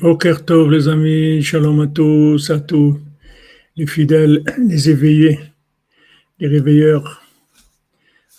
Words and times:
Boker 0.00 0.44
Tov, 0.44 0.70
les 0.70 0.86
amis, 0.86 1.42
shalom 1.42 1.80
à 1.80 1.88
tous, 1.88 2.50
à 2.50 2.60
tous, 2.60 3.00
les 3.74 3.86
fidèles, 3.86 4.44
les 4.56 4.90
éveillés, 4.90 5.40
les 6.38 6.46
réveilleurs, 6.46 7.20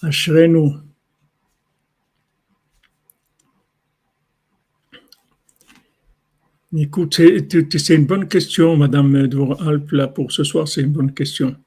Ashrenu. 0.02 0.72
Écoute, 6.78 7.16
c'est 7.16 7.96
une 7.96 8.06
bonne 8.06 8.30
question, 8.30 8.78
Madame 8.78 9.28
Dvor 9.28 9.62
Alp, 9.62 9.92
là, 9.92 10.08
pour 10.08 10.32
ce 10.32 10.46
soir, 10.46 10.66
c'est 10.66 10.82
une 10.82 10.94
bonne 10.94 11.14
question. 11.14 11.58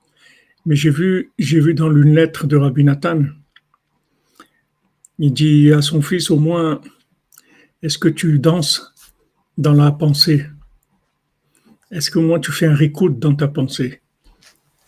Mais 0.65 0.75
j'ai 0.75 0.91
vu, 0.91 1.33
j'ai 1.39 1.61
vu 1.61 1.75
dans 1.75 1.95
une 1.95 2.15
lettre 2.15 2.47
de 2.47 2.57
Rabbi 2.57 2.83
Nathan, 2.83 3.25
il 5.19 5.35
dit 5.35 5.71
à 5.71 5.83
son 5.83 6.01
fils 6.01 6.31
au 6.31 6.39
moins, 6.39 6.81
est-ce 7.83 7.99
que 7.99 8.09
tu 8.09 8.39
danses? 8.39 8.92
Dans 9.59 9.73
la 9.73 9.93
pensée. 9.93 10.47
Est-ce 11.91 12.11
que 12.11 12.19
moi 12.19 12.41
tu 12.41 12.53
fais 12.53 12.67
un 12.67 12.75
récoute 12.75 13.19
dans 13.19 13.35
ta 13.35 13.49
pensée? 13.49 14.01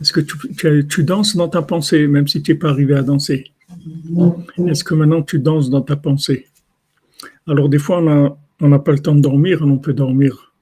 Est-ce 0.00 0.12
que 0.12 0.20
tu, 0.20 0.86
tu, 0.86 1.04
danses 1.04 1.36
dans 1.36 1.48
ta 1.48 1.62
pensée, 1.62 2.06
même 2.06 2.26
si 2.26 2.42
tu 2.42 2.52
n'es 2.52 2.58
pas 2.58 2.70
arrivé 2.70 2.94
à 2.94 3.02
danser? 3.02 3.52
Est-ce 4.66 4.84
que 4.84 4.94
maintenant 4.94 5.22
tu 5.22 5.38
danses 5.38 5.70
dans 5.70 5.82
ta 5.82 5.96
pensée? 5.96 6.48
Alors 7.46 7.68
des 7.68 7.78
fois, 7.78 8.00
on 8.60 8.68
n'a 8.68 8.78
pas 8.78 8.92
le 8.92 8.98
temps 8.98 9.14
de 9.14 9.20
dormir, 9.20 9.62
on 9.62 9.78
peut 9.78 9.92
dormir, 9.92 10.54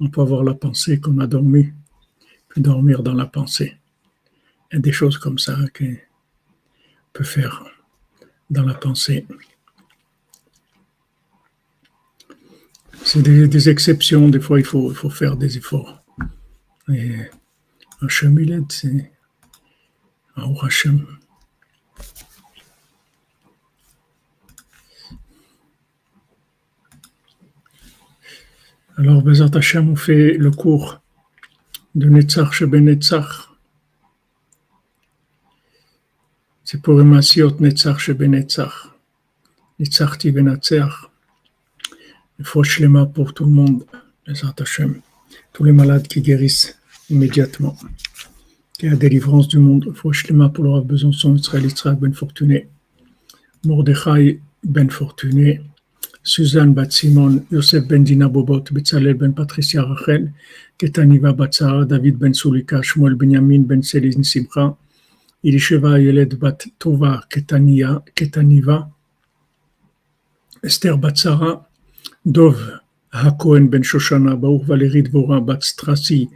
on 0.00 0.08
peut 0.08 0.20
avoir 0.20 0.42
la 0.42 0.54
pensée 0.54 1.00
qu'on 1.00 1.18
a 1.18 1.26
dormi, 1.26 1.68
puis 2.48 2.60
dormir 2.60 3.02
dans 3.02 3.14
la 3.14 3.26
pensée. 3.26 3.76
Il 4.70 4.76
y 4.76 4.78
a 4.78 4.80
des 4.80 4.92
choses 4.92 5.18
comme 5.18 5.38
ça 5.38 5.56
qu'on 5.76 5.94
peut 7.12 7.24
faire 7.24 7.64
dans 8.50 8.64
la 8.64 8.74
pensée. 8.74 9.26
C'est 13.04 13.22
des, 13.22 13.68
exceptions, 13.68 14.28
des 14.28 14.40
fois 14.40 14.60
il 14.60 14.64
faut, 14.64 14.90
il 14.90 14.96
faut 14.96 15.10
faire 15.10 15.36
des 15.36 15.56
efforts. 15.56 16.02
Et 16.88 17.16
Hachem, 18.00 18.38
il 18.38 18.64
c'est 18.68 19.12
Hachem. 20.36 21.06
Alors, 28.96 29.22
Bezat 29.22 29.50
Hachem, 29.54 29.90
on 29.90 29.96
fait 29.96 30.34
le 30.34 30.50
cours 30.50 31.00
de 31.94 32.08
Netzach 32.08 32.52
Sheben 32.52 32.84
Netzach. 32.84 33.50
C'est 36.64 36.80
pour 36.80 37.00
Emasiot 37.00 37.56
Netzach 37.58 37.98
Sheben 37.98 38.30
Netzach. 38.30 38.94
Netzach 39.78 40.18
Tivenatzeach 40.18 41.11
faut 41.11 41.11
Shlema 42.62 43.06
pour 43.06 43.34
tout 43.34 43.44
le 43.44 43.50
monde, 43.50 43.84
les 44.26 44.34
tous 45.52 45.64
les 45.64 45.72
malades 45.72 46.06
qui 46.06 46.20
guérissent 46.20 46.78
immédiatement. 47.10 47.76
Qu'il 48.78 48.90
y 48.90 48.92
a 48.92 48.96
délivrance 48.96 49.48
du 49.48 49.58
monde, 49.58 49.92
Shlema 50.12 50.48
pour 50.48 50.64
leur 50.64 50.84
besoin 50.84 51.12
son 51.12 51.36
Israël, 51.36 51.66
Israël 51.66 51.98
Ben 52.00 52.12
Fortuné, 52.12 52.68
Mordechai 53.64 54.40
Ben 54.64 54.90
Fortuné, 54.90 55.60
Suzanne 56.22 56.72
Bat 56.72 56.90
Simon, 56.90 57.44
Yosef 57.50 57.86
Ben 57.86 58.04
Dina 58.04 58.28
Bobot, 58.28 58.64
Betzalel 58.72 59.14
Ben 59.14 59.34
Patricia 59.34 59.82
Rachel, 59.82 60.32
Ketaniva 60.78 61.32
Batzara, 61.32 61.84
David 61.84 62.16
Ben 62.16 62.32
Sulika, 62.32 62.80
Shmuel 62.82 63.14
Benyamin 63.14 63.60
Ben 63.60 63.82
Selin 63.82 64.22
Simcha, 64.22 64.76
Ilisheva 65.44 66.00
Yeled 66.00 66.38
Bat 66.38 66.66
Tova 66.78 67.22
Ketania, 67.28 68.02
Ketaniva, 68.14 68.88
Esther 70.62 70.96
Batzara, 70.96 71.66
Dov 72.24 72.56
Hakohen 73.12 73.68
ben 73.68 73.82
Shoshana, 73.82 74.36
Baruch 74.40 74.64
Valérie 74.66 75.02
Dvora, 75.02 75.40
Bat 75.44 75.64
Strassi, 75.64 76.28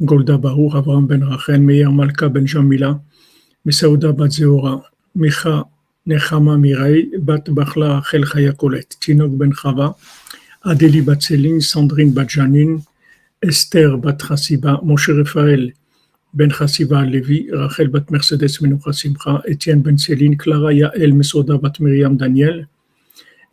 Golda 0.00 0.38
Baruch, 0.38 0.74
Avraham 0.74 1.06
ben 1.06 1.22
Rachel, 1.22 1.60
Meir 1.60 1.90
Malka 1.90 2.30
ben 2.30 2.46
Jamila, 2.46 2.98
Mesauda 3.66 4.12
Bat 4.16 4.32
Zeora, 4.32 4.82
Micha 5.14 5.68
Nechama 6.06 6.56
Mireille, 6.58 7.18
Bat 7.18 7.50
Bachla 7.50 8.00
Rachel 8.00 8.24
Chayakolet, 8.24 8.88
Tinok 8.98 9.36
ben 9.36 9.52
Chava, 9.52 9.94
Adélie 10.64 11.02
Bat 11.02 11.20
Sandrine 11.60 12.14
Bat 12.14 12.30
Janine, 12.30 12.82
Esther 13.42 13.98
Bat 13.98 14.18
Moshe 14.82 15.10
Raphaël 15.10 15.74
ben 16.32 16.50
Chassiba 16.50 17.04
Lévi, 17.04 17.50
Rachel 17.52 17.88
Bat 17.88 18.10
Mercedes 18.10 18.62
Menoucha 18.62 19.42
Etienne 19.46 19.82
ben 19.82 19.98
Céline, 19.98 20.38
Clara 20.38 20.72
Yael, 20.72 21.12
Mesoda 21.12 21.58
Bat 21.58 21.80
Myriam 21.80 22.16
Daniel, 22.16 22.66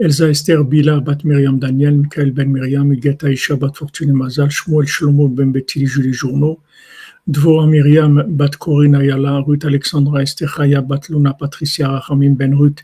Elsa 0.02 0.30
Esther 0.30 0.64
Bila 0.64 1.00
Bat 1.00 1.24
Myriam 1.24 1.60
Daniel, 1.60 1.96
Michael 1.96 2.32
Ben 2.32 2.52
Myriam, 2.52 2.92
Igata 2.92 3.32
Isha 3.32 3.56
Bat 3.56 3.78
Fortune 3.78 4.16
Mazal, 4.16 4.50
Shmuel 4.50 4.88
Shlomo 4.88 5.28
Ben 5.30 5.52
Betty 5.52 5.86
Julie 5.86 6.12
Journaux, 6.12 6.60
Dvora 7.30 7.68
Myriam 7.70 8.24
Bat 8.36 8.58
Corinne 8.58 8.96
Ayala, 8.96 9.44
Ruth 9.46 9.64
Alexandra 9.64 10.24
Esther 10.24 10.48
Chaya 10.48 10.82
Bat 10.82 11.10
Luna 11.10 11.36
Patricia 11.36 11.84
Rachamim 11.84 12.36
Ben 12.36 12.58
Ruth, 12.58 12.82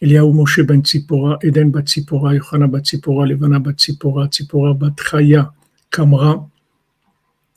Eliaou 0.00 0.32
Moshe 0.32 0.66
Ben 0.66 0.80
Tzipora, 0.80 1.36
Eden 1.44 1.70
Bat 1.70 1.84
Tzipora, 1.84 2.34
Yohana 2.40 2.66
Bat 2.66 2.84
Tzipora, 2.84 3.28
Levana 3.28 3.62
Bat 3.62 3.76
Tzipora, 3.76 4.26
Tzipora 4.30 4.72
Bat 4.72 4.96
Chaya 4.96 5.52
Kamra, 5.92 6.48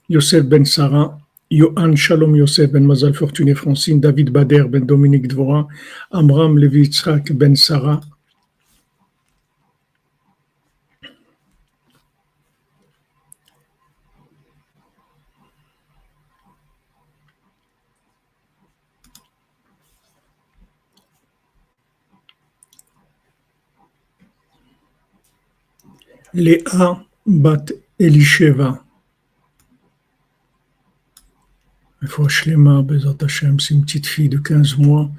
Yosef 0.09 0.50
Ben 0.50 0.66
Sarah, 0.66 1.18
Yohan 1.50 1.97
Shalom 1.97 2.35
Yosef 2.35 2.74
Ben 2.74 2.85
Mazal 2.85 3.13
Fortuné 3.13 3.56
Francine, 3.56 4.01
David 4.01 4.34
Bader 4.34 4.68
Ben 4.68 4.85
Dominique 4.85 5.30
Dvora, 5.30 5.66
Amram 6.12 6.57
Levi 6.57 6.90
Ben 7.35 7.56
Sarah, 7.56 8.01
Léa 26.34 27.03
bat 27.25 27.66
Elisheva. 28.00 28.84
Shlema, 32.28 32.81
Bezat 32.81 33.16
c'est 33.30 33.74
une 33.74 33.84
petite 33.84 34.08
fille 34.08 34.30
de 34.30 34.38
15 34.38 34.78
mois. 34.78 35.12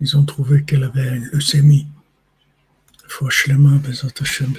Ils 0.00 0.16
ont 0.16 0.24
trouvé 0.24 0.64
qu'elle 0.64 0.84
avait 0.84 1.16
une 1.16 1.24
leucémie. 1.32 1.86
Shlema, 3.30 3.78
Bezat 3.78 4.12
Hashem. 4.20 4.54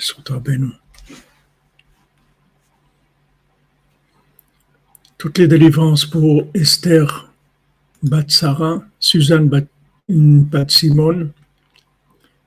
Toutes 5.18 5.38
les 5.38 5.48
délivrances 5.48 6.06
pour 6.06 6.48
Esther 6.54 7.32
Bat 8.04 8.30
Sarah, 8.30 8.84
Suzanne 9.00 9.50
Bat, 9.50 9.66
Bat 10.10 10.70
Simone, 10.70 11.32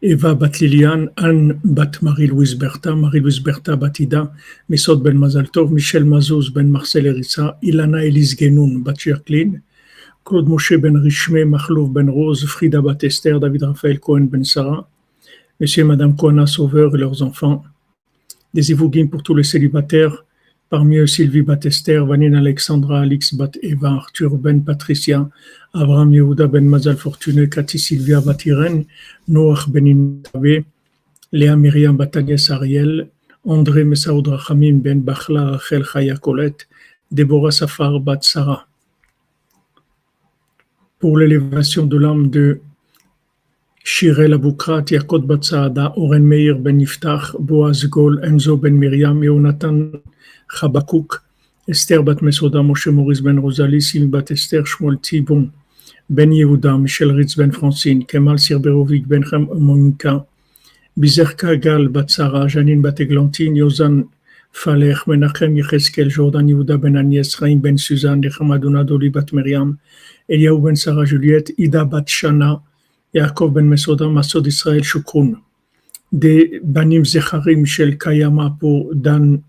Eva 0.02 0.34
bat 0.34 0.60
Liliane, 0.60 1.10
Anne 1.16 1.60
bat 1.62 1.92
Marie-Louise 2.00 2.54
Bertha, 2.54 2.94
Marie-Louise 2.94 3.40
Bertha 3.40 3.76
bat 3.76 4.00
Ida, 4.00 4.32
Mesot 4.70 4.96
ben 4.96 5.18
Mazaltov, 5.18 5.70
Michel 5.70 6.06
Mazouz 6.06 6.50
ben 6.50 6.70
Marcel 6.70 7.06
Erissa, 7.06 7.58
Ilana 7.62 8.02
Elise 8.02 8.34
Genoun 8.34 8.82
bat 8.82 8.94
Jacqueline, 8.98 9.60
Claude 10.24 10.48
Moshe 10.48 10.72
ben 10.80 10.96
Richmé, 10.96 11.44
Machlouf 11.44 11.90
ben 11.90 12.08
Rose, 12.08 12.46
Frida 12.46 12.80
bat 12.80 12.96
Esther, 13.02 13.38
David 13.38 13.64
Raphaël 13.64 14.00
Cohen 14.00 14.22
ben 14.22 14.42
Sarah, 14.42 14.88
Monsieur 15.60 15.82
et 15.82 15.86
Madame 15.86 16.16
Koana 16.16 16.46
Sauveur 16.46 16.94
et 16.96 16.98
leurs 16.98 17.22
enfants, 17.22 17.62
des 18.54 18.70
Ivougim 18.70 19.06
pour 19.08 19.22
tous 19.22 19.34
les 19.34 19.44
célibataires, 19.44 20.24
Parmi 20.70 20.98
eux, 20.98 21.06
Sylvie 21.08 21.42
Batester, 21.42 21.98
Vanine 22.06 22.36
Alexandra, 22.36 23.00
Alix 23.00 23.34
Bat 23.34 23.50
Eva, 23.60 23.88
Arthur 23.88 24.38
Ben 24.38 24.62
Patricia, 24.62 25.28
Abraham 25.74 26.12
Yehuda 26.12 26.46
Ben 26.46 26.64
Mazal 26.64 26.96
Fortuné, 26.96 27.48
Cathy 27.48 27.76
Sylvia 27.76 28.20
Batiren, 28.20 28.84
Noach 29.26 29.68
Ben 29.68 29.84
Inabe, 29.84 30.64
Léa 31.32 31.56
Myriam 31.56 31.96
Batagès 31.96 32.52
Ariel, 32.52 33.08
André 33.44 33.82
Messaoud 33.82 34.28
Rachamim 34.28 34.78
Ben 34.78 35.00
Bachla 35.00 35.50
Rachel 35.50 35.82
Chaya 35.84 36.16
Colette, 36.16 36.68
Déborah 37.10 37.50
Safar 37.50 37.98
Bat 37.98 38.22
Sarah. 38.22 38.68
Pour 41.00 41.18
l'élévation 41.18 41.84
de 41.84 41.98
l'âme 41.98 42.30
de 42.30 42.60
Shirel 43.92 44.34
Aboukrat, 44.34 44.86
Yakot 44.92 45.26
Bat 45.26 45.42
Saada, 45.42 45.92
Oren 45.96 46.24
Meir 46.28 46.54
Ben 46.54 46.78
Boaz 47.40 47.84
Gol, 47.90 48.18
Enzo 48.22 48.56
Ben 48.56 48.78
Miriam, 48.78 49.20
Yonatan 49.20 50.00
Chabakouk, 50.48 51.18
Esther 51.68 52.00
Bat 52.00 52.22
Mesoda, 52.22 52.62
Moshe 52.62 52.92
Maurice 52.92 53.20
Ben 53.20 53.38
Rosalie, 53.42 53.80
Sylvie 53.80 54.06
Bat 54.06 54.30
Esther, 54.30 54.62
Shmuel 54.62 55.02
Tibon, 55.02 55.50
Ben 56.08 56.30
Yehuda, 56.30 56.80
Michel 56.80 57.12
Ritz 57.12 57.34
Ben 57.34 57.50
Francine, 57.50 58.04
Kemal 58.06 58.36
Sirberovic 58.36 59.08
Ben 59.08 59.24
Monika, 59.24 60.24
Bizerka 60.96 61.60
Gal 61.60 61.88
Bat 61.88 62.12
Sarah, 62.12 62.46
Janine 62.46 62.80
Bat 62.80 63.00
Eglantine, 63.00 63.56
Yozan 63.56 64.08
Falech, 64.52 65.04
Menachem 65.08 65.56
Yecheskel, 65.60 66.10
Jordan 66.10 66.46
Yehuda 66.46 66.80
Ben 66.80 66.94
Agnès, 66.94 67.36
Raïm 67.40 67.60
Ben 67.60 67.76
Suzanne, 67.76 68.22
Nechamadouna 68.22 68.84
Doli 68.86 69.10
Bat 69.10 69.32
Miriam, 69.32 69.76
Eliaou 70.28 70.60
Ben 70.62 70.76
Sarah 70.76 71.04
Juliette, 71.04 71.50
Ida 71.58 71.84
Bat 71.84 72.08
Yaakov 73.14 73.52
Ben 73.52 73.66
Mesoda, 73.66 74.08
Masod 74.08 74.46
Israël 74.46 74.82
Shukroun, 74.82 75.36
des 76.12 76.60
Banim 76.62 77.04
Zecharim 77.04 77.66
Shel 77.66 77.98
Kayama 77.98 78.56
pour 78.58 78.94
Dan 78.94 79.40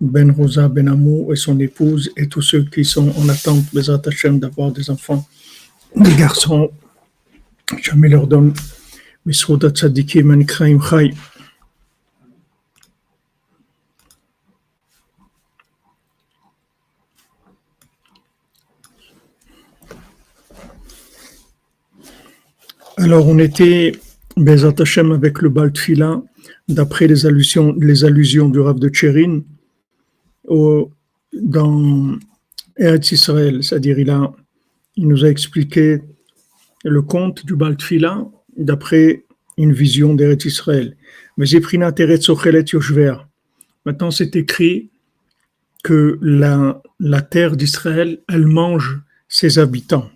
Ben 0.00 0.30
Rosa 0.30 0.68
Ben 0.68 0.88
Amou 0.88 1.32
et 1.32 1.36
son 1.36 1.58
épouse 1.60 2.10
et 2.16 2.26
tous 2.26 2.42
ceux 2.42 2.64
qui 2.64 2.84
sont 2.84 3.12
en 3.18 3.28
attente, 3.28 3.64
Bezrat 3.72 4.02
Hashem, 4.06 4.38
d'avoir 4.38 4.72
des 4.72 4.90
enfants, 4.90 5.26
des 5.96 6.14
garçons. 6.14 6.70
Jamais 7.82 8.08
leur 8.08 8.26
donne. 8.26 8.52
Alors, 23.02 23.26
on 23.28 23.38
était, 23.38 23.92
Bezat 24.36 24.74
avec 24.98 25.40
le 25.40 25.48
Baltfila, 25.48 26.22
d'après 26.68 27.06
les 27.06 27.24
allusions, 27.24 27.74
les 27.80 28.04
allusions 28.04 28.50
du 28.50 28.60
Rav 28.60 28.78
de 28.78 28.90
Tchérin, 28.90 29.40
dans 31.32 32.18
Eretz 32.76 33.12
Israël, 33.12 33.64
c'est-à-dire 33.64 33.98
il, 33.98 34.14
il 34.96 35.08
nous 35.08 35.24
a 35.24 35.28
expliqué 35.28 36.02
le 36.84 37.00
conte 37.00 37.46
du 37.46 37.56
Baltfila 37.56 38.26
d'après 38.58 39.24
une 39.56 39.72
vision 39.72 40.12
d'Eretz 40.12 40.44
Israël. 40.44 40.94
Mais 41.38 41.46
Zeprina 41.46 41.92
Teret 41.92 42.20
Sochelet 42.20 42.66
Yoshver. 42.70 43.14
Maintenant, 43.86 44.10
c'est 44.10 44.36
écrit 44.36 44.90
que 45.82 46.18
la, 46.20 46.82
la 46.98 47.22
terre 47.22 47.56
d'Israël, 47.56 48.20
elle 48.28 48.46
mange 48.46 49.00
ses 49.26 49.58
habitants. 49.58 50.10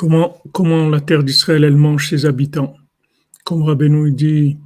Comment, 0.00 0.88
la 0.88 1.00
terre 1.02 1.22
d'Israël, 1.22 1.62
elle 1.62 1.76
mange 1.76 2.08
ses 2.08 2.24
habitants? 2.24 2.74
Comme 3.44 3.64
Rabbeinu 3.64 4.10
dit 4.10 4.56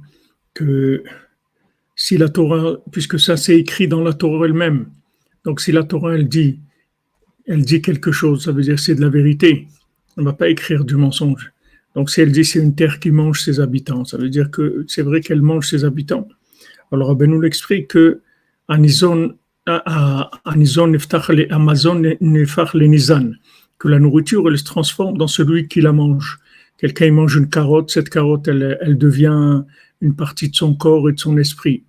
que 0.53 1.03
si 1.93 2.17
la 2.17 2.29
Torah, 2.29 2.77
puisque 2.89 3.19
ça 3.19 3.35
c'est 3.35 3.57
écrit 3.59 3.89
dans 3.89 4.01
la 4.01 4.13
Torah 4.13 4.45
elle-même, 4.45 4.91
donc 5.43 5.59
si 5.59 5.73
la 5.73 5.83
Torah 5.83 6.15
elle 6.15 6.29
dit, 6.29 6.61
elle 7.47 7.65
dit 7.65 7.81
quelque 7.81 8.13
chose, 8.13 8.45
ça 8.45 8.53
veut 8.53 8.61
dire 8.61 8.79
c'est 8.79 8.95
de 8.95 9.01
la 9.01 9.09
vérité. 9.09 9.67
On 10.15 10.21
ne 10.21 10.25
va 10.27 10.31
pas 10.31 10.47
écrire 10.47 10.85
du 10.85 10.95
mensonge. 10.95 11.51
Donc 11.95 12.09
si 12.09 12.21
elle 12.21 12.31
dit 12.31 12.45
c'est 12.45 12.59
une 12.59 12.73
terre 12.73 13.01
qui 13.01 13.11
mange 13.11 13.41
ses 13.41 13.59
habitants, 13.59 14.05
ça 14.05 14.17
veut 14.17 14.29
dire 14.29 14.49
que 14.49 14.85
c'est 14.87 15.01
vrai 15.01 15.19
qu'elle 15.19 15.41
mange 15.41 15.67
ses 15.67 15.83
habitants. 15.83 16.29
Alors 16.93 17.09
Rabbeinu 17.09 17.41
l'explique 17.41 17.89
que 17.89 18.21
Anizon 18.69 19.35
Amazon 19.65 20.93
Nizan 22.21 23.31
que 23.77 23.87
la 23.87 23.99
nourriture, 23.99 24.47
elle 24.49 24.57
se 24.57 24.63
transforme 24.63 25.17
dans 25.17 25.27
celui 25.27 25.67
qui 25.67 25.81
la 25.81 25.91
mange. 25.91 26.39
Quelqu'un 26.77 27.11
mange 27.11 27.35
une 27.35 27.49
carotte, 27.49 27.91
cette 27.91 28.09
carotte, 28.09 28.47
elle, 28.47 28.77
elle, 28.81 28.97
devient 28.97 29.63
une 30.01 30.15
partie 30.15 30.49
de 30.49 30.55
son 30.55 30.75
corps 30.75 31.09
et 31.09 31.13
de 31.13 31.19
son 31.19 31.37
esprit. 31.37 31.83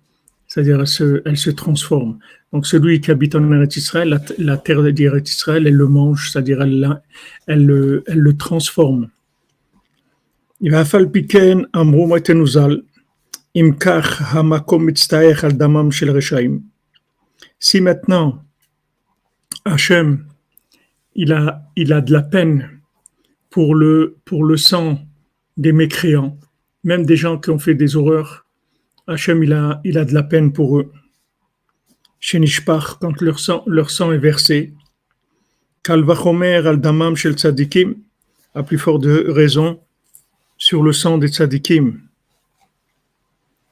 C'est-à-dire, 0.47 0.79
elle 0.79 0.87
se, 0.87 1.21
se 1.35 1.49
transforme. 1.49 2.19
Donc, 2.53 2.65
celui 2.65 3.01
qui 3.01 3.11
habite 3.11 3.35
en 3.35 3.51
Eretz 3.51 3.75
Israël, 3.75 4.09
la, 4.09 4.19
la 4.37 4.57
terre 4.57 4.81
d'Eretz 4.81 5.29
Israël, 5.29 5.67
elle 5.67 5.75
le 5.75 5.87
mange, 5.87 6.31
c'est-à-dire, 6.31 6.61
elle, 6.61 7.01
elle, 7.47 7.65
le, 7.65 8.03
elle 8.07 8.19
le 8.19 8.37
transforme. 8.37 9.09
Si 17.59 17.81
maintenant, 17.81 18.43
Hachem, 19.65 20.26
il 21.17 21.33
a, 21.33 21.63
de 21.75 22.13
la 22.13 22.21
peine 22.21 22.79
pour 23.49 23.73
le, 23.75 24.15
sang 24.55 24.99
des 25.57 25.73
mécréants, 25.73 26.37
même 26.83 27.05
des 27.05 27.15
gens 27.17 27.39
qui 27.39 27.49
ont 27.49 27.59
fait 27.59 27.73
des 27.73 27.95
horreurs. 27.95 28.45
Hachem, 29.07 29.43
il 29.43 29.51
a, 29.51 29.81
il 29.83 29.97
a 29.97 30.05
de 30.05 30.13
la 30.13 30.23
peine 30.23 30.53
pour 30.53 30.77
eux. 30.77 30.91
Chez 32.19 32.39
Nishpach, 32.39 32.99
quand 33.01 33.19
leur 33.21 33.39
sang, 33.39 34.11
est 34.11 34.17
versé, 34.17 34.73
Kalvachomer 35.83 36.67
al 36.67 36.79
damam 36.79 37.15
shel 37.15 37.33
tzadikim, 37.33 37.95
à 38.53 38.61
plus 38.61 38.77
forte 38.77 39.05
raison, 39.05 39.79
sur 40.57 40.83
le 40.83 40.93
sang 40.93 41.17
des 41.17 41.29
tzadikim. 41.29 41.99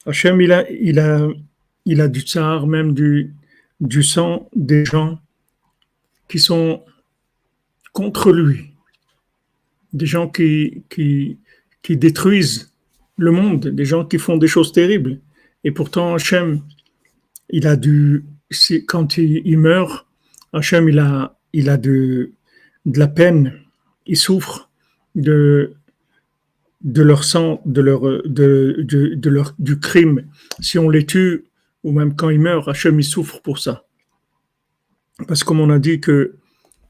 Hachem, 0.08 0.42
il 0.42 0.52
a, 1.00 2.08
du 2.08 2.22
tsar, 2.22 2.66
même 2.66 2.94
du 2.94 4.04
sang 4.04 4.50
des 4.56 4.84
gens 4.86 5.20
qui 6.28 6.40
sont 6.40 6.84
contre 7.96 8.34
lui. 8.34 8.74
Des 9.94 10.06
gens 10.06 10.28
qui, 10.28 10.84
qui, 10.90 11.40
qui 11.82 11.96
détruisent 11.96 12.74
le 13.18 13.32
monde, 13.32 13.70
des 13.70 13.86
gens 13.86 14.04
qui 14.06 14.20
font 14.20 14.38
des 14.38 14.48
choses 14.48 14.74
terribles. 14.74 15.22
Et 15.64 15.72
pourtant, 15.72 16.14
Hachem, 16.14 16.62
il 17.50 17.66
a 17.66 17.78
du, 17.78 18.26
quand 18.86 19.18
il, 19.18 19.58
meurt, 19.58 20.06
Hachem, 20.52 20.90
il 20.90 21.00
a, 21.00 21.40
il 21.54 21.70
a 21.70 21.78
de, 21.78 22.34
de 22.86 23.00
la 23.00 23.08
peine, 23.08 23.54
il 24.06 24.18
souffre 24.18 24.70
de, 25.16 25.76
de 26.82 27.02
leur 27.02 27.24
sang, 27.24 27.62
de 27.66 27.80
leur, 27.80 28.02
de, 28.26 28.76
de, 28.80 29.16
de, 29.16 29.30
leur, 29.30 29.56
du 29.58 29.80
crime. 29.80 30.28
Si 30.60 30.78
on 30.78 30.90
les 30.90 31.06
tue, 31.06 31.46
ou 31.86 31.94
même 31.94 32.14
quand 32.18 32.30
ils 32.30 32.42
meurent, 32.42 32.68
Hachem, 32.68 33.00
il 33.00 33.06
souffre 33.06 33.42
pour 33.42 33.60
ça. 33.60 33.86
Parce 35.30 35.44
que 35.44 35.48
comme 35.48 35.62
on 35.62 35.70
a 35.70 35.80
dit 35.80 36.02
que 36.02 36.36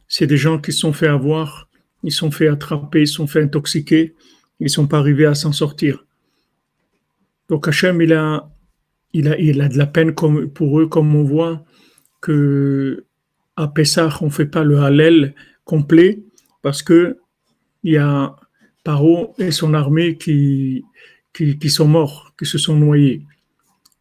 c'est 0.07 0.27
des 0.27 0.37
gens 0.37 0.59
qui 0.59 0.71
se 0.71 0.79
sont 0.79 0.93
fait 0.93 1.07
avoir, 1.07 1.69
ils 2.03 2.11
sont 2.11 2.31
fait 2.31 2.47
attraper, 2.47 3.01
ils 3.01 3.07
sont 3.07 3.27
fait 3.27 3.41
intoxiquer, 3.41 4.15
ils 4.59 4.65
ne 4.65 4.69
sont 4.69 4.87
pas 4.87 4.99
arrivés 4.99 5.25
à 5.25 5.35
s'en 5.35 5.51
sortir. 5.51 6.05
Donc 7.49 7.67
Hachem, 7.67 8.01
il 8.01 8.13
a, 8.13 8.49
de 9.13 9.77
la 9.77 9.87
peine 9.87 10.13
pour 10.13 10.79
eux, 10.79 10.87
comme 10.87 11.15
on 11.15 11.23
voit 11.23 11.63
que 12.21 13.05
à 13.55 13.67
Pessah, 13.67 14.09
on 14.21 14.25
ne 14.25 14.29
fait 14.29 14.45
pas 14.45 14.63
le 14.63 14.79
Hallel 14.79 15.33
complet 15.63 16.23
parce 16.61 16.83
que 16.83 17.17
il 17.83 17.93
y 17.93 17.97
a 17.97 18.35
Paro 18.83 19.33
et 19.37 19.51
son 19.51 19.73
armée 19.73 20.17
qui, 20.17 20.83
qui, 21.33 21.57
qui, 21.57 21.69
sont 21.69 21.87
morts, 21.87 22.33
qui 22.37 22.45
se 22.45 22.57
sont 22.57 22.75
noyés. 22.75 23.23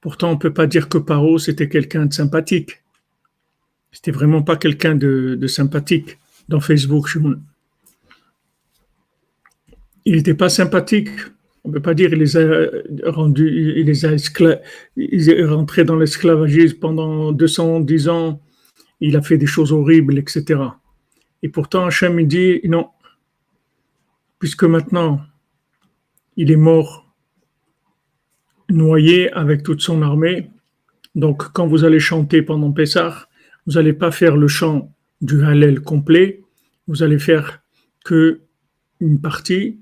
Pourtant, 0.00 0.30
on 0.30 0.34
ne 0.34 0.38
peut 0.38 0.52
pas 0.52 0.66
dire 0.66 0.88
que 0.88 0.98
Paro, 0.98 1.38
c'était 1.38 1.68
quelqu'un 1.68 2.06
de 2.06 2.12
sympathique. 2.12 2.82
C'était 3.94 4.10
vraiment 4.10 4.42
pas 4.42 4.56
quelqu'un 4.56 4.96
de, 4.96 5.46
sympathique 5.46 6.18
dans 6.48 6.58
Facebook. 6.58 7.08
Il 10.04 10.16
n'était 10.16 10.34
pas 10.34 10.48
sympathique. 10.48 11.10
On 11.62 11.68
ne 11.68 11.74
peut 11.74 11.80
pas 11.80 11.94
dire 11.94 12.10
qu'il 12.10 12.18
les 12.18 12.36
a 12.36 12.70
rendus, 13.06 13.74
il 13.76 13.86
les 13.86 14.04
a 14.04 14.16
il 14.96 15.30
est 15.30 15.44
rentré 15.46 15.84
dans 15.84 15.94
l'esclavagisme 15.94 16.78
pendant 16.78 17.30
210 17.30 18.08
ans. 18.08 18.42
Il 19.00 19.16
a 19.16 19.22
fait 19.22 19.38
des 19.38 19.46
choses 19.46 19.72
horribles, 19.72 20.18
etc. 20.18 20.60
Et 21.44 21.48
pourtant, 21.48 21.86
Hachem, 21.86 22.18
il 22.18 22.26
dit 22.26 22.60
non, 22.64 22.88
puisque 24.40 24.64
maintenant, 24.64 25.20
il 26.36 26.50
est 26.50 26.56
mort, 26.56 27.14
noyé 28.68 29.32
avec 29.32 29.62
toute 29.62 29.82
son 29.82 30.02
armée. 30.02 30.50
Donc, 31.14 31.52
quand 31.52 31.68
vous 31.68 31.84
allez 31.84 32.00
chanter 32.00 32.42
pendant 32.42 32.72
Pessah, 32.72 33.28
vous 33.66 33.74
n'allez 33.74 33.92
pas 33.92 34.10
faire 34.10 34.36
le 34.36 34.48
chant 34.48 34.94
du 35.20 35.44
Hallel 35.44 35.80
complet, 35.80 36.42
vous 36.86 37.02
allez 37.02 37.18
faire 37.18 37.62
que 38.04 38.42
une 39.00 39.20
partie, 39.20 39.80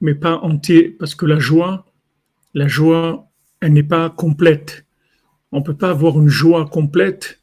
mais 0.00 0.14
pas 0.14 0.36
entier, 0.38 0.90
parce 0.90 1.14
que 1.14 1.26
la 1.26 1.38
joie, 1.38 1.86
la 2.54 2.68
joie, 2.68 3.28
elle 3.60 3.72
n'est 3.72 3.82
pas 3.82 4.10
complète. 4.10 4.84
On 5.52 5.58
ne 5.58 5.64
peut 5.64 5.76
pas 5.76 5.90
avoir 5.90 6.20
une 6.20 6.28
joie 6.28 6.66
complète 6.66 7.40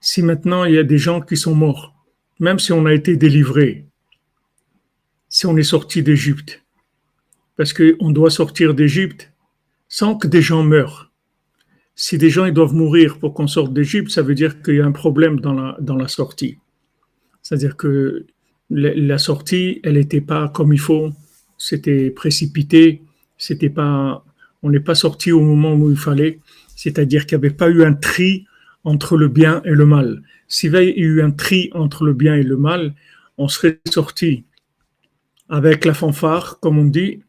si 0.00 0.22
maintenant 0.22 0.64
il 0.64 0.74
y 0.74 0.78
a 0.78 0.84
des 0.84 0.98
gens 0.98 1.20
qui 1.22 1.36
sont 1.36 1.54
morts, 1.54 1.94
même 2.38 2.58
si 2.58 2.72
on 2.72 2.84
a 2.84 2.92
été 2.92 3.16
délivré, 3.16 3.86
si 5.28 5.46
on 5.46 5.56
est 5.56 5.62
sorti 5.62 6.02
d'Égypte, 6.02 6.62
parce 7.56 7.72
qu'on 7.72 8.10
doit 8.10 8.30
sortir 8.30 8.74
d'Égypte 8.74 9.32
sans 9.88 10.16
que 10.16 10.28
des 10.28 10.42
gens 10.42 10.62
meurent 10.62 11.03
si 11.96 12.18
des 12.18 12.30
gens 12.30 12.44
ils 12.44 12.52
doivent 12.52 12.74
mourir 12.74 13.18
pour 13.18 13.34
qu'on 13.34 13.46
sorte 13.46 13.72
d'Égypte, 13.72 14.10
ça 14.10 14.22
veut 14.22 14.34
dire 14.34 14.62
qu'il 14.62 14.76
y 14.76 14.80
a 14.80 14.86
un 14.86 14.92
problème 14.92 15.40
dans 15.40 15.52
la, 15.54 16.08
sortie. 16.08 16.58
C'est-à-dire 17.42 17.76
que 17.76 18.26
la, 18.70 19.18
sortie, 19.18 19.80
elle 19.84 19.94
n'était 19.94 20.20
pas 20.20 20.48
comme 20.48 20.72
il 20.72 20.80
faut, 20.80 21.10
c'était 21.56 22.10
précipité, 22.10 23.02
c'était 23.38 23.70
pas, 23.70 24.24
on 24.62 24.70
n'est 24.70 24.80
pas 24.80 24.94
sorti 24.94 25.30
au 25.30 25.40
moment 25.40 25.74
où 25.74 25.90
il 25.90 25.96
fallait, 25.96 26.40
c'est-à-dire 26.74 27.26
qu'il 27.26 27.38
n'y 27.38 27.46
avait 27.46 27.54
pas 27.54 27.68
eu 27.68 27.84
un 27.84 27.94
tri 27.94 28.46
entre 28.82 29.16
le 29.16 29.28
bien 29.28 29.62
et 29.64 29.70
le 29.70 29.86
mal. 29.86 30.22
S'il 30.48 30.72
y 30.72 30.76
avait 30.76 30.98
eu 30.98 31.22
un 31.22 31.30
tri 31.30 31.70
entre 31.74 32.04
le 32.04 32.12
bien 32.12 32.34
et 32.34 32.42
le 32.42 32.56
mal, 32.56 32.94
on 33.38 33.48
serait 33.48 33.80
sorti 33.88 34.44
avec 35.48 35.84
la 35.84 35.94
fanfare, 35.94 36.58
comme 36.60 36.78
on 36.78 36.84
dit, 36.84 37.20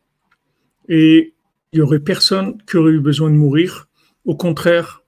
et 0.90 1.34
il 1.72 1.80
y 1.80 1.82
aurait 1.82 2.00
personne 2.00 2.58
qui 2.68 2.78
aurait 2.78 2.94
eu 2.94 3.00
besoin 3.00 3.30
de 3.30 3.36
mourir 3.36 3.88
au 4.26 4.36
contraire, 4.36 5.04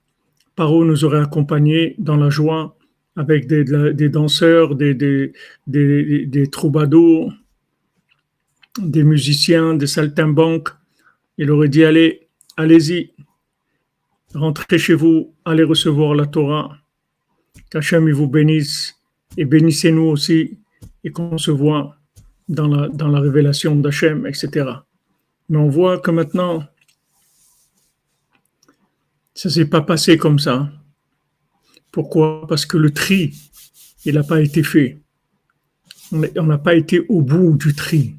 Paro 0.56 0.86
nous 0.86 1.04
aurait 1.04 1.22
accompagnés 1.22 1.96
dans 1.98 2.18
la 2.18 2.30
joie 2.30 2.78
avec 3.16 3.48
des, 3.48 4.10
danseurs, 4.10 4.76
des, 4.76 5.32
troubadours, 6.52 7.34
des 8.80 9.04
musiciens, 9.04 9.74
des 9.74 9.88
saltimbanques. 9.88 10.70
Il 11.40 11.50
aurait 11.52 11.70
dit, 11.70 11.84
allez, 11.84 12.28
allez-y, 12.58 13.14
rentrez 14.36 14.78
chez 14.78 14.94
vous, 14.94 15.34
allez 15.46 15.64
recevoir 15.64 16.14
la 16.14 16.28
Torah. 16.28 16.78
Qu'Hachem 17.72 18.10
vous 18.12 18.28
bénisse 18.28 19.02
et 19.36 19.46
bénissez-nous 19.46 20.04
aussi 20.04 20.60
et 21.04 21.12
qu'on 21.12 21.40
se 21.40 21.52
voit 21.52 21.98
dans 22.48 22.68
la, 22.68 22.88
dans 22.88 23.08
la 23.08 23.20
révélation 23.20 23.76
d'Hachem, 23.76 24.28
etc. 24.28 24.70
Mais 25.50 25.58
on 25.58 25.70
voit 25.70 26.00
que 26.00 26.12
maintenant, 26.12 26.64
ça 29.38 29.52
s'est 29.52 29.66
pas 29.68 29.82
passé 29.82 30.18
comme 30.18 30.40
ça. 30.40 30.72
Pourquoi? 31.92 32.48
Parce 32.50 32.66
que 32.66 32.76
le 32.76 32.90
tri, 32.90 33.36
il 34.04 34.16
n'a 34.16 34.24
pas 34.24 34.42
été 34.42 34.64
fait. 34.64 34.98
On 36.12 36.44
n'a 36.44 36.58
pas 36.58 36.74
été 36.74 37.06
au 37.08 37.22
bout 37.22 37.56
du 37.56 37.76
tri. 37.76 38.16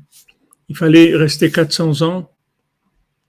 Il 0.68 0.76
fallait 0.76 1.16
rester 1.16 1.50
400 1.50 2.02
ans 2.02 2.30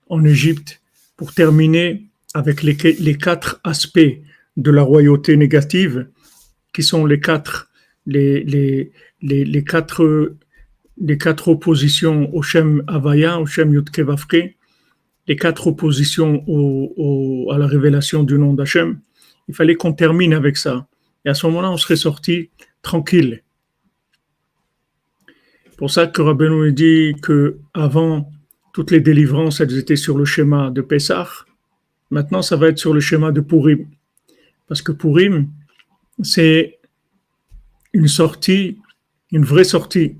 en 0.08 0.24
Égypte 0.24 0.80
pour 1.16 1.34
terminer 1.34 2.06
avec 2.32 2.62
les, 2.62 2.76
quatre 3.16 3.60
aspects 3.64 4.20
de 4.56 4.70
la 4.70 4.82
royauté 4.82 5.36
négative, 5.36 6.08
qui 6.72 6.84
sont 6.84 7.04
les 7.06 7.18
quatre, 7.18 7.70
les, 8.06 8.92
quatre, 9.66 10.36
les 10.96 11.18
quatre 11.18 11.48
oppositions 11.48 12.32
au 12.32 12.42
Shem 12.42 12.84
Havaya, 12.86 13.40
au 13.40 13.46
Shem 13.46 13.74
Yutkevavke, 13.74 14.56
les 15.26 15.36
quatre 15.36 15.66
oppositions 15.66 16.44
à 17.50 17.58
la 17.58 17.66
révélation 17.66 18.24
du 18.24 18.38
nom 18.38 18.54
d'Hachem. 18.54 19.00
Il 19.48 19.54
fallait 19.54 19.74
qu'on 19.74 19.92
termine 19.92 20.32
avec 20.32 20.56
ça. 20.56 20.86
Et 21.24 21.28
à 21.28 21.34
ce 21.34 21.46
moment-là, 21.46 21.70
on 21.70 21.76
serait 21.76 21.96
sorti 21.96 22.50
tranquille. 22.82 23.42
Pour 25.76 25.90
ça 25.90 26.06
que 26.06 26.20
Rabbeinu 26.22 26.72
dit 26.72 27.14
que 27.22 27.58
avant 27.74 28.30
toutes 28.72 28.90
les 28.90 29.00
délivrances, 29.00 29.60
elles 29.60 29.76
étaient 29.78 29.96
sur 29.96 30.16
le 30.18 30.24
schéma 30.24 30.70
de 30.70 30.82
Pessah. 30.82 31.28
Maintenant, 32.10 32.42
ça 32.42 32.56
va 32.56 32.68
être 32.68 32.78
sur 32.78 32.94
le 32.94 33.00
schéma 33.00 33.32
de 33.32 33.40
Purim. 33.40 33.88
Parce 34.68 34.82
que 34.82 34.92
Purim, 34.92 35.48
c'est 36.22 36.78
une 37.92 38.08
sortie, 38.08 38.78
une 39.32 39.44
vraie 39.44 39.64
sortie 39.64 40.16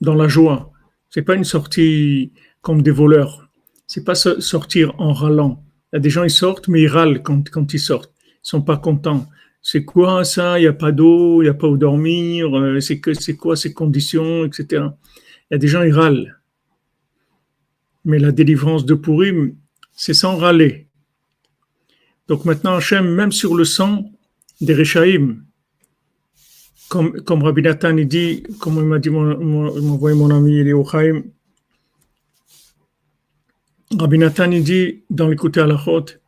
dans 0.00 0.14
la 0.14 0.28
joie. 0.28 0.72
C'est 1.10 1.22
pas 1.22 1.34
une 1.34 1.44
sortie 1.44 2.32
comme 2.62 2.82
des 2.82 2.90
voleurs. 2.90 3.49
C'est 3.92 4.04
pas 4.04 4.14
sortir 4.14 4.94
en 4.98 5.12
râlant. 5.12 5.64
Il 5.92 5.96
y 5.96 5.98
a 5.98 5.98
des 5.98 6.10
gens, 6.10 6.22
ils 6.22 6.30
sortent, 6.30 6.68
mais 6.68 6.82
ils 6.82 6.86
râlent 6.86 7.24
quand, 7.24 7.50
quand 7.50 7.74
ils 7.74 7.80
sortent. 7.80 8.12
Ils 8.24 8.38
sont 8.48 8.62
pas 8.62 8.76
contents. 8.76 9.26
C'est 9.62 9.84
quoi 9.84 10.22
ça? 10.22 10.60
Il 10.60 10.62
n'y 10.62 10.68
a 10.68 10.72
pas 10.72 10.92
d'eau, 10.92 11.42
il 11.42 11.46
n'y 11.46 11.50
a 11.50 11.54
pas 11.54 11.66
où 11.66 11.76
dormir, 11.76 12.56
euh, 12.56 12.78
c'est 12.78 13.00
que 13.00 13.14
c'est 13.14 13.34
quoi 13.34 13.56
ces 13.56 13.74
conditions, 13.74 14.44
etc. 14.44 14.84
Il 15.50 15.50
y 15.50 15.54
a 15.56 15.58
des 15.58 15.66
gens, 15.66 15.82
ils 15.82 15.92
râlent. 15.92 16.38
Mais 18.04 18.20
la 18.20 18.30
délivrance 18.30 18.86
de 18.86 18.94
Purim, 18.94 19.56
c'est 19.92 20.14
sans 20.14 20.36
râler. 20.36 20.86
Donc 22.28 22.44
maintenant, 22.44 22.76
Hachem, 22.76 23.12
même 23.12 23.32
sur 23.32 23.56
le 23.56 23.64
sang 23.64 24.08
des 24.60 24.74
Rechaïm, 24.74 25.42
comme, 26.88 27.20
comme 27.22 27.42
Rabbi 27.42 27.62
Nathan 27.62 27.94
dit, 27.94 28.44
comme 28.60 28.76
il 28.76 28.84
m'a 28.84 29.00
dit, 29.00 29.10
mon, 29.10 29.36
mon, 29.36 29.92
envoyé 29.94 30.16
mon 30.16 30.30
ami 30.30 30.58
Eliou 30.58 30.86
Chaim, 30.88 31.24
Rabbi 33.98 34.18
Nathan 34.18 34.52
il 34.52 34.62
dit 34.62 35.02
dans 35.10 35.28
l'écouter 35.28 35.60
à 35.60 35.66
la 35.66 35.76
chôte, 35.76 36.20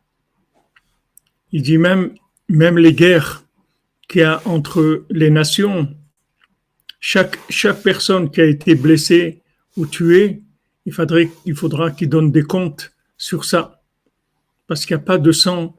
il 1.53 1.61
dit 1.61 1.77
même, 1.77 2.13
même 2.49 2.77
les 2.77 2.93
guerres 2.93 3.43
qu'il 4.09 4.21
y 4.21 4.23
a 4.23 4.41
entre 4.45 5.05
les 5.09 5.29
nations, 5.29 5.87
chaque, 6.99 7.39
chaque 7.49 7.81
personne 7.81 8.29
qui 8.29 8.41
a 8.41 8.45
été 8.45 8.75
blessée 8.75 9.41
ou 9.77 9.85
tuée, 9.85 10.41
il, 10.85 10.91
faudrait, 10.91 11.29
il 11.45 11.55
faudra 11.55 11.91
qu'il 11.91 12.09
donne 12.09 12.31
des 12.31 12.43
comptes 12.43 12.91
sur 13.17 13.45
ça. 13.45 13.81
Parce 14.67 14.85
qu'il 14.85 14.95
n'y 14.95 15.01
a 15.01 15.05
pas 15.05 15.17
de 15.17 15.31
sang 15.31 15.75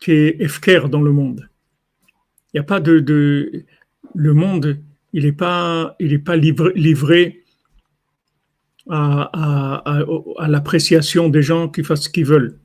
qui 0.00 0.12
est 0.12 0.40
efker 0.40 0.88
dans 0.90 1.02
le 1.02 1.12
monde. 1.12 1.48
Il 2.52 2.56
n'y 2.56 2.60
a 2.60 2.64
pas 2.64 2.80
de, 2.80 2.98
de, 2.98 3.64
le 4.14 4.34
monde, 4.34 4.80
il 5.12 5.24
n'est 5.24 5.32
pas, 5.32 5.94
il 6.00 6.12
est 6.12 6.18
pas 6.18 6.36
livré, 6.36 6.72
livré 6.74 7.44
à, 8.88 10.04
l'appréciation 10.48 11.28
des 11.28 11.42
gens 11.42 11.68
qui 11.68 11.82
fassent 11.84 12.04
ce 12.04 12.08
qu'ils 12.08 12.26
veulent. 12.26 12.58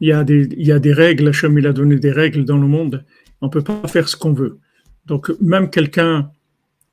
Il 0.00 0.08
y, 0.08 0.12
a 0.12 0.24
des, 0.24 0.92
règles, 0.92 1.28
Hachem 1.28 1.58
il 1.58 1.66
a 1.66 1.74
donné 1.74 1.96
des 1.96 2.10
règles 2.10 2.46
dans 2.46 2.56
le 2.56 2.66
monde, 2.66 3.04
on 3.42 3.46
ne 3.46 3.50
peut 3.50 3.62
pas 3.62 3.86
faire 3.86 4.08
ce 4.08 4.16
qu'on 4.16 4.32
veut. 4.32 4.58
Donc 5.04 5.30
même 5.40 5.68
quelqu'un 5.68 6.30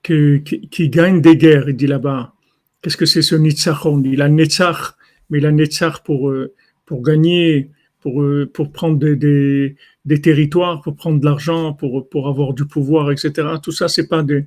qui, 0.04 0.90
gagne 0.90 1.22
des 1.22 1.38
guerres, 1.38 1.70
il 1.70 1.76
dit 1.76 1.88
là-bas, 1.88 2.34
qu'est-ce 2.82 2.98
que 2.98 3.06
c'est 3.06 3.22
ce 3.22 3.36
Nitzachon 3.36 4.02
Il 4.04 4.22
a 4.22 4.30
Netzach, 4.30 4.96
mais 5.30 5.40
il 5.40 5.46
a 5.46 5.52
Netzach 5.52 6.04
pour, 6.04 6.30
euh, 6.30 6.54
pour 6.86 7.02
gagner, 7.02 7.72
pour, 8.02 8.22
euh, 8.22 8.52
prendre 8.74 8.98
des, 8.98 9.76
territoires, 10.22 10.82
pour 10.82 10.96
prendre 10.96 11.20
de 11.20 11.26
l'argent, 11.26 11.74
pour, 11.74 12.28
avoir 12.28 12.54
du 12.54 12.66
pouvoir, 12.66 13.12
etc. 13.12 13.32
Tout 13.62 13.72
ça, 13.72 13.88
c'est 13.88 14.08
pas 14.08 14.24
de, 14.24 14.46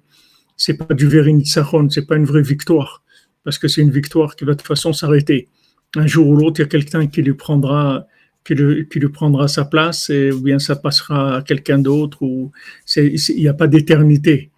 c'est 0.56 0.74
pas 0.74 0.94
du 0.94 1.08
ce 1.44 1.62
c'est 1.88 2.06
pas 2.06 2.16
une 2.16 2.24
vraie 2.24 2.42
victoire, 2.42 3.02
parce 3.44 3.58
que 3.58 3.68
c'est 3.68 3.80
une 3.80 3.90
victoire 3.90 4.36
qui 4.36 4.44
va 4.44 4.52
de 4.52 4.58
toute 4.58 4.66
façon 4.66 4.92
s'arrêter. 4.92 5.48
Un 5.96 6.06
jour 6.06 6.28
ou 6.28 6.36
l'autre, 6.36 6.60
il 6.60 6.62
y 6.62 6.66
a 6.66 6.68
quelqu'un 6.68 7.06
qui 7.06 7.22
lui 7.22 7.34
prendra, 7.34 8.06
qui 8.44 8.54
lui, 8.54 9.08
prendra 9.12 9.48
sa 9.48 9.64
place, 9.64 10.10
ou 10.10 10.40
bien 10.40 10.58
ça 10.58 10.76
passera 10.76 11.36
à 11.36 11.42
quelqu'un 11.42 11.78
d'autre, 11.78 12.22
ou 12.22 12.52
il 12.96 13.16
n'y 13.36 13.48
a 13.48 13.54
pas 13.54 13.66
d'éternité. 13.66 14.50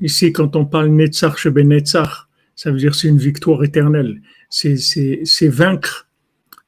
Ici, 0.00 0.32
quand 0.32 0.56
on 0.56 0.64
parle 0.64 0.88
Netzach 0.88 1.36
Sheben 1.36 1.68
Netzach, 1.68 2.28
ça 2.54 2.70
veut 2.70 2.78
dire 2.78 2.94
c'est 2.94 3.08
une 3.08 3.18
victoire 3.18 3.62
éternelle. 3.64 4.20
C'est 4.48 5.48
vaincre 5.48 6.08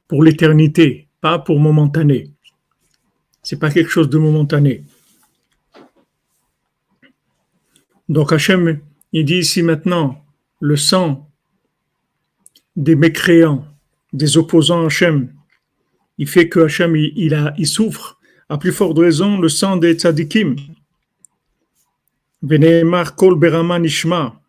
pour 0.07 0.23
l'éternité, 0.23 1.09
pas 1.21 1.39
pour 1.39 1.61
momentané. 1.61 2.31
C'est 3.43 3.59
pas 3.59 3.71
quelque 3.71 3.91
chose 3.91 4.11
de 4.11 4.19
momentané. 4.19 4.85
Donc 8.09 8.33
Hachem, 8.33 8.81
il 9.12 9.25
dit 9.25 9.39
ici 9.39 9.62
maintenant, 9.62 10.25
le 10.61 10.77
sang 10.77 11.30
des 12.77 12.97
mécréants, 12.97 13.65
des 14.12 14.37
opposants 14.37 14.83
à 14.83 14.87
Hachem, 14.87 15.33
il 16.19 16.29
fait 16.29 16.49
que 16.49 16.61
Hachem, 16.61 16.97
il, 16.97 17.35
a, 17.35 17.55
il 17.59 17.67
souffre, 17.67 18.19
à 18.49 18.59
plus 18.59 18.73
forte 18.73 18.99
raison, 18.99 19.41
le 19.41 19.49
sang 19.49 19.77
des 19.77 19.95
tzadikim. 19.95 20.57
kol 23.17 23.39
berama 23.39 23.79
nishma. 23.79 24.41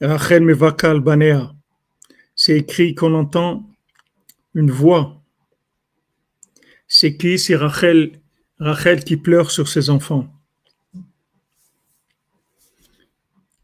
Rachel 0.00 0.42
mevakal 0.42 1.00
banea. 1.00 1.54
C'est 2.34 2.58
écrit 2.58 2.94
qu'on 2.94 3.14
entend 3.14 3.68
une 4.54 4.70
voix 4.70 5.20
c'est 6.92 7.16
qui? 7.16 7.38
C'est 7.38 7.54
Rachel, 7.54 8.20
Rachel 8.58 9.04
qui 9.04 9.16
pleure 9.16 9.52
sur 9.52 9.68
ses 9.68 9.90
enfants. 9.90 10.26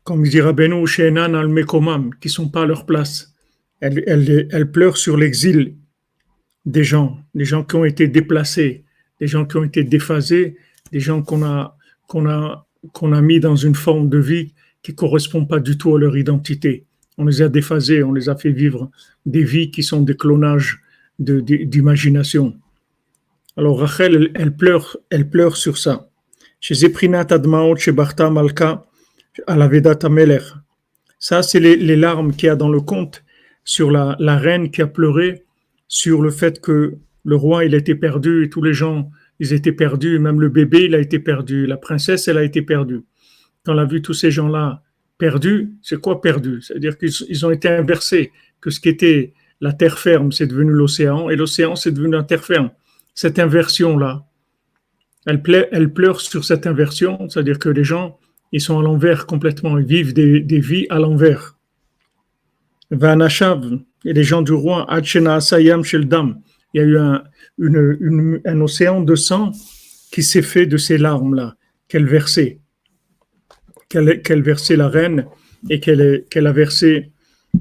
Comme 0.06 0.22
dit 0.22 0.40
Rabbeinu, 0.40 0.86
Shenan 0.86 1.34
al-Mekomam, 1.34 2.14
qui 2.20 2.28
sont 2.28 2.48
pas 2.48 2.62
à 2.62 2.66
leur 2.66 2.86
place. 2.86 3.34
Elle, 3.80 4.70
pleure 4.70 4.96
sur 4.96 5.16
l'exil 5.16 5.74
des 6.64 6.84
gens, 6.84 7.18
des 7.34 7.44
gens 7.44 7.64
qui 7.64 7.74
ont 7.74 7.84
été 7.84 8.06
déplacés, 8.06 8.84
des 9.20 9.26
gens 9.26 9.44
qui 9.44 9.56
ont 9.56 9.64
été 9.64 9.82
déphasés, 9.82 10.58
des 10.92 11.00
gens 11.00 11.22
qu'on 11.22 11.42
a, 11.42 11.76
a, 12.14 13.20
mis 13.20 13.40
dans 13.40 13.56
une 13.56 13.74
forme 13.74 14.08
de 14.08 14.18
vie 14.18 14.54
qui 14.80 14.94
correspond 14.94 15.44
pas 15.44 15.58
du 15.58 15.76
tout 15.76 15.96
à 15.96 15.98
leur 15.98 16.16
identité. 16.16 16.86
On 17.18 17.24
les 17.24 17.42
a 17.42 17.48
déphasés, 17.48 18.04
on 18.04 18.12
les 18.12 18.28
a 18.28 18.36
fait 18.36 18.52
vivre 18.52 18.88
des 19.26 19.42
vies 19.42 19.72
qui 19.72 19.82
sont 19.82 20.02
des 20.02 20.16
clonages 20.16 20.80
d'imagination. 21.18 22.56
Alors 23.56 23.80
Rachel, 23.80 24.30
elle, 24.36 24.54
pleure, 24.54 24.98
elle 25.10 25.28
pleure 25.28 25.56
sur 25.56 25.78
ça. 25.78 26.08
Chez 26.60 26.74
Zeprinat 26.74 27.26
Admaot, 27.30 27.74
chez 27.74 27.90
Barta 27.90 28.30
Malka, 28.30 28.85
à 29.46 29.56
la 29.56 29.68
Vedata 29.68 30.08
Meler. 30.08 30.40
Ça, 31.18 31.42
c'est 31.42 31.60
les, 31.60 31.96
larmes 31.96 32.32
qu'il 32.32 32.46
y 32.46 32.50
a 32.50 32.56
dans 32.56 32.68
le 32.68 32.80
conte 32.80 33.24
sur 33.64 33.90
la, 33.90 34.16
la, 34.18 34.36
reine 34.36 34.70
qui 34.70 34.82
a 34.82 34.86
pleuré 34.86 35.44
sur 35.88 36.22
le 36.22 36.30
fait 36.30 36.60
que 36.60 36.96
le 37.24 37.36
roi, 37.36 37.64
il 37.64 37.74
était 37.74 37.94
perdu 37.94 38.44
et 38.44 38.50
tous 38.50 38.62
les 38.62 38.74
gens, 38.74 39.10
ils 39.40 39.52
étaient 39.52 39.72
perdus. 39.72 40.18
Même 40.18 40.40
le 40.40 40.48
bébé, 40.48 40.84
il 40.84 40.94
a 40.94 40.98
été 40.98 41.18
perdu. 41.18 41.66
La 41.66 41.76
princesse, 41.76 42.28
elle 42.28 42.38
a 42.38 42.44
été 42.44 42.62
perdue. 42.62 43.02
Quand 43.64 43.74
on 43.74 43.78
a 43.78 43.84
vu 43.84 44.02
tous 44.02 44.14
ces 44.14 44.30
gens-là 44.30 44.82
perdus, 45.18 45.72
c'est 45.82 46.00
quoi 46.00 46.20
perdu? 46.20 46.60
C'est-à-dire 46.62 46.96
qu'ils 46.98 47.46
ont 47.46 47.50
été 47.50 47.68
inversés, 47.68 48.30
que 48.60 48.70
ce 48.70 48.80
qui 48.80 48.88
était 48.88 49.32
la 49.60 49.72
terre 49.72 49.98
ferme, 49.98 50.32
c'est 50.32 50.46
devenu 50.46 50.70
l'océan, 50.70 51.30
et 51.30 51.36
l'océan, 51.36 51.76
c'est 51.76 51.90
devenu 51.90 52.12
la 52.12 52.22
terre 52.22 52.44
ferme 52.44 52.70
cette 53.16 53.38
inversion-là. 53.40 54.24
Elle, 55.26 55.42
elle, 55.72 55.92
pleure 55.92 56.20
sur 56.20 56.44
cette 56.44 56.68
inversion, 56.68 57.28
c'est-à-dire 57.28 57.58
que 57.58 57.70
les 57.70 57.82
gens, 57.82 58.20
ils 58.52 58.60
sont 58.60 58.78
à 58.78 58.82
l'envers 58.82 59.26
complètement, 59.26 59.78
ils 59.78 59.84
vivent 59.84 60.12
des, 60.12 60.60
vies 60.60 60.86
à 60.90 60.98
l'envers. 60.98 61.56
Vanashav, 62.90 63.78
et 64.04 64.12
les 64.12 64.24
gens 64.24 64.42
du 64.42 64.52
roi, 64.52 64.90
Achena 64.90 65.36
Asayam 65.36 65.84
Sheldam, 65.84 66.40
il 66.72 66.80
y 66.80 66.84
a 66.84 66.86
eu 66.86 66.98
un, 68.44 68.60
océan 68.60 69.00
de 69.00 69.14
sang 69.14 69.52
qui 70.12 70.22
s'est 70.22 70.42
fait 70.42 70.66
de 70.66 70.76
ces 70.76 70.98
larmes-là 70.98 71.56
qu'elle 71.88 72.06
versait, 72.06 72.60
qu'elle 73.88 74.42
versait 74.42 74.76
la 74.76 74.88
reine 74.88 75.26
et 75.68 75.80
qu'elle 75.80 76.46
a 76.46 76.52
versé 76.52 77.12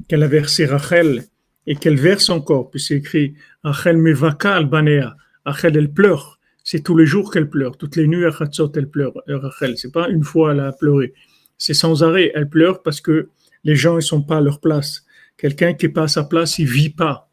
qu'elle 0.08 0.22
a 0.22 0.28
versé 0.28 0.66
Rachel 0.66 1.24
et 1.66 1.76
qu'elle 1.76 1.96
verse 1.96 2.28
encore, 2.28 2.70
puis 2.70 2.80
c'est 2.80 2.96
écrit 2.96 3.34
Rachel 3.62 3.96
mevaka 3.96 4.54
albanea, 4.54 5.16
Rachel 5.44 5.76
elle 5.76 5.90
pleure, 5.90 6.35
c'est 6.66 6.82
tous 6.82 6.96
les 6.96 7.06
jours 7.06 7.30
qu'elle 7.32 7.48
pleure, 7.48 7.78
toutes 7.78 7.94
les 7.94 8.08
nuits 8.08 8.24
à 8.24 8.32
Chatzot 8.32 8.72
elle 8.74 8.90
pleure, 8.90 9.12
euh, 9.28 9.38
Rachel, 9.38 9.78
c'est 9.78 9.92
pas 9.92 10.08
une 10.08 10.24
fois 10.24 10.50
elle 10.52 10.58
a 10.58 10.72
pleuré, 10.72 11.14
c'est 11.56 11.74
sans 11.74 12.02
arrêt, 12.02 12.32
elle 12.34 12.48
pleure 12.48 12.82
parce 12.82 13.00
que 13.00 13.28
les 13.62 13.76
gens 13.76 13.98
ils 13.98 14.02
sont 14.02 14.20
pas 14.20 14.38
à 14.38 14.40
leur 14.40 14.60
place. 14.60 15.06
Quelqu'un 15.36 15.74
qui 15.74 15.86
est 15.86 15.90
pas 15.90 16.04
à 16.04 16.08
sa 16.08 16.24
place, 16.24 16.58
il 16.58 16.66
vit 16.66 16.90
pas. 16.90 17.30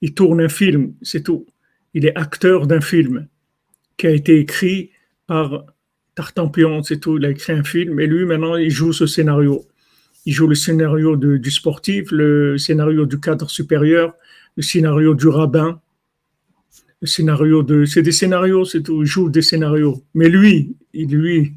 Il 0.00 0.12
tourne 0.12 0.40
un 0.40 0.48
film, 0.48 0.94
c'est 1.02 1.22
tout. 1.22 1.46
Il 1.94 2.04
est 2.04 2.16
acteur 2.16 2.66
d'un 2.66 2.80
film 2.80 3.28
qui 3.96 4.08
a 4.08 4.10
été 4.10 4.40
écrit 4.40 4.90
par 5.28 5.64
Tartampion, 6.16 6.82
c'est 6.82 6.98
tout. 6.98 7.18
Il 7.18 7.26
a 7.26 7.30
écrit 7.30 7.52
un 7.52 7.64
film 7.64 8.00
et 8.00 8.08
lui 8.08 8.24
maintenant 8.24 8.56
il 8.56 8.70
joue 8.70 8.92
ce 8.92 9.06
scénario 9.06 9.64
il 10.26 10.32
joue 10.32 10.48
le 10.48 10.56
scénario 10.56 11.16
du 11.16 11.50
sportif, 11.50 12.10
le 12.10 12.58
scénario 12.58 13.06
du 13.06 13.20
cadre 13.20 13.48
supérieur, 13.48 14.14
le 14.56 14.62
scénario 14.62 15.14
du 15.14 15.28
rabbin, 15.28 15.80
le 17.00 17.06
scénario 17.06 17.62
de. 17.62 17.84
C'est 17.84 18.02
des 18.02 18.12
scénarios, 18.12 18.64
c'est 18.64 18.84
joue 19.04 19.30
des 19.30 19.42
scénarios. 19.42 20.02
Mais 20.14 20.28
lui, 20.28 20.76
il, 20.92 21.10
lui, 21.10 21.54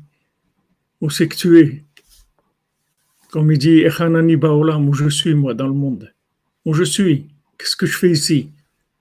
où 1.01 1.09
c'est 1.09 1.27
que 1.27 1.35
tu 1.35 1.59
es 1.59 1.83
Comme 3.31 3.51
il 3.51 3.57
dit, 3.57 3.83
où 3.85 4.93
je 4.93 5.09
suis, 5.09 5.33
moi, 5.33 5.53
dans 5.53 5.67
le 5.67 5.73
monde. 5.73 6.13
Où 6.65 6.73
je 6.73 6.83
suis 6.83 7.27
Qu'est-ce 7.57 7.75
que 7.75 7.85
je 7.85 7.97
fais 7.97 8.11
ici? 8.11 8.49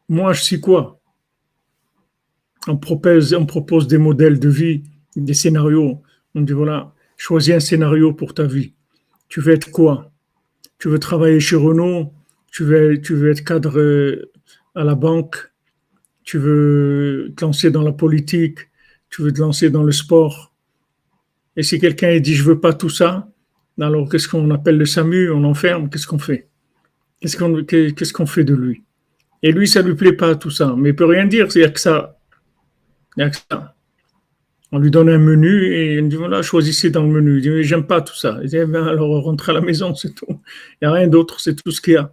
Moi, 0.09 0.33
je 0.33 0.43
suis 0.43 0.61
quoi? 0.61 1.01
On 2.67 2.77
propose, 2.77 3.33
on 3.33 3.47
propose 3.47 3.87
des 3.87 3.99
modèles 3.99 4.39
de 4.39 4.49
vie, 4.49 4.83
des 5.17 5.35
scénarios. 5.35 6.03
On 6.35 6.43
dit 6.43 6.53
voilà, 6.53 6.95
choisis 7.17 7.55
un 7.55 7.61
scénario 7.61 8.13
pour 8.13 8.35
ta 8.35 8.45
vie 8.45 8.73
tu 9.31 9.41
veux 9.41 9.55
être 9.55 9.71
quoi? 9.71 10.13
Tu 10.79 10.89
veux 10.89 10.99
travailler 10.99 11.41
chez 11.41 11.57
Renault? 11.57 12.13
Tu 12.53 12.65
veux, 12.65 13.01
tu 13.01 13.15
veux 13.15 13.31
être 13.31 13.45
cadre 13.45 13.79
euh, 13.79 14.31
à 14.75 14.85
la 14.85 14.97
banque? 14.97 15.50
Tu 16.23 16.39
veux 16.39 17.33
te 17.37 17.45
lancer 17.45 17.71
dans 17.71 17.83
la 17.83 17.93
politique 17.93 18.59
Tu 19.09 19.23
veux 19.23 19.33
te 19.33 19.41
lancer 19.41 19.71
dans 19.71 19.83
le 19.83 19.93
sport 19.93 20.55
Et 21.57 21.63
si 21.63 21.79
quelqu'un 21.79 22.19
dit 22.21 22.35
je 22.35 22.45
veux 22.45 22.61
pas 22.61 22.73
tout 22.73 22.91
ça, 22.91 23.29
alors 23.81 24.09
qu'est-ce 24.09 24.29
qu'on 24.29 24.51
appelle 24.51 24.77
le 24.77 24.87
SAMU? 24.87 25.31
On 25.31 25.45
enferme 25.45 25.89
Qu'est-ce 25.89 26.07
qu'on 26.07 26.19
fait? 26.19 26.49
Qu'est-ce 27.21 28.13
qu'on 28.13 28.27
fait 28.27 28.45
de 28.45 28.55
lui? 28.55 28.83
Et 29.43 29.53
lui, 29.53 29.67
ça 29.67 29.83
lui 29.83 29.95
plaît 29.95 30.13
pas 30.13 30.35
tout 30.35 30.51
ça, 30.51 30.75
mais 30.77 30.91
il 30.91 30.97
peut 30.97 31.07
rien 31.07 31.27
dire. 31.27 31.49
Il 31.55 31.59
n'y 31.59 31.65
a 31.65 31.71
que 31.71 31.81
ça. 31.81 32.19
Il 33.17 33.21
n'y 33.21 33.25
a 33.25 33.31
que 33.31 33.37
ça. 33.51 33.75
On 34.73 34.79
lui 34.79 34.91
donne 34.91 35.09
un 35.09 35.19
menu 35.19 35.73
et 35.75 35.97
il 35.97 36.09
dit 36.09 36.17
voilà, 36.17 36.43
choisissez 36.43 36.91
dans 36.91 37.03
le 37.03 37.09
menu. 37.09 37.39
Il 37.39 37.43
dit 37.43 37.65
j'aime 37.65 37.87
pas 37.87 38.03
tout 38.03 38.15
ça. 38.15 38.39
Il 38.43 38.49
dit 38.49 38.57
eh 38.59 38.67
ben, 38.67 38.87
alors 38.87 39.23
rentre 39.25 39.51
à 39.51 39.53
la 39.53 39.61
maison, 39.61 39.95
c'est 39.95 40.15
tout. 40.15 40.27
Il 40.31 40.37
n'y 40.83 40.89
a 40.89 40.93
rien 40.93 41.09
d'autre, 41.09 41.41
c'est 41.41 41.61
tout 41.61 41.71
ce 41.71 41.81
qu'il 41.81 41.95
y 41.95 41.97
a. 41.97 42.13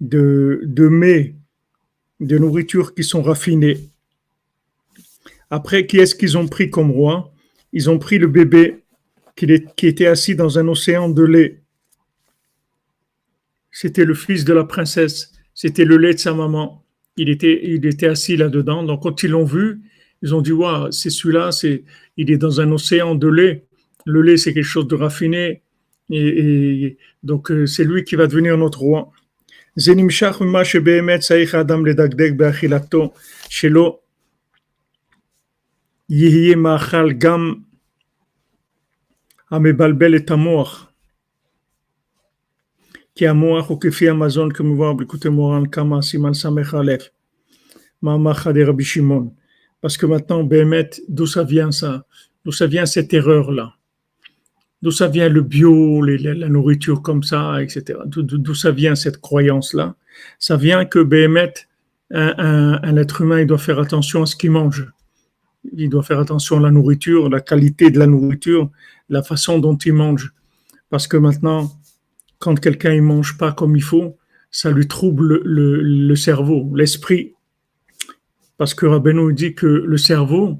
de, 0.00 0.60
de 0.64 0.88
mets, 0.88 1.34
de 2.20 2.38
nourriture 2.38 2.94
qui 2.94 3.04
sont 3.04 3.22
raffinées, 3.22 3.78
après, 5.50 5.86
qui 5.86 5.98
est-ce 5.98 6.14
qu'ils 6.14 6.36
ont 6.36 6.48
pris 6.48 6.70
comme 6.70 6.90
roi? 6.90 7.32
Ils 7.72 7.88
ont 7.88 7.98
pris 7.98 8.18
le 8.18 8.26
bébé 8.26 8.82
qui 9.34 9.86
était 9.86 10.06
assis 10.06 10.34
dans 10.34 10.58
un 10.58 10.66
océan 10.68 11.08
de 11.08 11.22
lait. 11.22 11.60
C'était 13.70 14.04
le 14.04 14.14
fils 14.14 14.44
de 14.44 14.54
la 14.54 14.64
princesse, 14.64 15.32
c'était 15.54 15.84
le 15.84 15.98
lait 15.98 16.14
de 16.14 16.18
sa 16.18 16.32
maman. 16.32 16.82
Il 17.18 17.28
était, 17.28 18.06
assis 18.06 18.36
là-dedans. 18.36 18.82
Donc 18.82 19.02
quand 19.02 19.22
ils 19.22 19.30
l'ont 19.30 19.44
vu, 19.44 19.82
ils 20.22 20.34
ont 20.34 20.40
dit 20.40 20.52
waouh, 20.52 20.90
c'est 20.90 21.10
celui-là, 21.10 21.52
c'est, 21.52 21.84
il 22.16 22.30
est 22.30 22.38
dans 22.38 22.60
un 22.60 22.72
océan 22.72 23.14
de 23.14 23.28
lait. 23.28 23.66
Le 24.06 24.22
lait, 24.22 24.38
c'est 24.38 24.54
quelque 24.54 24.64
chose 24.64 24.88
de 24.88 24.94
raffiné. 24.94 25.62
Et, 26.10 26.96
donc 27.22 27.50
euh, 27.50 27.66
c'est 27.66 27.84
lui 27.84 28.04
qui 28.04 28.16
va 28.16 28.26
devenir 28.26 28.56
notre 28.56 28.80
roi. 28.80 29.12
המבלבל 39.51 40.15
את 40.15 40.31
המוח. 40.31 40.87
כי 43.15 43.27
המוח 43.27 43.69
הוא 43.69 43.81
כפי 43.81 44.09
המזון 44.09 44.51
כמובן 44.51 44.97
בליקוטי 44.97 45.29
מורן 45.29 45.65
כמה 45.65 46.01
סימן 46.01 46.33
ס"א, 46.33 46.49
מאמר 48.03 48.33
חדי 48.33 48.63
רבי 48.63 48.83
שמעון. 48.83 49.29
Parce 49.81 49.97
que 49.97 50.05
maintenant, 50.05 50.43
Bémet, 50.43 50.91
d'où 51.09 51.25
ça 51.25 51.43
vient 51.43 51.71
ça 51.71 52.05
D'où 52.45 52.51
ça 52.51 52.67
vient 52.67 52.85
cette 52.85 53.13
erreur-là 53.13 53.74
D'où 54.82 54.90
ça 54.90 55.08
vient 55.08 55.28
le 55.28 55.40
bio, 55.42 56.02
la 56.02 56.48
nourriture 56.48 57.02
comme 57.02 57.22
ça, 57.22 57.62
etc. 57.62 57.98
D'où 58.06 58.54
ça 58.54 58.70
vient 58.70 58.94
cette 58.94 59.20
croyance-là? 59.20 59.94
Ça 60.38 60.56
vient 60.56 60.84
que 60.84 61.02
Bémet, 61.02 61.54
un, 62.10 62.96
être 62.96 63.22
humain, 63.22 63.40
il 63.40 63.46
doit 63.46 63.58
faire 63.58 63.80
attention 63.80 64.22
à 64.22 64.26
ce 64.26 64.36
qu'il 64.36 64.50
mange. 64.50 64.86
Il 65.72 65.88
doit 65.88 66.02
faire 66.02 66.20
attention 66.20 66.58
à 66.58 66.60
la 66.60 66.70
nourriture, 66.70 67.28
la 67.28 67.40
qualité 67.40 67.90
de 67.90 67.98
la 67.98 68.06
nourriture, 68.06 68.70
la 69.08 69.22
façon 69.22 69.58
dont 69.58 69.76
il 69.76 69.94
mange. 69.94 70.32
Parce 70.90 71.08
que 71.08 71.16
maintenant, 71.16 71.72
quand 72.38 72.60
quelqu'un 72.60 72.94
ne 72.94 73.00
mange 73.00 73.38
pas 73.38 73.52
comme 73.52 73.76
il 73.76 73.82
faut, 73.82 74.16
ça 74.50 74.70
lui 74.70 74.86
trouble 74.86 75.40
le, 75.44 76.14
cerveau, 76.16 76.70
l'esprit. 76.74 77.34
Parce 78.58 78.74
que 78.74 78.86
Rabbeinu 78.86 79.32
dit 79.32 79.54
que 79.54 79.66
le 79.66 79.96
cerveau, 79.96 80.58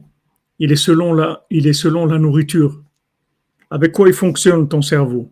il 0.58 0.72
est 0.72 0.76
selon 0.76 1.14
la 1.14 2.18
nourriture. 2.18 2.82
Avec 3.70 3.92
quoi 3.92 4.08
il 4.08 4.14
fonctionne 4.14 4.68
ton 4.68 4.82
cerveau? 4.82 5.30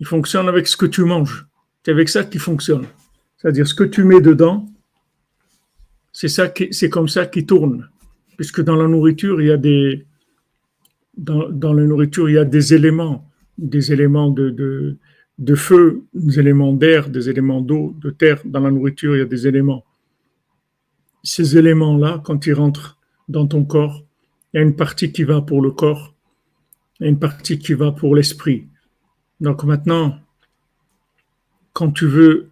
Il 0.00 0.06
fonctionne 0.06 0.48
avec 0.48 0.66
ce 0.66 0.76
que 0.76 0.86
tu 0.86 1.02
manges. 1.02 1.46
C'est 1.84 1.90
avec 1.90 2.08
ça 2.08 2.24
qu'il 2.24 2.40
fonctionne. 2.40 2.86
C'est-à-dire 3.36 3.66
ce 3.66 3.74
que 3.74 3.84
tu 3.84 4.04
mets 4.04 4.20
dedans, 4.20 4.66
c'est 6.12 6.28
ça 6.28 6.52
c'est 6.70 6.90
comme 6.90 7.08
ça 7.08 7.26
qu'il 7.26 7.46
tourne. 7.46 7.88
Puisque 8.36 8.62
dans 8.62 8.76
la 8.76 8.88
nourriture, 8.88 9.40
il 9.40 9.48
y 9.48 9.50
a 9.50 9.56
des, 9.56 10.06
dans, 11.16 11.72
la 11.72 11.84
nourriture, 11.84 12.28
il 12.30 12.34
y 12.34 12.38
a 12.38 12.44
des 12.44 12.74
éléments, 12.74 13.28
des 13.58 13.92
éléments 13.92 14.30
de, 14.30 14.96
de, 15.38 15.54
feu, 15.54 16.02
des 16.14 16.38
éléments 16.38 16.72
d'air, 16.72 17.08
des 17.08 17.28
éléments 17.28 17.60
d'eau, 17.60 17.94
de 18.00 18.10
terre. 18.10 18.40
Dans 18.44 18.60
la 18.60 18.70
nourriture, 18.70 19.16
il 19.16 19.18
y 19.18 19.22
a 19.22 19.26
des 19.26 19.46
éléments. 19.46 19.84
Ces 21.24 21.58
éléments-là, 21.58 22.22
quand 22.24 22.46
ils 22.46 22.54
rentrent 22.54 22.98
dans 23.28 23.46
ton 23.46 23.64
corps, 23.64 24.04
il 24.52 24.58
y 24.58 24.60
a 24.60 24.62
une 24.62 24.76
partie 24.76 25.12
qui 25.12 25.24
va 25.24 25.40
pour 25.40 25.60
le 25.60 25.70
corps 25.72 26.14
et 27.00 27.08
une 27.08 27.18
partie 27.18 27.58
qui 27.58 27.74
va 27.74 27.92
pour 27.92 28.14
l'esprit. 28.16 28.66
Donc 29.40 29.64
maintenant, 29.64 30.18
quand 31.72 31.92
tu 31.92 32.06
veux, 32.06 32.50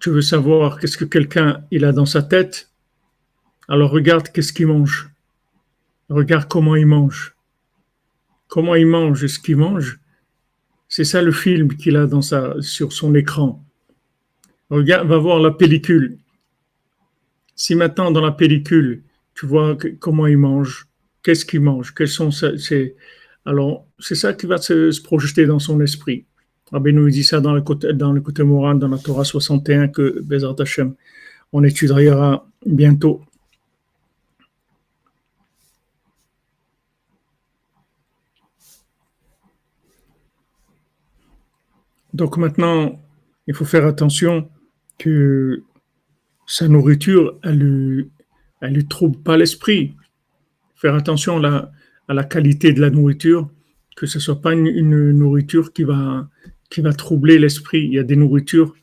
tu 0.00 0.10
veux 0.10 0.22
savoir 0.22 0.78
qu'est-ce 0.78 0.98
que 0.98 1.04
quelqu'un 1.04 1.64
il 1.70 1.84
a 1.84 1.92
dans 1.92 2.06
sa 2.06 2.22
tête, 2.22 2.70
alors 3.68 3.90
regarde 3.90 4.28
qu'est-ce 4.28 4.52
qu'il 4.52 4.66
mange. 4.66 5.10
Regarde 6.08 6.48
comment 6.48 6.74
il 6.74 6.86
mange. 6.86 7.36
Comment 8.48 8.74
il 8.74 8.86
mange 8.86 9.26
ce 9.26 9.38
qu'il 9.38 9.56
mange. 9.56 10.00
C'est 10.88 11.04
ça 11.04 11.20
le 11.20 11.32
film 11.32 11.76
qu'il 11.76 11.96
a 11.96 12.06
dans 12.06 12.22
sa, 12.22 12.60
sur 12.62 12.92
son 12.92 13.14
écran. 13.14 13.62
Regarde, 14.70 15.06
va 15.06 15.18
voir 15.18 15.38
la 15.38 15.50
pellicule. 15.50 16.18
Si 17.54 17.74
maintenant 17.74 18.10
dans 18.10 18.22
la 18.22 18.32
pellicule, 18.32 19.02
tu 19.34 19.46
vois 19.46 19.76
comment 20.00 20.26
il 20.26 20.38
mange, 20.38 20.87
Qu'est-ce 21.28 21.44
qu'il 21.44 21.60
mange 21.60 21.94
Quels 21.94 22.08
sont 22.08 22.30
ses... 22.30 22.96
Alors, 23.44 23.86
c'est 23.98 24.14
ça 24.14 24.32
qui 24.32 24.46
va 24.46 24.56
se, 24.56 24.98
projeter 25.02 25.44
dans 25.44 25.58
son 25.58 25.78
esprit. 25.82 26.24
Rabbi 26.72 26.90
nous 26.94 27.10
dit 27.10 27.22
ça 27.22 27.42
dans 27.42 27.52
le 27.52 27.60
côté, 27.60 28.42
moral, 28.44 28.78
dans 28.78 28.88
la 28.88 28.96
Torah 28.96 29.24
61 29.24 29.88
que 29.88 30.22
Bezrat 30.22 30.56
Hashem, 30.58 30.94
on 31.52 31.64
étudiera 31.64 32.48
bientôt. 32.64 33.20
Donc 42.14 42.38
maintenant, 42.38 42.98
il 43.46 43.52
faut 43.52 43.66
faire 43.66 43.84
attention 43.84 44.48
que 44.96 45.62
sa 46.46 46.68
nourriture, 46.68 47.38
elle 47.42 47.58
ne 47.58 48.68
lui 48.68 48.88
trouble 48.88 49.18
pas 49.18 49.36
l'esprit. 49.36 49.94
Faire 50.78 50.94
attention 50.94 51.42
à 51.42 51.70
la, 52.14 52.24
qualité 52.24 52.72
de 52.72 52.80
la 52.80 52.90
nourriture, 52.90 53.50
que 53.96 54.06
ce 54.06 54.20
soit 54.20 54.40
pas 54.40 54.52
une, 54.52 55.10
nourriture 55.10 55.72
qui 55.72 55.82
va, 55.82 56.28
qui 56.70 56.82
va 56.82 56.92
troubler 56.92 57.36
l'esprit. 57.40 57.80
Il 57.84 57.94
y 57.94 57.98
a 57.98 58.04
des 58.04 58.14
nourritures 58.14 58.74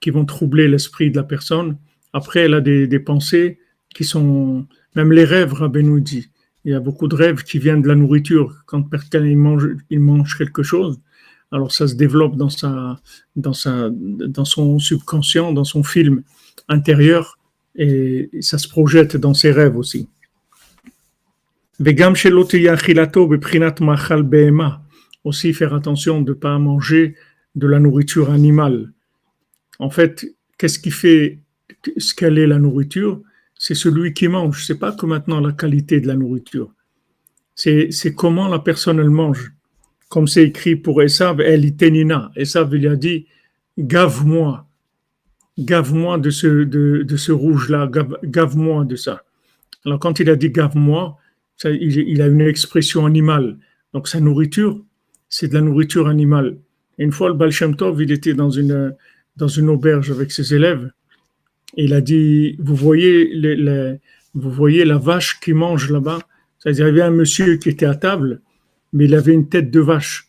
qui 0.00 0.10
vont 0.10 0.26
troubler 0.26 0.68
l'esprit 0.68 1.10
de 1.10 1.16
la 1.16 1.22
personne. 1.22 1.78
Après, 2.12 2.40
elle 2.40 2.52
a 2.52 2.60
des, 2.60 2.98
pensées 2.98 3.58
qui 3.94 4.04
sont, 4.04 4.66
même 4.94 5.10
les 5.10 5.24
rêves, 5.24 5.54
Rabbeinu 5.54 6.02
dit. 6.02 6.28
Il 6.66 6.72
y 6.72 6.74
a 6.74 6.80
beaucoup 6.80 7.08
de 7.08 7.14
rêves 7.14 7.44
qui 7.44 7.58
viennent 7.58 7.80
de 7.80 7.88
la 7.88 7.94
nourriture. 7.94 8.62
Quand 8.66 8.82
quelqu'un 8.82 9.34
mange, 9.34 9.68
il 9.88 10.00
mange 10.00 10.36
quelque 10.36 10.62
chose, 10.62 11.00
alors 11.50 11.72
ça 11.72 11.88
se 11.88 11.94
développe 11.94 12.36
dans, 12.36 12.50
sa, 12.50 13.00
dans, 13.36 13.54
sa, 13.54 13.88
dans 13.90 14.44
son 14.44 14.78
subconscient, 14.78 15.52
dans 15.52 15.64
son 15.64 15.82
film 15.82 16.24
intérieur, 16.68 17.38
et 17.74 18.28
ça 18.40 18.58
se 18.58 18.68
projette 18.68 19.16
dans 19.16 19.32
ses 19.32 19.50
rêves 19.50 19.78
aussi. 19.78 20.10
Aussi 25.24 25.52
faire 25.52 25.74
attention 25.74 26.20
de 26.22 26.30
ne 26.30 26.34
pas 26.34 26.58
manger 26.58 27.16
de 27.54 27.66
la 27.66 27.78
nourriture 27.80 28.30
animale. 28.30 28.92
En 29.78 29.90
fait, 29.90 30.26
qu'est-ce 30.58 30.78
qui 30.78 30.90
fait 30.90 31.40
ce 31.96 32.14
qu'elle 32.14 32.38
est 32.38 32.46
la 32.46 32.58
nourriture? 32.58 33.20
C'est 33.58 33.74
celui 33.74 34.12
qui 34.12 34.28
mange. 34.28 34.64
C'est 34.64 34.78
pas 34.78 34.92
que 34.92 35.06
maintenant 35.06 35.40
la 35.40 35.52
qualité 35.52 36.00
de 36.00 36.06
la 36.06 36.14
nourriture. 36.14 36.72
C'est, 37.54 37.90
comment 38.14 38.48
la 38.48 38.58
personne 38.58 38.98
elle 39.00 39.10
mange. 39.10 39.52
Comme 40.08 40.28
c'est 40.28 40.44
écrit 40.44 40.76
pour 40.76 41.02
Esav, 41.02 41.40
elle 41.40 41.64
itenina. 41.64 42.30
Esav 42.36 42.74
il 42.74 42.86
a 42.86 42.96
dit, 42.96 43.26
gave-moi. 43.78 44.66
Gave-moi 45.58 46.18
de 46.18 46.30
ce, 46.30 46.64
de, 46.64 47.16
ce 47.16 47.32
rouge-là. 47.32 47.90
Gave-moi 48.24 48.84
de 48.84 48.96
ça. 48.96 49.24
Alors 49.84 49.98
quand 49.98 50.20
il 50.20 50.30
a 50.30 50.36
dit 50.36 50.50
gave-moi, 50.50 51.18
il, 51.70 52.22
a 52.22 52.26
une 52.26 52.40
expression 52.40 53.06
animale. 53.06 53.58
Donc 53.92 54.08
sa 54.08 54.20
nourriture, 54.20 54.80
c'est 55.28 55.48
de 55.48 55.54
la 55.54 55.60
nourriture 55.60 56.08
animale. 56.08 56.58
une 56.98 57.12
fois, 57.12 57.28
le 57.28 57.34
Baal 57.34 57.52
Tov, 57.76 58.02
il 58.02 58.12
était 58.12 58.34
dans 58.34 58.50
une, 58.50 58.94
dans 59.36 59.48
une 59.48 59.68
auberge 59.68 60.10
avec 60.10 60.32
ses 60.32 60.54
élèves 60.54 60.90
il 61.76 61.94
a 61.94 62.00
dit, 62.00 62.56
vous 62.58 62.74
voyez, 62.74 63.32
vous 64.34 64.50
voyez 64.50 64.84
la 64.84 64.98
vache 64.98 65.40
qui 65.40 65.52
mange 65.52 65.90
là-bas? 65.90 66.18
C'est-à-dire, 66.58 66.88
il 66.88 66.96
y 66.96 67.00
avait 67.00 67.08
un 67.08 67.10
monsieur 67.10 67.56
qui 67.56 67.68
était 67.68 67.86
à 67.86 67.94
table, 67.94 68.40
mais 68.92 69.06
il 69.06 69.14
avait 69.14 69.32
une 69.32 69.48
tête 69.48 69.70
de 69.70 69.80
vache. 69.80 70.28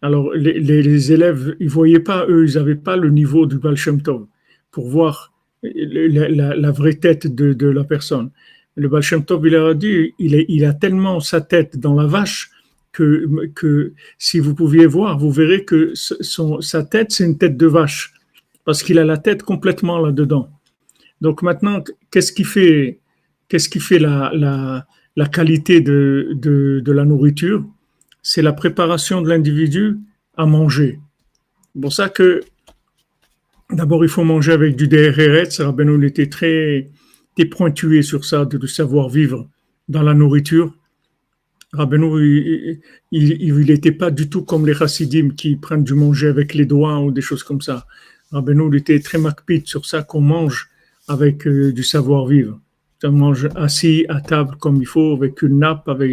Alors, 0.00 0.32
les, 0.34 1.12
élèves, 1.12 1.56
ils 1.60 1.68
voyaient 1.68 2.00
pas, 2.00 2.26
eux, 2.28 2.46
ils 2.48 2.54
n'avaient 2.54 2.74
pas 2.74 2.96
le 2.96 3.10
niveau 3.10 3.46
du 3.46 3.58
Baal 3.58 3.76
Tov 4.02 4.26
pour 4.70 4.88
voir 4.88 5.32
la, 5.62 6.70
vraie 6.70 6.94
tête 6.94 7.26
de, 7.34 7.68
la 7.68 7.84
personne. 7.84 8.30
Le 8.78 8.88
Baal 8.88 9.02
Tov, 9.26 9.46
il 9.46 9.56
a 9.56 9.74
dit, 9.74 10.14
il, 10.20 10.64
a 10.64 10.72
tellement 10.72 11.18
sa 11.18 11.40
tête 11.40 11.78
dans 11.78 11.94
la 11.94 12.06
vache 12.06 12.52
que, 12.92 13.92
si 14.18 14.38
vous 14.38 14.54
pouviez 14.54 14.86
voir, 14.86 15.18
vous 15.18 15.32
verrez 15.32 15.64
que 15.64 15.92
sa 15.94 16.82
tête, 16.84 17.10
c'est 17.10 17.24
une 17.24 17.38
tête 17.38 17.56
de 17.56 17.66
vache, 17.66 18.14
parce 18.64 18.82
qu'il 18.84 18.98
a 19.00 19.04
la 19.04 19.18
tête 19.18 19.42
complètement 19.42 19.98
là-dedans. 19.98 20.48
Donc 21.20 21.42
maintenant, 21.42 21.82
qu'est-ce 22.12 22.32
qui 22.32 22.44
fait, 22.44 23.00
la, 23.98 24.86
qualité 25.32 25.80
de, 25.80 26.82
la 26.86 27.04
nourriture? 27.04 27.64
C'est 28.22 28.42
la 28.42 28.52
préparation 28.52 29.22
de 29.22 29.28
l'individu 29.28 29.98
à 30.36 30.46
manger. 30.46 31.00
C'est 31.74 31.80
pour 31.80 31.92
ça 31.92 32.08
que 32.08 32.42
d'abord 33.70 34.04
il 34.04 34.08
faut 34.08 34.24
manger 34.24 34.52
avec 34.52 34.76
du 34.76 34.86
DRRS. 34.86 35.60
Rabbeinu 35.60 36.06
était 36.06 36.28
très, 36.28 36.90
très 37.38 37.44
pointué 37.46 38.02
sur 38.02 38.24
ça, 38.24 38.44
de, 38.44 38.66
savoir 38.66 39.08
vivre 39.08 39.48
dans 39.88 40.02
la 40.02 40.14
nourriture. 40.14 40.74
Rabbeinu, 41.72 42.80
il 43.12 43.66
n'était 43.66 43.92
pas 43.92 44.10
du 44.10 44.28
tout 44.28 44.42
comme 44.42 44.66
les 44.66 44.74
chassidim 44.74 45.30
qui 45.30 45.56
prennent 45.56 45.84
du 45.84 45.94
manger 45.94 46.28
avec 46.28 46.54
les 46.54 46.66
doigts 46.66 46.98
ou 47.00 47.12
des 47.12 47.20
choses 47.20 47.44
comme 47.44 47.60
ça. 47.60 47.86
Rabbeinu, 48.32 48.68
il 48.68 48.76
était 48.76 48.98
très 49.00 49.18
macpite 49.18 49.68
sur 49.68 49.86
ça, 49.86 50.02
qu'on 50.02 50.20
mange 50.20 50.68
avec 51.06 51.46
euh, 51.46 51.72
du 51.72 51.82
savoir-vivre. 51.82 52.60
On 53.04 53.12
mange 53.12 53.48
assis 53.54 54.04
à 54.08 54.20
table 54.20 54.56
comme 54.58 54.80
il 54.82 54.86
faut, 54.86 55.14
avec 55.14 55.40
une 55.42 55.60
nappe, 55.60 55.88
avec 55.88 56.10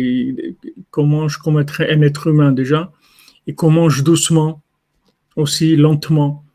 qu'on 0.92 1.08
mange 1.08 1.38
comme 1.38 1.58
un 1.58 2.02
être 2.02 2.28
humain 2.28 2.52
déjà, 2.52 2.92
et 3.48 3.56
qu'on 3.56 3.72
mange 3.72 4.04
doucement, 4.04 4.62
aussi 5.36 5.76
lentement, 5.76 6.46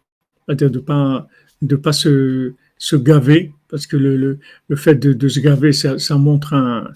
c'est-à-dire 0.46 0.70
de 0.70 0.78
pas 0.78 1.26
de 1.61 1.76
pas 1.76 1.92
se, 1.92 2.54
se 2.78 2.96
gaver, 2.96 3.52
parce 3.70 3.87
que 3.87 3.96
le, 3.96 4.38
fait 4.76 4.94
de, 4.96 5.28
se 5.28 5.40
gaver, 5.40 5.72
ça, 5.72 6.16
montre 6.16 6.54
un, 6.54 6.90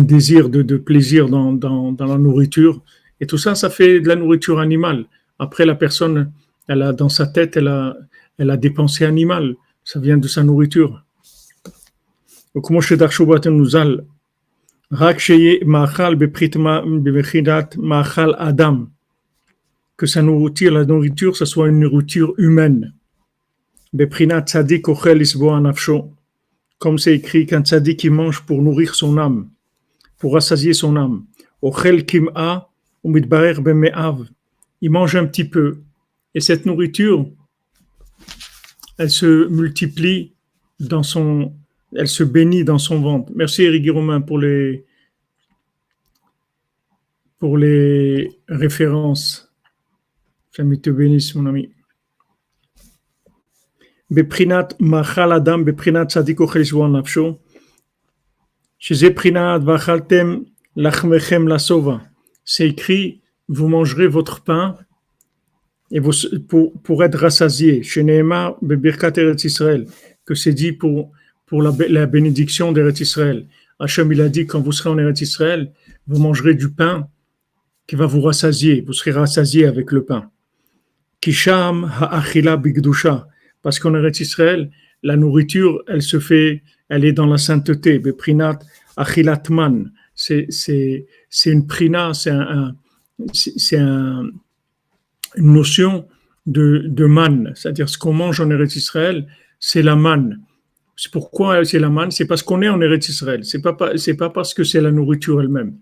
désir 0.00 0.48
de, 0.48 0.76
plaisir 0.76 1.28
dans, 1.28 1.96
la 1.98 2.18
nourriture. 2.18 2.82
Et 3.20 3.26
tout 3.26 3.38
ça, 3.38 3.54
ça 3.54 3.70
fait 3.70 4.00
de 4.00 4.08
la 4.08 4.16
nourriture 4.16 4.58
animale. 4.60 5.04
Après, 5.38 5.64
la 5.64 5.74
personne, 5.74 6.32
a 6.68 6.92
dans 6.92 7.08
sa 7.08 7.26
tête, 7.26 7.56
elle 7.56 7.68
a, 7.68 8.56
des 8.56 8.70
pensées 8.70 9.04
animales. 9.04 9.54
Ça 9.84 10.00
vient 10.00 10.18
de 10.18 10.28
sa 10.28 10.42
nourriture. 10.42 11.04
Donc, 12.54 12.70
Moshe 12.70 12.92
Darshubat 12.92 13.40
nous 13.46 13.76
que 19.98 20.06
sa 20.06 20.22
nourriture, 20.22 20.72
la 20.72 20.84
nourriture, 20.84 21.36
ce 21.36 21.44
soit 21.44 21.68
une 21.68 21.80
nourriture 21.80 22.32
humaine 22.38 22.94
comme 26.78 26.98
c'est 26.98 27.14
écrit 27.14 27.46
qu'un 27.46 27.62
tzadik 27.62 27.98
qui 27.98 28.10
mange 28.10 28.42
pour 28.42 28.62
nourrir 28.62 28.94
son 28.94 29.18
âme, 29.18 29.48
pour 30.18 30.34
rassasier 30.34 30.72
son 30.72 30.96
âme. 30.96 31.24
Beme'av, 33.60 34.28
il 34.80 34.90
mange 34.90 35.16
un 35.16 35.26
petit 35.26 35.44
peu. 35.44 35.78
Et 36.34 36.40
cette 36.40 36.66
nourriture, 36.66 37.28
elle 38.98 39.10
se 39.10 39.48
multiplie 39.48 40.34
dans 40.78 41.02
son, 41.02 41.52
elle 41.94 42.08
se 42.08 42.22
bénit 42.22 42.64
dans 42.64 42.78
son 42.78 43.00
ventre. 43.00 43.32
Merci 43.34 43.62
Eric 43.64 43.90
Romain 43.90 44.20
pour 44.20 44.38
les, 44.38 44.84
pour 47.38 47.56
les 47.58 48.38
références. 48.48 49.52
Jamais 50.52 50.76
te 50.76 50.90
bénisse, 50.90 51.34
mon 51.34 51.46
ami. 51.46 51.70
C'est 62.44 62.68
écrit, 62.68 63.20
vous 63.48 63.68
mangerez 63.68 64.06
votre 64.06 64.40
pain 64.42 64.76
et 65.90 66.00
pour, 66.00 66.72
pour 66.82 67.04
être 67.04 67.18
rassasié, 67.18 67.82
chez 67.82 68.02
Nehemar, 68.02 68.56
Israël, 69.44 69.86
que 70.24 70.34
c'est 70.34 70.52
dit 70.52 70.72
pour, 70.72 71.12
la 71.50 72.06
bénédiction 72.06 72.72
d'Eretz 72.72 73.00
Israël. 73.00 73.46
Hachem, 73.78 74.12
il 74.12 74.20
a 74.20 74.28
dit, 74.28 74.46
quand 74.46 74.60
vous 74.60 74.72
serez 74.72 74.90
en 74.90 74.98
Eretz 74.98 75.20
Israël, 75.20 75.72
vous 76.06 76.18
mangerez 76.20 76.54
du 76.54 76.70
pain 76.70 77.08
qui 77.86 77.96
va 77.96 78.06
vous 78.06 78.20
rassasier, 78.20 78.82
vous 78.82 78.92
serez 78.92 79.12
rassasié 79.12 79.66
avec 79.66 79.92
le 79.92 80.04
pain. 80.04 80.30
Kisham 81.20 81.90
ha'achila 82.00 82.56
bigdusha, 82.56 83.26
parce 83.62 83.78
qu'en 83.78 83.94
Eretz 83.94 84.20
Israël, 84.20 84.70
la 85.02 85.16
nourriture, 85.16 85.82
elle 85.86 86.02
se 86.02 86.18
fait, 86.18 86.62
elle 86.88 87.04
est 87.04 87.12
dans 87.12 87.26
la 87.26 87.38
sainteté, 87.38 87.98
beprinat 87.98 88.58
achilatman, 88.96 89.92
c'est, 90.14 90.48
une 91.46 91.66
prina, 91.66 92.12
c'est 92.12 92.30
un, 92.30 92.74
c'est 93.32 93.78
un, 93.78 94.28
une 95.36 95.52
notion 95.52 96.06
de, 96.46 96.84
de 96.86 97.06
manne, 97.06 97.52
c'est-à-dire 97.54 97.88
ce 97.88 97.98
qu'on 97.98 98.12
mange 98.12 98.40
en 98.40 98.50
Eretz 98.50 98.74
Israël, 98.74 99.26
c'est 99.60 99.82
la 99.82 99.96
manne. 99.96 100.40
C'est 100.96 101.12
pourquoi 101.12 101.64
c'est 101.64 101.78
la 101.78 101.90
manne, 101.90 102.10
c'est 102.10 102.26
parce 102.26 102.42
qu'on 102.42 102.60
est 102.62 102.68
en 102.68 102.80
Eretz 102.80 103.08
Israël. 103.08 103.44
C'est 103.44 103.62
pas 103.62 103.76
c'est 103.96 104.16
pas 104.16 104.30
parce 104.30 104.52
que 104.52 104.64
c'est 104.64 104.80
la 104.80 104.90
nourriture 104.90 105.40
elle-même. 105.40 105.76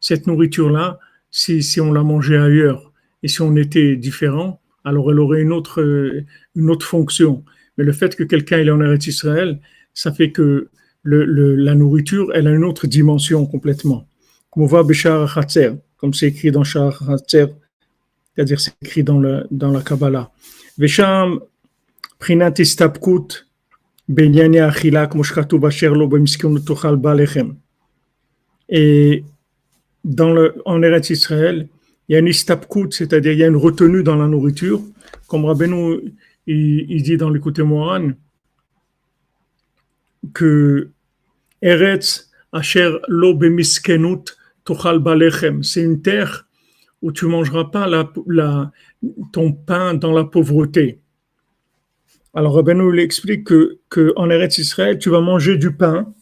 Cette 0.00 0.26
nourriture-là, 0.26 0.98
si, 1.30 1.62
si 1.62 1.78
on 1.80 1.92
la 1.92 2.02
mangeait 2.02 2.38
ailleurs 2.38 2.90
et 3.22 3.28
si 3.28 3.42
on 3.42 3.54
était 3.56 3.96
différent, 3.96 4.61
alors 4.84 5.10
elle 5.10 5.20
aurait 5.20 5.42
une 5.42 5.52
autre, 5.52 5.80
euh, 5.80 6.24
une 6.54 6.70
autre 6.70 6.86
fonction. 6.86 7.44
Mais 7.76 7.84
le 7.84 7.92
fait 7.92 8.16
que 8.16 8.24
quelqu'un 8.24 8.58
est 8.58 8.70
en 8.70 8.80
Eretz 8.80 9.06
Israël, 9.06 9.60
ça 9.94 10.12
fait 10.12 10.30
que 10.30 10.68
le, 11.02 11.24
le, 11.24 11.54
la 11.56 11.74
nourriture, 11.74 12.32
elle 12.34 12.46
a 12.46 12.50
une 12.50 12.64
autre 12.64 12.86
dimension 12.86 13.46
complètement. 13.46 14.06
Comme 14.50 14.64
on 14.64 14.66
voit 14.66 14.84
Bishar 14.84 15.36
Hatzer, 15.36 15.72
comme 15.96 16.14
c'est 16.14 16.28
écrit 16.28 16.50
dans 16.50 16.64
Shar 16.64 17.08
Hatzer, 17.08 17.46
c'est-à-dire 18.34 18.60
c'est 18.60 18.74
écrit 18.82 19.02
dans, 19.02 19.18
le, 19.18 19.46
dans 19.50 19.70
la 19.70 19.82
Kabbalah. 19.82 20.30
Vesham, 20.78 21.40
Prinat 22.18 22.54
Istabkut, 22.58 23.46
Benyani 24.08 24.60
Achila, 24.60 25.08
Moshkatu 25.14 25.58
Basher, 25.58 25.88
Lobemskion, 25.88 26.54
Tochal 26.60 26.96
Balechem. 26.96 27.56
Et 28.68 29.24
dans 30.04 30.32
le, 30.32 30.54
en 30.64 30.82
Eretz 30.82 31.10
Israël, 31.10 31.68
il 32.12 32.14
il 32.14 32.16
y 32.16 32.18
a 32.18 32.20
une 32.20 32.28
istapkut, 32.28 32.90
c'est-à-dire 32.90 33.32
il 33.32 33.38
y 33.38 33.42
a 33.42 33.46
une 33.46 33.56
retenue 33.56 34.02
dans 34.02 34.16
la 34.16 34.26
nourriture, 34.26 34.82
comme 35.28 35.46
Rabbeinu 35.46 36.14
il, 36.46 37.02
dit 37.02 37.16
dans 37.16 37.30
l'écoute 37.30 37.58
Moran 37.60 38.10
que 40.34 40.90
Eretz 41.62 42.30
Asher 42.52 42.98
lo 43.08 43.32
bemiskenut 43.32 44.36
tochal 44.62 44.98
balechem, 44.98 45.62
c'est 45.62 45.80
une 45.80 46.02
terre 46.02 46.46
où 47.00 47.12
tu 47.12 47.24
mangeras 47.24 47.64
pas 47.64 47.88
ton 49.32 49.54
pain 49.54 49.94
dans 49.94 50.12
la 50.12 50.24
pauvreté. 50.24 51.00
Alors 52.34 52.56
Rabbeinu 52.56 53.00
explique 53.00 53.44
que, 53.44 53.78
que 53.88 54.12
Eretz 54.30 54.58
Israël, 54.58 54.98
tu 54.98 55.08
vas 55.08 55.22
manger 55.22 55.56
du 55.56 55.74
pain, 55.74 56.12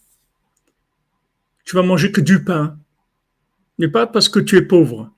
tu 1.65 1.75
vas 1.75 1.83
manger 1.83 2.13
que 2.13 2.21
du 2.21 2.45
pain, 2.45 2.79
mais 3.77 3.89
pas 3.89 4.07
parce 4.07 4.29
que 4.29 4.39
tu 4.39 4.57
es 4.57 4.63
pauvre. 4.63 5.11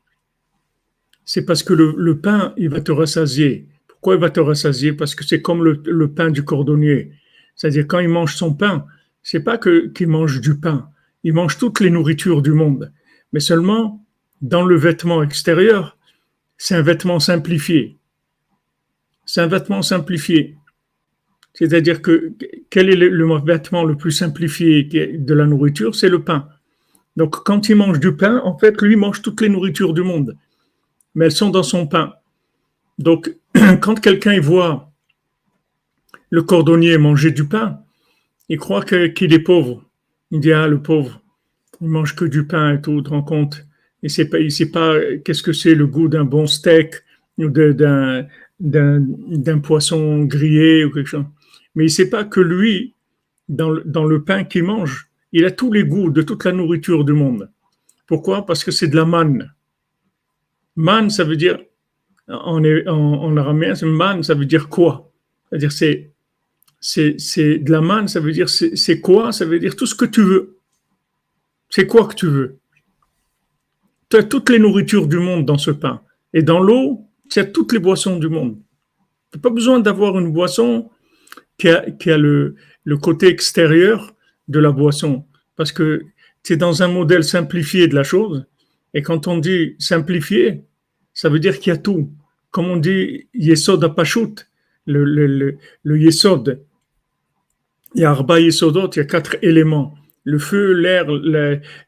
C'est 1.25 1.45
parce 1.45 1.63
que 1.63 1.73
le, 1.73 2.19
pain, 2.19 2.53
il 2.57 2.69
va 2.69 2.81
te 2.81 2.93
rassasier. 2.93 3.69
Pourquoi 3.89 4.15
il 4.15 4.21
va 4.21 4.31
te 4.31 4.41
rassasier? 4.41 4.93
Parce 4.93 5.15
que 5.15 5.25
c'est 5.25 5.41
comme 5.41 5.63
le, 5.65 6.09
pain 6.13 6.31
du 6.31 6.45
cordonnier. 6.45 7.13
C'est-à-dire 7.55 7.87
quand 7.87 8.01
il 8.01 8.09
mange 8.09 8.35
son 8.35 8.55
pain, 8.55 8.87
c'est 9.23 9.45
pas 9.45 9.59
que 9.59 9.87
qu'il 9.89 10.09
mange 10.09 10.41
du 10.41 10.59
pain, 10.59 10.89
il 11.23 11.33
mange 11.35 11.59
toutes 11.59 11.81
les 11.81 11.91
nourritures 11.91 12.43
du 12.43 12.53
monde, 12.53 12.93
mais 13.33 13.41
seulement 13.41 14.05
dans 14.41 14.65
le 14.65 14.77
vêtement 14.77 15.23
extérieur, 15.23 15.97
c'est 16.59 16.75
un 16.75 16.83
vêtement 16.83 17.21
simplifié. 17.21 17.99
C'est 19.25 19.41
un 19.41 19.47
vêtement 19.47 19.83
simplifié. 19.83 20.57
C'est-à-dire 21.55 22.03
que 22.03 22.33
quel 22.71 22.91
est 22.91 22.97
le, 22.97 23.45
vêtement 23.45 23.85
le 23.85 23.97
plus 23.97 24.11
simplifié 24.11 24.85
de 24.85 25.35
la 25.35 25.47
nourriture? 25.47 25.95
C'est 25.95 26.09
le 26.09 26.25
pain. 26.25 26.49
Donc 27.17 27.45
quand 27.45 27.69
il 27.69 27.77
mange 27.77 28.01
du 28.01 28.17
pain, 28.17 28.41
en 28.45 28.59
fait, 28.59 28.81
lui 28.83 28.97
mange 28.97 29.23
toutes 29.23 29.41
les 29.43 29.49
nourritures 29.49 29.93
du 29.93 30.03
monde, 30.03 30.37
mais 31.15 31.27
elles 31.27 31.33
sont 31.33 31.51
dans 31.51 31.63
son 31.63 31.87
pain. 31.87 32.15
Donc 32.99 33.35
quand 33.81 34.01
quelqu'un 34.01 34.41
voit 34.41 34.91
le 36.31 36.43
cordonnier 36.43 36.97
manger 36.99 37.31
du 37.31 37.47
pain, 37.47 37.81
il 38.49 38.59
croit 38.59 38.85
qu'il 38.85 39.33
est 39.33 39.39
pauvre. 39.39 39.85
Il 40.31 40.41
dit, 40.41 40.53
ah, 40.53 40.67
le 40.67 40.81
pauvre, 40.81 41.21
il 41.81 41.89
mange 41.89 42.17
que 42.17 42.25
du 42.25 42.47
pain 42.47 42.75
et 42.75 42.81
tout, 42.81 42.97
tu 42.99 43.05
te 43.05 43.11
rends 43.11 43.23
compte. 43.23 43.67
Il 44.03 44.11
ne 44.19 44.25
pas, 44.25 44.51
sait 44.51 44.71
pas 44.71 44.95
qu'est-ce 45.25 45.43
que 45.43 45.53
c'est 45.53 45.75
le 45.75 45.87
goût 45.87 46.09
d'un 46.09 46.25
bon 46.25 46.47
steak 46.47 46.95
ou 47.39 47.49
d'un, 47.49 48.29
poisson 49.63 50.25
grillé 50.25 50.85
ou 50.85 50.91
quelque 50.91 51.07
chose. 51.07 51.25
Mais 51.75 51.85
il 51.85 51.87
ne 51.87 51.93
sait 51.93 52.11
pas 52.11 52.25
que 52.25 52.41
lui, 52.41 52.95
dans 53.49 53.75
dans 53.85 54.05
le 54.05 54.23
pain 54.25 54.45
qu'il 54.45 54.65
mange, 54.65 55.09
il 55.33 55.45
a 55.45 55.51
tous 55.51 55.73
les 55.73 55.85
goûts 55.85 56.11
de 56.11 56.23
toute 56.23 56.45
la 56.45 56.53
nourriture 56.53 57.05
du 57.05 57.13
monde. 57.13 57.51
Pourquoi? 58.07 58.45
Parce 58.45 58.65
que 58.65 58.71
c'est 58.71 58.89
de 58.89 58.97
la 58.97 59.05
manne. 59.05 59.53
Man, 60.77 61.11
ça 61.11 61.25
veut 61.25 61.37
dire, 61.37 61.59
en, 62.29 62.65
en, 62.65 62.89
en 62.89 63.37
araméen, 63.37 63.75
man, 63.83 64.23
ça 64.23 64.35
veut 64.35 64.47
dire 64.47 64.69
quoi? 64.69 65.13
C'est-à-dire, 65.49 65.73
c'est, 65.73 66.13
c'est, 66.81 67.17
c'est 67.19 67.59
de 67.59 67.71
la 67.71 67.81
manne, 67.81 68.09
ça 68.09 68.21
veut 68.21 68.33
dire, 68.33 68.49
c'est 68.49 69.01
quoi? 69.01 69.33
Ça 69.33 69.45
veut 69.45 69.59
dire 69.59 69.77
tout 69.77 69.87
ce 69.87 69.95
que 69.95 70.05
tu 70.05 70.23
veux. 70.23 70.57
C'est 71.69 71.87
quoi 71.87 72.07
que 72.07 72.15
tu 72.15 72.27
veux? 72.27 72.59
Tu 74.11 74.17
as 74.17 74.23
toutes 74.25 74.51
les 74.51 74.59
nourritures 74.59 75.07
du 75.07 75.19
monde 75.19 75.47
dans 75.47 75.59
ce 75.59 75.71
pain. 75.71 76.03
Et 76.35 76.43
dans 76.43 76.61
l'eau, 76.61 77.07
tu 77.31 77.39
as 77.39 77.45
toutes 77.45 77.73
les 77.73 77.79
boissons 77.79 78.19
du 78.19 78.29
monde. 78.29 78.59
Tu 79.31 79.39
n'as 79.39 79.43
pas 79.43 79.51
besoin 79.51 79.81
d'avoir 79.81 80.19
une 80.19 80.33
boisson 80.33 80.91
qui 81.57 81.69
a, 81.69 81.91
qui 81.91 82.11
a 82.11 82.19
le, 82.19 82.57
le 82.85 82.97
côté 82.99 83.29
extérieur 83.29 84.15
de 84.49 84.59
la 84.59 84.71
boisson. 84.73 85.25
Parce 85.57 85.73
que 85.73 86.03
tu 86.43 86.55
es 86.55 86.57
dans 86.57 86.83
un 86.83 86.89
modèle 86.89 87.25
simplifié 87.25 87.89
de 87.89 87.95
la 87.95 88.03
chose. 88.03 88.45
Et 88.95 89.03
quand 89.03 89.27
on 89.29 89.39
dit 89.39 89.77
simplifié, 89.79 90.63
ça 91.15 91.29
veut 91.29 91.39
dire 91.39 91.59
qu'il 91.59 91.73
y 91.73 91.75
a 91.75 91.79
tout. 91.79 92.11
Comme 92.51 92.67
on 92.67 92.77
dit 92.77 93.29
Yesod 93.35 93.83
Apashut, 93.85 94.47
le, 94.87 95.05
le, 95.05 95.27
le, 95.27 95.59
le 95.83 95.99
Yesod. 95.99 96.65
Il 97.95 98.03
y 98.03 98.05
a 98.05 98.11
Arba 98.11 98.41
Yesodot, 98.41 98.91
il 98.91 98.99
y 98.99 99.01
a 99.01 99.05
quatre 99.05 99.37
éléments 99.43 99.97
le 100.25 100.39
feu, 100.39 100.73
l'air, 100.73 101.07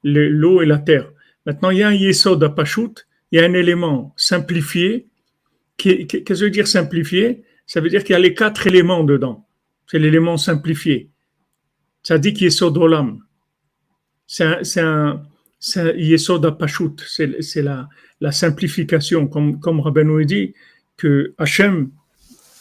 l'eau 0.03 0.62
et 0.62 0.67
la 0.67 0.79
terre. 0.79 1.11
Maintenant, 1.47 1.71
il 1.71 1.79
y 1.79 1.83
a 1.83 1.88
un 1.88 1.95
yesod 1.95 2.43
à 2.43 2.49
Pashut, 2.49 3.07
il 3.31 3.40
y 3.40 3.43
a 3.43 3.45
un 3.45 3.55
élément 3.55 4.12
simplifié. 4.17 5.07
Qu'est-ce 5.77 6.19
que 6.19 6.35
ça 6.35 6.45
veut 6.45 6.51
dire 6.51 6.67
simplifié? 6.67 7.45
Ça 7.67 7.81
veut 7.81 7.88
dire 7.88 8.03
qu'il 8.05 8.12
y 8.12 8.17
a 8.17 8.21
les 8.21 8.35
quatre 8.35 8.67
éléments 8.67 9.05
dedans. 9.05 9.47
C'est 9.87 9.99
l'élément 9.99 10.37
simplifié. 10.37 11.11
Ça 12.03 12.19
dit 12.19 12.33
qu'il 12.33 12.51
olam. 12.62 13.21
C'est 14.27 14.81
un, 14.81 15.23
c'est 15.66 15.81
un, 15.81 15.92
yesod 15.94 16.44
à 16.44 16.53
Pashut. 16.53 16.96
C'est 17.07 17.62
la, 17.62 18.33
simplification. 18.33 19.27
Comme, 19.29 19.59
comme 19.61 19.81
Rabbeinu 19.81 20.24
dit, 20.27 20.55
que 20.98 21.35
Hachem, 21.38 21.90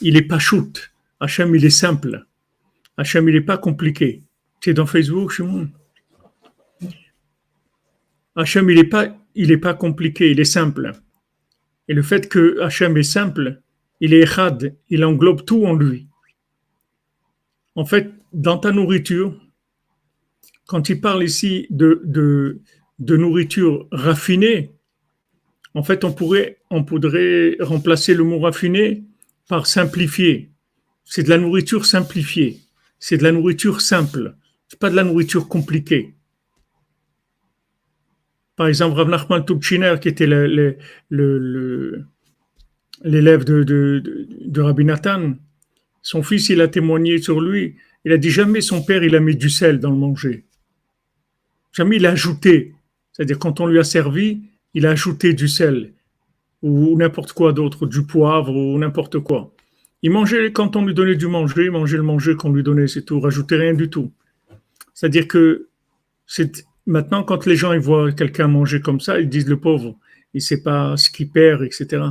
il 0.00 0.16
est 0.16 0.22
Pashut. 0.22 0.90
Hachem, 1.20 1.54
il 1.54 1.64
est 1.66 1.70
simple. 1.70 2.26
Hachem, 2.96 3.28
il 3.28 3.34
n'est 3.34 3.42
pas 3.42 3.58
compliqué. 3.58 4.22
C'est 4.60 4.72
dans 4.72 4.86
Facebook, 4.86 5.32
Shimon? 5.32 5.68
Hachem, 8.36 8.70
il 8.70 8.76
n'est 8.76 8.84
pas, 8.84 9.14
pas 9.60 9.74
compliqué, 9.74 10.30
il 10.30 10.40
est 10.40 10.44
simple. 10.44 10.92
Et 11.88 11.92
le 11.92 12.02
fait 12.02 12.30
que 12.30 12.58
Hachem 12.62 12.96
est 12.96 13.02
simple, 13.02 13.60
il 14.00 14.14
est 14.14 14.22
echad, 14.22 14.74
il 14.88 15.04
englobe 15.04 15.44
tout 15.44 15.66
en 15.66 15.74
lui. 15.74 16.08
En 17.74 17.84
fait, 17.84 18.10
dans 18.32 18.56
ta 18.56 18.72
nourriture, 18.72 19.38
quand 20.66 20.88
il 20.88 21.02
parle 21.02 21.22
ici 21.22 21.66
de, 21.68 22.62
de 22.98 23.16
nourriture 23.16 23.88
raffinée, 23.90 24.72
en 25.74 25.82
fait, 25.82 26.04
on 26.04 26.12
pourrait, 26.12 26.58
on 26.70 26.84
remplacer 27.60 28.14
le 28.14 28.24
mot 28.24 28.38
raffiné 28.38 29.04
par 29.48 29.66
simplifié. 29.66 30.50
C'est 31.04 31.24
de 31.24 31.30
la 31.30 31.38
nourriture 31.38 31.84
simplifiée. 31.84 32.60
C'est 33.00 33.18
de 33.18 33.24
la 33.24 33.32
nourriture 33.32 33.80
simple 33.80 34.36
pas 34.76 34.90
de 34.90 34.96
la 34.96 35.04
nourriture 35.04 35.48
compliquée. 35.48 36.14
Par 38.56 38.68
exemple, 38.68 38.96
Rav 38.96 39.08
Nachman 39.08 39.44
Tubchiner, 39.44 39.96
qui 40.00 40.08
était 40.08 40.26
l'élève 40.26 40.76
de, 43.44 43.62
de, 43.64 44.28
de, 44.46 44.60
Rabbi 44.60 44.84
Nathan, 44.84 45.34
son 46.02 46.22
fils, 46.22 46.48
il 46.50 46.60
a 46.60 46.68
témoigné 46.68 47.18
sur 47.18 47.40
lui. 47.40 47.76
Il 48.04 48.12
a 48.12 48.18
dit 48.18 48.30
jamais 48.30 48.60
son 48.60 48.82
père, 48.82 49.02
il 49.02 49.16
a 49.16 49.20
mis 49.20 49.34
du 49.34 49.50
sel 49.50 49.80
dans 49.80 49.90
le 49.90 49.96
manger. 49.96 50.44
Jamais 51.72 51.96
il 51.96 52.06
a 52.06 52.10
ajouté. 52.10 52.74
C'est-à-dire, 53.14 53.38
quand 53.38 53.60
on 53.60 53.66
lui 53.66 53.78
a 53.78 53.84
servi, 53.84 54.42
il 54.74 54.84
a 54.86 54.90
ajouté 54.90 55.32
du 55.32 55.48
sel 55.48 55.92
ou 56.62 56.96
n'importe 56.96 57.32
quoi 57.32 57.52
d'autre, 57.52 57.86
du 57.86 58.02
poivre 58.04 58.54
ou 58.54 58.78
n'importe 58.78 59.20
quoi. 59.20 59.54
Il 60.02 60.10
mangeait, 60.10 60.52
quand 60.52 60.76
on 60.76 60.84
lui 60.84 60.92
donnait 60.92 61.14
du 61.14 61.26
manger, 61.26 61.64
il 61.64 61.70
mangeait 61.70 61.96
le 61.96 62.02
manger 62.02 62.34
qu'on 62.34 62.52
lui 62.52 62.62
donnait, 62.62 62.88
c'est 62.88 63.02
tout, 63.02 63.20
rajoutait 63.20 63.56
rien 63.56 63.74
du 63.74 63.88
tout. 63.88 64.12
C'est-à-dire 64.92 65.28
que 65.28 65.68
c'est 66.26 66.64
maintenant 66.86 67.22
quand 67.22 67.46
les 67.46 67.56
gens 67.56 67.78
voient 67.78 68.12
quelqu'un 68.12 68.48
manger 68.48 68.80
comme 68.80 69.00
ça, 69.00 69.20
ils 69.20 69.28
disent 69.28 69.48
le 69.48 69.58
pauvre, 69.58 69.96
il 70.34 70.42
sait 70.42 70.62
pas 70.62 70.96
ce 70.96 71.10
qu'il 71.10 71.30
perd, 71.30 71.62
etc. 71.62 72.02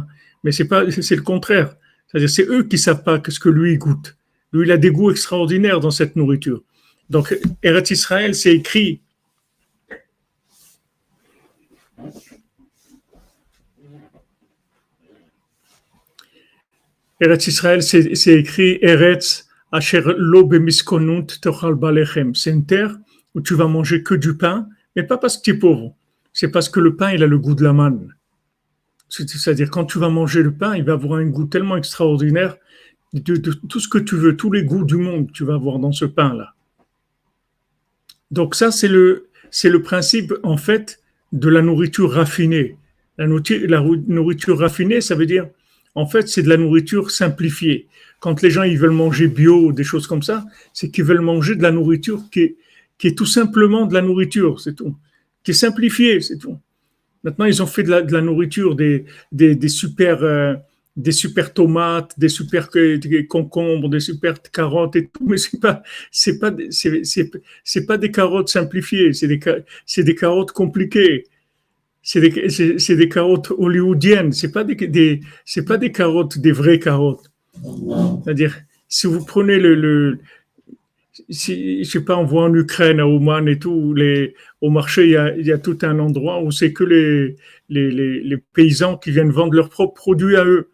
Mais 0.43 0.51
c'est 0.51 0.67
pas, 0.67 0.89
c'est 0.89 1.15
le 1.15 1.21
contraire. 1.21 1.75
C'est-à-dire 2.07 2.29
c'est 2.29 2.47
eux 2.47 2.63
qui 2.63 2.77
savent 2.77 3.03
pas 3.03 3.21
ce 3.27 3.39
que 3.39 3.49
lui 3.49 3.77
goûte. 3.77 4.15
Lui, 4.53 4.67
il 4.67 4.71
a 4.71 4.77
des 4.77 4.91
goûts 4.91 5.11
extraordinaires 5.11 5.79
dans 5.79 5.91
cette 5.91 6.15
nourriture. 6.15 6.61
Donc, 7.09 7.35
Eretz 7.63 7.91
Israël, 7.91 8.35
c'est 8.35 8.53
écrit. 8.53 9.01
Eretz 17.23 17.47
Israël, 17.47 17.81
c'est 17.83 18.33
écrit 18.33 18.79
Eretz 18.81 19.47
c'est 19.81 20.01
une 22.51 22.65
terre 22.65 22.97
où 23.33 23.41
tu 23.41 23.55
vas 23.55 23.67
manger 23.67 24.03
que 24.03 24.13
du 24.13 24.37
pain, 24.37 24.67
mais 24.95 25.01
pas 25.03 25.17
parce 25.17 25.37
que 25.37 25.43
tu 25.43 25.49
es 25.51 25.53
pauvre. 25.55 25.95
C'est 26.31 26.49
parce 26.49 26.69
que 26.69 26.79
le 26.79 26.95
pain, 26.95 27.11
il 27.11 27.23
a 27.23 27.27
le 27.27 27.39
goût 27.39 27.55
de 27.55 27.63
la 27.63 27.73
manne. 27.73 28.13
C'est-à-dire, 29.09 29.71
quand 29.71 29.85
tu 29.85 29.97
vas 29.99 30.09
manger 30.09 30.43
le 30.43 30.53
pain, 30.53 30.75
il 30.75 30.83
va 30.83 30.93
avoir 30.93 31.19
un 31.19 31.25
goût 31.25 31.45
tellement 31.45 31.77
extraordinaire 31.77 32.57
de, 33.13 33.35
tout 33.35 33.79
ce 33.79 33.87
que 33.87 33.99
tu 33.99 34.15
veux, 34.15 34.35
tous 34.35 34.51
les 34.51 34.63
goûts 34.63 34.85
du 34.85 34.97
monde, 34.97 35.31
tu 35.31 35.43
vas 35.43 35.55
avoir 35.55 35.79
dans 35.79 35.91
ce 35.91 36.05
pain-là. 36.05 36.53
Donc 38.31 38.55
ça, 38.55 38.71
c'est 38.71 38.87
le, 38.87 39.29
c'est 39.51 39.69
le 39.69 39.81
principe, 39.81 40.33
en 40.43 40.57
fait, 40.57 40.99
de 41.31 41.49
la 41.49 41.61
nourriture 41.61 42.11
raffinée. 42.11 42.77
La 43.17 43.27
nourriture 43.27 44.59
raffinée, 44.59 45.01
ça 45.01 45.15
veut 45.15 45.27
dire, 45.27 45.47
en 45.95 46.05
fait, 46.07 46.27
c'est 46.27 46.43
de 46.43 46.49
la 46.49 46.57
nourriture 46.57 47.11
simplifiée 47.11 47.87
quand 48.23 48.41
les 48.41 48.51
gens 48.51 48.63
ils 48.63 48.79
veulent 48.79 48.91
manger 48.91 49.27
bio 49.27 49.73
des 49.73 49.83
choses 49.83 50.07
comme 50.07 50.23
ça, 50.23 50.45
c'est 50.71 50.89
qu'ils 50.89 51.03
veulent 51.03 51.19
manger 51.19 51.57
de 51.57 51.61
la 51.61 51.73
nourriture 51.73 52.23
qui 52.31 52.55
est, 53.03 53.17
tout 53.17 53.25
simplement 53.25 53.85
de 53.85 53.93
la 53.93 54.01
nourriture, 54.01 54.61
c'est 54.61 54.75
tout, 54.75 54.95
qui 55.43 55.51
est 55.51 55.53
simplifiée, 55.53 56.21
c'est 56.21 56.37
tout. 56.37 56.57
Maintenant, 57.25 57.43
ils 57.43 57.61
ont 57.61 57.67
fait 57.67 57.83
de 57.83 57.89
la, 57.89 58.21
nourriture, 58.21 58.75
des, 58.75 59.03
des, 59.33 59.55
des 59.55 59.67
super, 59.67 60.23
euh, 60.23 60.53
des 60.95 61.11
super 61.11 61.53
tomates, 61.53 62.17
des 62.17 62.29
super 62.29 62.69
concombres, 63.27 63.89
des 63.89 63.99
super 63.99 64.41
carottes 64.41 64.95
et 64.95 65.07
tout, 65.07 65.27
mais 65.27 65.35
c'est 65.35 65.59
pas, 65.59 65.83
pas, 66.39 66.51
pas 67.87 67.97
des 67.97 68.11
carottes 68.11 68.47
simplifiées, 68.47 69.11
c'est 69.11 69.27
des, 69.27 69.41
c'est 69.85 70.03
des 70.03 70.15
carottes 70.15 70.53
compliquées. 70.53 71.25
C'est 72.03 72.19
des, 72.19 72.95
des 72.95 73.09
carottes 73.09 73.51
hollywoodiennes, 73.57 74.33
c'est 74.33 74.51
pas 74.51 74.65
des, 74.65 75.21
c'est 75.45 75.65
pas 75.65 75.77
des 75.77 75.91
carottes, 75.91 76.37
des 76.37 76.51
vraies 76.51 76.79
carottes. 76.79 77.31
C'est-à-dire, 78.23 78.59
si 78.89 79.07
vous 79.07 79.23
prenez 79.25 79.57
le, 79.57 79.73
le 79.73 80.19
si, 81.29 81.83
je 81.83 81.89
sais 81.89 82.03
pas, 82.03 82.17
on 82.17 82.25
voit 82.25 82.43
en 82.43 82.53
Ukraine, 82.53 82.99
à 82.99 83.07
Oman 83.07 83.47
et 83.47 83.57
tout, 83.57 83.95
au 84.61 84.69
marché, 84.69 85.05
il 85.05 85.11
y, 85.11 85.17
a, 85.17 85.35
y 85.37 85.51
a 85.51 85.57
tout 85.57 85.77
un 85.83 85.99
endroit 85.99 86.41
où 86.43 86.51
c'est 86.51 86.73
que 86.73 86.83
les, 86.83 87.35
les, 87.69 87.89
les, 87.89 88.21
les, 88.21 88.37
paysans 88.37 88.97
qui 88.97 89.11
viennent 89.11 89.31
vendre 89.31 89.53
leurs 89.53 89.69
propres 89.69 89.93
produits 89.93 90.35
à 90.35 90.43
eux. 90.43 90.69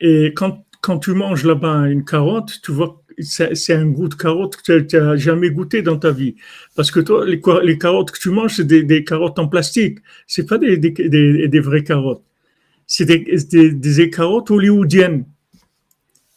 Et 0.00 0.32
quand, 0.34 0.64
quand 0.80 0.98
tu 0.98 1.12
manges 1.12 1.44
là-bas 1.44 1.88
une 1.88 2.04
carotte, 2.04 2.60
tu 2.62 2.70
vois 2.70 3.02
c'est 3.18 3.74
un 3.74 3.86
goût 3.86 4.08
de 4.08 4.14
carotte 4.14 4.56
que 4.56 4.80
tu 4.80 4.96
n'as 4.96 5.16
jamais 5.16 5.50
goûté 5.50 5.82
dans 5.82 5.98
ta 5.98 6.10
vie. 6.10 6.34
Parce 6.76 6.90
que 6.90 7.00
toi, 7.00 7.24
les, 7.26 7.40
les 7.62 7.78
carottes 7.78 8.10
que 8.10 8.18
tu 8.18 8.30
manges, 8.30 8.56
c'est 8.56 8.66
des, 8.66 8.82
des, 8.82 9.04
carottes 9.04 9.38
en 9.38 9.48
plastique. 9.48 9.98
C'est 10.26 10.46
pas 10.46 10.58
des, 10.58 10.76
des, 10.78 10.90
des, 11.48 11.60
vraies 11.60 11.84
carottes. 11.84 12.24
C'est 12.86 13.04
des, 13.04 13.72
des, 13.74 14.10
carottes 14.10 14.50
hollywoodiennes. 14.50 15.26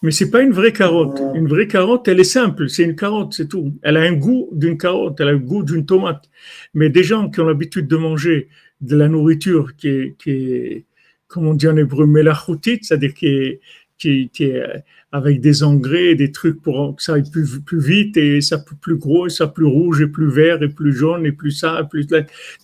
Mais 0.04 0.12
c'est 0.12 0.30
pas 0.30 0.42
une 0.42 0.52
vraie 0.52 0.74
carotte. 0.74 1.20
Une 1.36 1.48
vraie 1.48 1.68
carotte, 1.68 2.08
elle 2.08 2.20
est 2.20 2.24
simple. 2.24 2.70
C'est 2.70 2.84
une 2.84 2.96
carotte, 2.96 3.34
c'est 3.34 3.48
tout. 3.48 3.74
Elle 3.82 3.98
a 3.98 4.02
un 4.02 4.14
goût 4.14 4.50
d'une 4.52 4.78
carotte. 4.78 5.20
Elle 5.20 5.30
a 5.30 5.32
le 5.32 5.40
goût 5.40 5.64
d'une 5.64 5.86
tomate. 5.86 6.30
Mais 6.74 6.90
des 6.90 7.04
gens 7.04 7.30
qui 7.30 7.40
ont 7.40 7.46
l'habitude 7.46 7.88
de 7.88 7.98
manger 7.98 8.50
de 8.82 8.96
la 8.96 9.08
nourriture 9.08 9.76
qui 9.76 9.88
est, 9.88 10.16
qui 10.20 10.32
est 10.32 10.86
comme 11.28 11.48
on 11.48 11.54
dit 11.54 11.68
en 11.68 11.76
hébreu, 11.78 12.06
melachoutit, 12.06 12.80
c'est-à-dire 12.82 13.14
qui 13.14 13.28
est, 13.28 13.62
qui, 13.98 14.30
qui 14.30 14.46
est 14.46 14.84
avec 15.12 15.40
des 15.40 15.64
engrais 15.64 16.12
et 16.12 16.16
des 16.16 16.32
trucs 16.32 16.62
pour 16.62 16.96
que 16.96 17.02
ça 17.02 17.14
aille 17.14 17.30
plus, 17.32 17.62
vite 17.80 18.18
et 18.18 18.42
ça 18.42 18.58
plus 18.82 18.98
gros 18.98 19.28
et 19.28 19.30
ça 19.30 19.48
plus 19.48 19.66
rouge 19.66 20.02
et 20.02 20.08
plus 20.08 20.30
vert 20.30 20.62
et 20.62 20.70
plus 20.70 20.94
jaune 20.94 21.26
et 21.26 21.32
plus 21.32 21.52
ça, 21.52 21.88
plus 21.90 22.08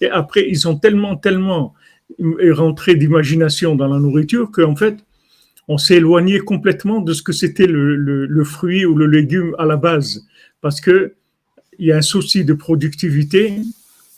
et 0.02 0.10
après 0.10 0.46
ils 0.50 0.68
ont 0.68 0.78
tellement 0.78 1.16
tellement 1.16 1.74
rentré 2.52 2.96
d'imagination 2.96 3.76
dans 3.76 3.88
la 3.88 4.00
nourriture 4.00 4.52
qu'en 4.52 4.76
fait 4.76 4.98
on 5.70 5.78
s'est 5.78 5.96
éloigné 5.96 6.40
complètement 6.40 7.00
de 7.00 7.14
ce 7.14 7.24
que 7.24 7.32
c'était 7.32 7.68
le, 7.68 7.96
le, 7.96 8.44
fruit 8.44 8.86
ou 8.86 8.96
le 8.96 9.08
légume 9.08 9.56
à 9.58 9.66
la 9.66 9.78
base. 9.78 10.28
Parce 10.60 10.82
que 10.82 11.14
il 11.80 11.88
y 11.88 11.94
a 11.94 11.98
un 11.98 12.02
souci 12.02 12.44
de 12.44 12.54
productivité 12.54 13.62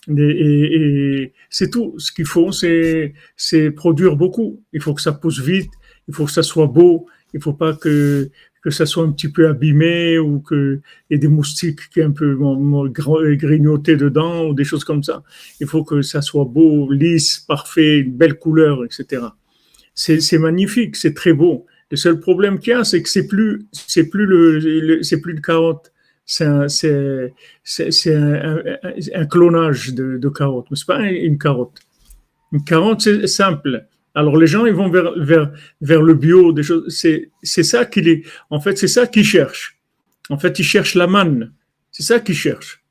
et, 0.07 0.21
et, 0.21 0.75
et 1.21 1.33
c'est 1.51 1.69
tout. 1.69 1.93
Ce 1.99 2.11
qu'il 2.11 2.25
faut 2.25 2.51
c'est 2.51 3.71
produire 3.75 4.15
beaucoup. 4.15 4.63
Il 4.73 4.81
faut 4.81 4.95
que 4.95 5.03
ça 5.03 5.11
pousse 5.11 5.39
vite 5.39 5.69
il 6.07 6.13
faut 6.13 6.25
que 6.25 6.31
ça 6.31 6.43
soit 6.43 6.67
beau 6.67 7.07
il 7.35 7.41
faut 7.41 7.53
pas 7.53 7.75
que 7.75 8.29
que 8.65 8.71
ça 8.71 8.87
soit 8.87 9.03
un 9.03 9.11
petit 9.11 9.29
peu 9.29 9.47
abîmé 9.47 10.17
ou 10.17 10.39
que 10.39 10.79
y 11.11 11.13
ait 11.13 11.19
des 11.19 11.27
moustiques 11.27 11.87
qui 11.91 12.01
un 12.01 12.09
peu 12.09 12.35
grignotés 12.89 13.95
dedans 13.95 14.47
ou 14.47 14.55
des 14.55 14.63
choses 14.63 14.83
comme 14.83 15.03
ça. 15.03 15.21
Il 15.59 15.67
faut 15.67 15.83
que 15.83 16.01
ça 16.01 16.23
soit 16.23 16.45
beau, 16.45 16.91
lisse, 16.91 17.45
parfait, 17.47 17.99
une 17.99 18.13
belle 18.13 18.39
couleur, 18.39 18.83
etc. 18.83 19.21
C'est 19.93 20.39
magnifique, 20.39 20.95
c'est 20.95 21.13
très 21.13 21.33
beau. 21.33 21.67
Le 21.91 21.97
seul 21.97 22.19
problème 22.19 22.57
qu'il 22.57 22.71
y 22.71 22.73
a, 22.73 22.83
c'est 22.83 23.03
que 23.03 23.09
c'est 23.09 23.27
plus, 23.27 23.67
c'est 23.71 24.09
plus 24.09 24.25
le, 24.25 25.03
c'est 25.03 25.21
plus 25.21 25.35
de 25.35 25.41
carotte. 25.41 25.91
C'est 26.25 26.45
un, 26.45 26.65
un, 26.65 28.61
un, 29.13 29.25
clonage 29.27 29.93
de, 29.93 30.17
de 30.17 30.29
carotte, 30.29 30.65
mais 30.71 30.75
c'est 30.75 30.87
pas? 30.87 31.03
Une 31.07 31.37
carotte. 31.37 31.81
Une 32.51 32.63
carotte, 32.63 33.01
c'est 33.01 33.27
simple. 33.27 33.85
Alors 34.15 34.37
les 34.37 34.47
gens 34.47 34.65
ils 34.65 34.73
vont 34.73 34.89
vers 34.89 35.11
vers 35.19 35.51
vers 35.81 36.01
le 36.01 36.13
bio 36.13 36.53
des 36.53 36.63
choses 36.63 36.85
c'est 36.87 37.29
c'est 37.43 37.63
ça 37.63 37.85
qu'il 37.85 38.07
est 38.07 38.23
en 38.49 38.61
fait 38.61 38.77
c'est 38.77 38.87
ça 38.87 39.05
qu'ils 39.07 39.25
cherchent. 39.25 39.77
En 40.29 40.39
fait 40.39 40.57
ils 40.57 40.63
cherchent 40.63 40.95
la 40.95 41.05
manne. 41.07 41.51
C'est 41.91 42.03
ça 42.03 42.19
qu'ils 42.21 42.35
cherchent. 42.35 42.81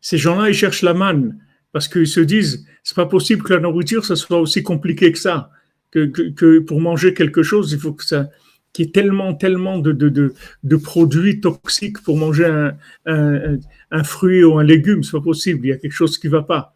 Ces 0.00 0.16
gens-là 0.16 0.48
ils 0.48 0.54
cherchent 0.54 0.82
la 0.82 0.94
manne 0.94 1.38
parce 1.72 1.86
qu'ils 1.86 2.08
se 2.08 2.20
disent 2.20 2.66
c'est 2.82 2.96
pas 2.96 3.06
possible 3.06 3.42
que 3.42 3.52
la 3.52 3.60
nourriture 3.60 4.06
ça 4.06 4.16
soit 4.16 4.40
aussi 4.40 4.62
compliqué 4.62 5.12
que 5.12 5.18
ça 5.18 5.50
que, 5.90 6.06
que, 6.06 6.58
pour 6.60 6.80
manger 6.80 7.12
quelque 7.12 7.42
chose 7.42 7.70
il 7.72 7.78
faut 7.78 7.92
que 7.92 8.04
ça 8.04 8.30
qu'il 8.72 8.86
y 8.86 8.88
ait 8.88 8.92
tellement 8.92 9.34
tellement 9.34 9.78
de 9.78 9.92
de, 9.92 10.08
de, 10.08 10.32
de 10.64 10.76
produits 10.76 11.40
toxiques 11.40 12.02
pour 12.02 12.16
manger 12.16 12.46
un, 12.46 12.74
un, 13.04 13.58
un 13.90 14.04
fruit 14.04 14.42
ou 14.44 14.58
un 14.58 14.64
légume 14.64 15.02
c'est 15.02 15.12
pas 15.12 15.20
possible 15.20 15.66
il 15.66 15.68
y 15.68 15.72
a 15.72 15.76
quelque 15.76 15.92
chose 15.92 16.16
qui 16.16 16.28
va 16.28 16.40
pas. 16.42 16.74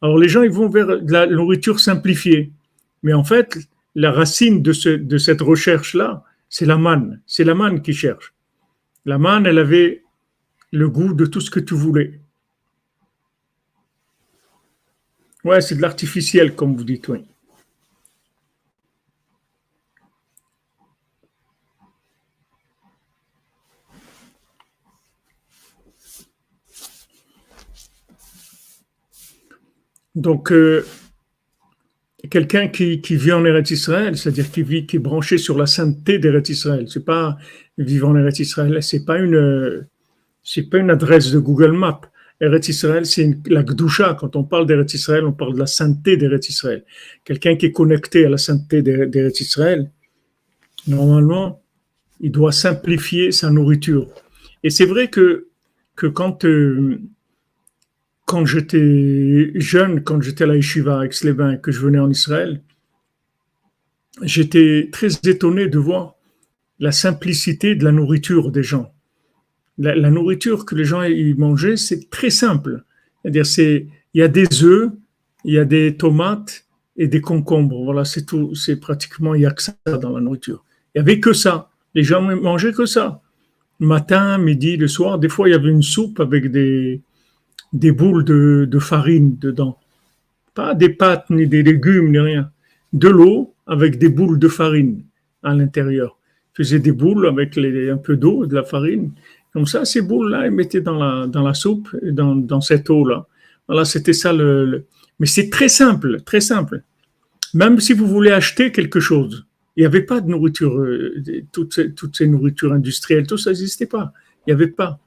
Alors 0.00 0.18
les 0.18 0.28
gens 0.28 0.42
ils 0.42 0.50
vont 0.50 0.70
vers 0.70 0.88
la 1.06 1.26
nourriture 1.26 1.80
simplifiée. 1.80 2.50
Mais 3.04 3.12
en 3.12 3.22
fait, 3.22 3.58
la 3.94 4.10
racine 4.10 4.62
de, 4.62 4.72
ce, 4.72 4.88
de 4.88 5.18
cette 5.18 5.42
recherche-là, 5.42 6.24
c'est 6.48 6.64
la 6.64 6.78
manne. 6.78 7.20
C'est 7.26 7.44
la 7.44 7.54
manne 7.54 7.82
qui 7.82 7.92
cherche. 7.92 8.32
La 9.04 9.18
manne, 9.18 9.44
elle 9.44 9.58
avait 9.58 10.02
le 10.72 10.88
goût 10.88 11.12
de 11.12 11.26
tout 11.26 11.42
ce 11.42 11.50
que 11.50 11.60
tu 11.60 11.74
voulais. 11.74 12.18
Ouais, 15.44 15.60
c'est 15.60 15.74
de 15.74 15.82
l'artificiel, 15.82 16.54
comme 16.54 16.74
vous 16.74 16.84
dites, 16.84 17.06
oui. 17.08 17.26
Donc, 30.14 30.52
euh, 30.52 30.86
quelqu'un 32.28 32.68
qui, 32.68 33.00
qui, 33.00 33.16
vit 33.16 33.32
en 33.32 33.44
Eretz 33.44 33.70
Israël, 33.70 34.16
c'est-à-dire 34.16 34.50
qui 34.50 34.62
vit, 34.62 34.86
qui 34.86 34.96
est 34.96 35.00
branché 35.00 35.38
sur 35.38 35.58
la 35.58 35.66
sainteté 35.66 36.18
d'Eretz 36.18 36.48
Israël. 36.48 36.86
C'est 36.88 37.04
pas 37.04 37.36
vivre 37.78 38.08
en 38.08 38.16
Eretz 38.16 38.38
Israël, 38.38 38.82
c'est 38.82 39.04
pas 39.04 39.18
une, 39.18 39.86
c'est 40.42 40.68
pas 40.70 40.78
une 40.78 40.90
adresse 40.90 41.30
de 41.30 41.38
Google 41.38 41.72
Maps. 41.72 42.00
Eretz 42.40 42.68
Israël, 42.68 43.06
c'est 43.06 43.36
la 43.46 43.62
Gdusha. 43.62 44.16
Quand 44.18 44.36
on 44.36 44.44
parle 44.44 44.66
d'Eretz 44.66 44.94
Israël, 44.94 45.24
on 45.24 45.32
parle 45.32 45.54
de 45.54 45.58
la 45.58 45.66
sainteté 45.66 46.16
d'Eretz 46.16 46.48
Israël. 46.48 46.84
Quelqu'un 47.24 47.56
qui 47.56 47.66
est 47.66 47.72
connecté 47.72 48.26
à 48.26 48.28
la 48.28 48.38
sainteté 48.38 48.82
d'Eretz 48.82 49.40
Israël, 49.40 49.90
normalement, 50.86 51.62
il 52.20 52.30
doit 52.30 52.52
simplifier 52.52 53.32
sa 53.32 53.50
nourriture. 53.50 54.08
Et 54.62 54.70
c'est 54.70 54.84
vrai 54.84 55.08
que, 55.08 55.48
que 55.96 56.06
quand, 56.06 56.44
euh, 56.44 57.00
quand 58.34 58.46
j'étais 58.46 59.52
jeune, 59.54 60.02
quand 60.02 60.20
j'étais 60.20 60.42
à 60.42 60.48
la 60.48 60.56
Yeshiva 60.56 60.98
à 60.98 61.04
Aix-les-Bains, 61.04 61.56
que 61.58 61.70
je 61.70 61.78
venais 61.78 62.00
en 62.00 62.10
Israël, 62.10 62.60
j'étais 64.22 64.88
très 64.90 65.10
étonné 65.22 65.68
de 65.68 65.78
voir 65.78 66.16
la 66.80 66.90
simplicité 66.90 67.76
de 67.76 67.84
la 67.84 67.92
nourriture 67.92 68.50
des 68.50 68.64
gens. 68.64 68.92
La, 69.78 70.10
nourriture 70.10 70.66
que 70.66 70.74
les 70.74 70.84
gens 70.84 71.04
y 71.04 71.32
mangeaient, 71.34 71.76
c'est 71.76 72.10
très 72.10 72.30
simple. 72.30 72.82
C'est-à-dire, 73.22 73.46
c'est, 73.46 73.86
il 74.14 74.18
y 74.18 74.24
a 74.24 74.26
des 74.26 74.64
œufs, 74.64 74.90
il 75.44 75.54
y 75.54 75.58
a 75.58 75.64
des 75.64 75.96
tomates 75.96 76.66
et 76.96 77.06
des 77.06 77.20
concombres. 77.20 77.84
Voilà, 77.84 78.04
c'est 78.04 78.26
tout. 78.26 78.56
C'est 78.56 78.80
pratiquement, 78.80 79.36
il 79.36 79.42
n'y 79.42 79.46
a 79.46 79.52
que 79.52 79.62
ça 79.62 79.76
dans 80.02 80.10
la 80.10 80.20
nourriture. 80.20 80.64
Il 80.92 80.98
n'y 80.98 81.02
avait 81.02 81.20
que 81.20 81.34
ça. 81.34 81.70
Les 81.94 82.02
gens 82.02 82.20
mangeaient 82.20 82.72
que 82.72 82.86
ça. 82.86 83.22
Matin, 83.78 84.38
midi, 84.38 84.76
le 84.76 84.88
soir. 84.88 85.20
Des 85.20 85.28
fois, 85.28 85.48
il 85.48 85.52
y 85.52 85.54
avait 85.54 85.70
une 85.70 85.82
soupe 85.82 86.18
avec 86.18 86.50
des, 86.50 87.00
des 87.74 87.92
boules 87.92 88.24
de, 88.24 88.78
farine 88.78 89.36
dedans. 89.38 89.78
Pas 90.54 90.74
des 90.74 90.88
pâtes, 90.88 91.28
ni 91.28 91.46
des 91.46 91.62
légumes, 91.62 92.10
ni 92.10 92.18
rien. 92.18 92.50
De 92.92 93.08
l'eau 93.08 93.52
avec 93.66 93.98
des 93.98 94.08
boules 94.08 94.38
de 94.38 94.48
farine 94.48 95.02
à 95.42 95.52
l'intérieur. 95.54 96.16
Faisait 96.54 96.78
des 96.78 96.92
boules 96.92 97.26
avec 97.26 97.58
un 97.58 97.96
peu 97.96 98.16
d'eau, 98.16 98.46
de 98.46 98.54
la 98.54 98.62
farine. 98.62 99.10
Comme 99.52 99.66
ça, 99.66 99.84
ces 99.84 100.00
boules-là, 100.00 100.46
ils 100.46 100.52
mettaient 100.52 100.80
dans 100.80 100.98
la, 100.98 101.26
dans 101.26 101.42
la 101.42 101.54
soupe, 101.54 101.88
dans, 102.02 102.36
dans 102.36 102.60
cette 102.60 102.88
eau-là. 102.88 103.26
Voilà, 103.66 103.84
c'était 103.84 104.12
ça 104.12 104.32
le, 104.32 104.84
Mais 105.18 105.26
c'est 105.26 105.50
très 105.50 105.68
simple, 105.68 106.20
très 106.20 106.40
simple. 106.40 106.82
Même 107.54 107.80
si 107.80 107.92
vous 107.92 108.06
voulez 108.06 108.30
acheter 108.30 108.70
quelque 108.70 109.00
chose, 109.00 109.46
il 109.76 109.80
n'y 109.80 109.86
avait 109.86 110.02
pas 110.02 110.20
de 110.20 110.28
nourriture, 110.28 110.78
euh, 110.78 111.22
toutes, 111.50 111.74
ces, 111.74 111.92
toutes 111.92 112.16
ces 112.16 112.28
nourritures 112.28 112.72
industrielles, 112.72 113.26
tout 113.26 113.38
ça 113.38 113.50
n'existait 113.50 113.86
pas. 113.86 114.12
Il 114.46 114.50
n'y 114.50 114.52
avait 114.54 114.70
pas. 114.70 115.00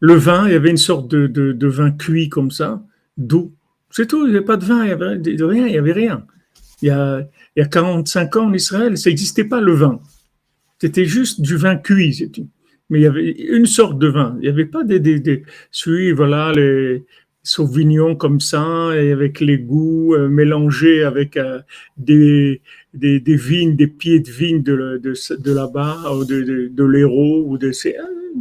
Le 0.00 0.14
vin, 0.14 0.46
il 0.46 0.52
y 0.52 0.56
avait 0.56 0.70
une 0.70 0.76
sorte 0.76 1.08
de, 1.08 1.26
de, 1.26 1.66
vin 1.66 1.90
cuit 1.90 2.28
comme 2.28 2.50
ça, 2.50 2.82
doux. 3.16 3.52
C'est 3.90 4.06
tout, 4.06 4.26
il 4.26 4.30
n'y 4.30 4.36
avait 4.36 4.44
pas 4.44 4.56
de 4.56 4.64
vin, 4.64 4.84
il 4.84 4.86
n'y 4.86 4.92
avait 4.92 5.44
rien, 5.44 5.66
il 5.66 5.76
avait 5.76 5.92
rien. 5.92 6.24
Il 6.82 6.88
y, 6.88 6.90
a, 6.90 7.26
il 7.56 7.60
y 7.60 7.62
a 7.62 7.66
45 7.66 8.36
ans 8.36 8.46
en 8.46 8.52
Israël, 8.52 8.96
ça 8.96 9.10
n'existait 9.10 9.44
pas 9.44 9.60
le 9.60 9.72
vin. 9.72 10.00
C'était 10.80 11.06
juste 11.06 11.40
du 11.40 11.56
vin 11.56 11.76
cuit, 11.76 12.30
Mais 12.88 13.00
il 13.00 13.02
y 13.02 13.06
avait 13.06 13.30
une 13.30 13.66
sorte 13.66 13.98
de 13.98 14.06
vin. 14.06 14.36
Il 14.38 14.42
n'y 14.42 14.48
avait 14.48 14.66
pas 14.66 14.84
des, 14.84 15.00
des, 15.00 15.18
des 15.18 15.42
celui, 15.72 16.12
voilà, 16.12 16.52
les 16.52 17.04
sauvignons 17.42 18.14
comme 18.14 18.40
ça, 18.40 18.90
et 18.94 19.10
avec 19.10 19.40
les 19.40 19.58
goûts 19.58 20.14
euh, 20.14 20.28
mélangés 20.28 21.02
avec 21.02 21.36
euh, 21.36 21.60
des, 21.96 22.60
des, 22.94 23.20
des, 23.20 23.36
vignes, 23.36 23.76
des 23.76 23.86
pieds 23.86 24.20
de 24.20 24.30
vignes 24.30 24.62
de, 24.62 25.00
de, 25.02 25.52
là-bas, 25.52 26.12
ou 26.14 26.24
de, 26.24 26.42
de, 26.42 26.68
de 26.68 26.84
l'Hérault, 26.84 27.44
ou 27.46 27.58
de, 27.58 27.72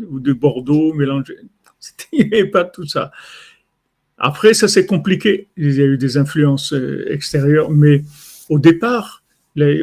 ou 0.09 0.19
de 0.19 0.33
Bordeaux 0.33 0.93
mélangé. 0.93 1.35
Il 2.11 2.27
n'y 2.27 2.33
avait 2.33 2.49
pas 2.49 2.63
tout 2.63 2.87
ça. 2.87 3.11
Après, 4.17 4.53
ça 4.53 4.67
c'est 4.67 4.85
compliqué. 4.85 5.47
Il 5.57 5.73
y 5.73 5.81
a 5.81 5.85
eu 5.85 5.97
des 5.97 6.17
influences 6.17 6.73
euh, 6.73 7.05
extérieures, 7.11 7.69
mais 7.69 8.03
au 8.49 8.59
départ, 8.59 9.23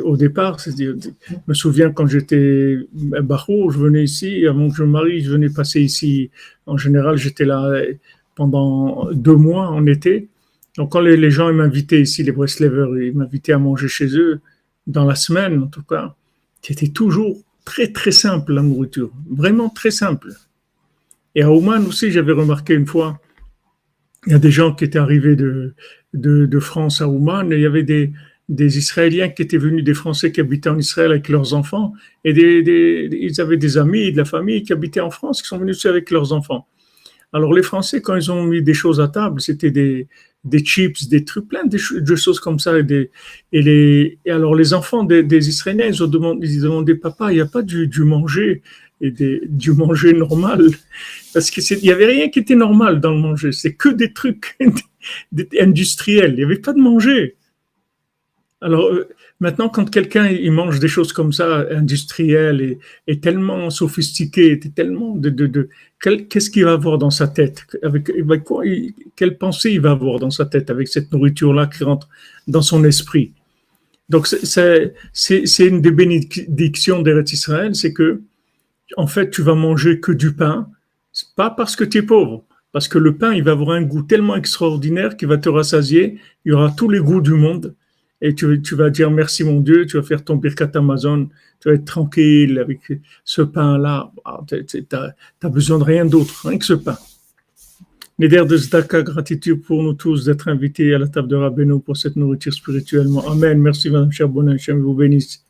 au 0.04 0.16
départ, 0.16 0.58
je 0.58 0.92
me 1.48 1.54
souviens 1.54 1.90
quand 1.90 2.06
j'étais 2.06 2.78
à 3.16 3.22
Barreau, 3.22 3.70
je 3.70 3.78
venais 3.78 4.04
ici, 4.04 4.46
avant 4.46 4.68
que 4.68 4.76
je 4.76 4.84
me 4.84 4.88
marie, 4.88 5.20
je 5.20 5.32
venais 5.32 5.50
passer 5.50 5.80
ici. 5.80 6.30
En 6.66 6.76
général, 6.76 7.16
j'étais 7.16 7.44
là 7.44 7.82
pendant 8.36 9.10
deux 9.12 9.34
mois 9.34 9.68
en 9.68 9.86
été. 9.86 10.28
Donc, 10.76 10.92
quand 10.92 11.00
les, 11.00 11.30
gens 11.30 11.52
m'invitaient 11.52 12.00
ici, 12.00 12.22
les 12.22 12.32
Breslevers, 12.32 12.96
ils 12.98 13.14
m'invitaient 13.14 13.52
à 13.52 13.58
manger 13.58 13.88
chez 13.88 14.16
eux, 14.16 14.40
dans 14.86 15.04
la 15.04 15.14
semaine 15.14 15.62
en 15.62 15.66
tout 15.66 15.82
cas, 15.82 16.14
c'était 16.62 16.88
toujours 16.88 17.42
très 17.64 17.88
très 17.88 18.12
simple 18.12 18.54
la 18.54 18.62
nourriture, 18.62 19.10
vraiment 19.30 19.68
très 19.68 19.90
simple. 19.90 20.32
Et 21.34 21.42
à 21.42 21.50
Oman 21.50 21.86
aussi, 21.86 22.10
j'avais 22.10 22.32
remarqué 22.32 22.74
une 22.74 22.86
fois, 22.86 23.20
il 24.26 24.32
y 24.32 24.36
a 24.36 24.38
des 24.38 24.50
gens 24.50 24.74
qui 24.74 24.84
étaient 24.84 24.98
arrivés 24.98 25.36
de, 25.36 25.74
de, 26.12 26.60
France 26.60 27.00
à 27.00 27.08
Oman, 27.08 27.52
et 27.52 27.56
il 27.56 27.62
y 27.62 27.66
avait 27.66 27.82
des, 27.82 28.12
Israéliens 28.78 29.28
qui 29.30 29.42
étaient 29.42 29.58
venus, 29.58 29.82
des 29.84 29.94
Français 29.94 30.30
qui 30.30 30.40
habitaient 30.40 30.70
en 30.70 30.78
Israël 30.78 31.10
avec 31.10 31.28
leurs 31.28 31.54
enfants, 31.54 31.92
et 32.24 32.30
ils 32.30 33.40
avaient 33.40 33.56
des 33.56 33.78
amis 33.78 34.12
de 34.12 34.16
la 34.16 34.24
famille 34.24 34.62
qui 34.62 34.72
habitaient 34.72 35.00
en 35.00 35.10
France, 35.10 35.42
qui 35.42 35.48
sont 35.48 35.58
venus 35.58 35.76
aussi 35.76 35.88
avec 35.88 36.10
leurs 36.10 36.32
enfants. 36.32 36.68
Alors 37.32 37.52
les 37.52 37.64
Français, 37.64 38.00
quand 38.00 38.14
ils 38.14 38.30
ont 38.30 38.44
mis 38.44 38.62
des 38.62 38.74
choses 38.74 39.00
à 39.00 39.08
table, 39.08 39.40
c'était 39.40 39.72
des, 39.72 40.06
des 40.44 40.64
chips, 40.64 41.08
des 41.08 41.24
trucs, 41.24 41.48
plein 41.48 41.64
de, 41.64 41.78
choses 42.16 42.40
comme 42.40 42.58
ça. 42.58 42.78
Et, 42.78 43.10
et, 43.52 43.62
les, 43.62 44.18
et 44.24 44.30
alors 44.30 44.54
les 44.54 44.74
enfants 44.74 45.02
des, 45.02 45.48
Israéliens, 45.48 45.86
ils 45.86 46.02
ont 46.02 46.06
demandé, 46.06 46.46
ils 46.46 46.60
demandaient, 46.60 46.94
papa, 46.94 47.32
il 47.32 47.36
n'y 47.36 47.40
a 47.40 47.46
pas 47.46 47.62
du, 47.62 47.86
du 47.86 48.04
manger 48.04 48.62
et 49.00 49.10
des, 49.10 49.42
du 49.46 49.72
manger 49.72 50.12
normal 50.12 50.68
parce 51.32 51.50
qu'il 51.50 51.78
n'y 51.78 51.90
avait 51.90 52.06
rien 52.06 52.28
qui 52.28 52.38
était 52.38 52.54
normal 52.54 53.00
dans 53.00 53.12
le 53.12 53.18
manger. 53.18 53.52
C'est 53.52 53.74
que 53.74 53.88
des 53.88 54.12
trucs 54.12 54.56
industriels. 55.60 56.32
Il 56.32 56.36
n'y 56.36 56.44
avait 56.44 56.58
pas 56.58 56.72
de 56.72 56.80
manger. 56.80 57.36
Alors 58.60 58.86
euh, 58.86 59.08
maintenant, 59.40 59.68
quand 59.68 59.90
quelqu'un 59.90 60.26
il 60.26 60.52
mange 60.52 60.78
des 60.80 60.88
choses 60.88 61.12
comme 61.12 61.32
ça, 61.32 61.66
industrielles 61.70 62.78
et, 63.06 63.20
tellement 63.20 63.70
sophistiquées, 63.70 64.60
tellement 64.74 65.14
de, 65.16 65.30
de, 65.30 65.46
de 65.46 65.68
qu'est-ce 66.00 66.50
qu'il 66.50 66.64
va 66.64 66.72
avoir 66.72 66.98
dans 66.98 67.10
sa 67.10 67.28
tête? 67.28 67.66
Avec, 67.82 68.10
quoi 68.44 68.64
Quelle 69.16 69.38
pensée 69.38 69.70
il 69.72 69.80
va 69.80 69.92
avoir 69.92 70.18
dans 70.18 70.30
sa 70.30 70.46
tête 70.46 70.70
avec 70.70 70.88
cette 70.88 71.12
nourriture-là 71.12 71.66
qui 71.66 71.84
rentre 71.84 72.08
dans 72.46 72.62
son 72.62 72.84
esprit? 72.84 73.32
Donc 74.08 74.26
c'est 74.26 75.66
une 75.66 75.80
des 75.80 75.90
bénédictions 75.90 77.00
d'Eretz 77.00 77.32
Israël, 77.32 77.74
c'est 77.74 77.94
que 77.94 78.20
en 78.98 79.06
fait 79.06 79.30
tu 79.30 79.40
vas 79.40 79.54
manger 79.54 79.98
que 79.98 80.12
du 80.12 80.34
pain, 80.34 80.68
pas 81.36 81.48
parce 81.48 81.74
que 81.74 81.84
tu 81.84 81.98
es 81.98 82.02
pauvre, 82.02 82.44
parce 82.72 82.86
que 82.86 82.98
le 82.98 83.16
pain 83.16 83.32
il 83.32 83.42
va 83.42 83.52
avoir 83.52 83.70
un 83.70 83.82
goût 83.82 84.02
tellement 84.02 84.36
extraordinaire 84.36 85.16
qu'il 85.16 85.28
va 85.28 85.38
te 85.38 85.48
rassasier, 85.48 86.18
il 86.44 86.50
y 86.50 86.52
aura 86.52 86.70
tous 86.70 86.90
les 86.90 86.98
goûts 86.98 87.22
du 87.22 87.32
monde 87.32 87.74
et 88.24 88.34
tu, 88.34 88.74
vas 88.74 88.88
dire 88.88 89.10
merci 89.10 89.44
mon 89.44 89.60
Dieu, 89.60 89.84
tu 89.84 89.98
vas 89.98 90.02
faire 90.02 90.24
ton 90.24 90.36
Birkat 90.36 90.70
Amazon, 90.76 91.28
tu 91.60 91.68
vas 91.68 91.74
être 91.74 91.84
tranquille 91.84 92.58
avec 92.58 92.80
ce 93.22 93.42
pain-là. 93.42 94.10
Ah, 94.24 94.40
tu 94.48 94.86
n'as 95.42 95.48
besoin 95.50 95.78
de 95.78 95.84
rien 95.84 96.06
d'autre, 96.06 96.48
rien 96.48 96.56
que 96.56 96.64
ce 96.64 96.72
pain. 96.72 96.96
Néder 98.18 98.42
de 98.46 98.56
Zdaka, 98.56 99.02
gratitude 99.02 99.60
pour 99.60 99.82
nous 99.82 99.92
tous 99.92 100.24
d'être 100.24 100.48
invités 100.48 100.94
à 100.94 100.98
la 100.98 101.08
table 101.08 101.28
de 101.28 101.36
Rabbeinu 101.36 101.80
pour 101.80 101.98
cette 101.98 102.16
nourriture 102.16 102.54
spirituellement. 102.54 103.28
Amen. 103.28 103.60
Merci 103.60 103.90
Madame 103.90 104.10
Charbonnet, 104.10 104.56
je 104.56 104.72
vous 104.72 104.94
bénisse. 104.94 105.44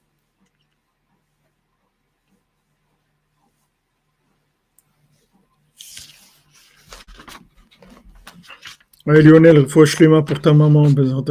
Ouais, 9.06 9.22
Lionel, 9.22 9.68
faut 9.68 9.84
pour 10.26 10.40
ta 10.40 10.52
maman, 10.52 10.90
Bezrat 10.90 11.22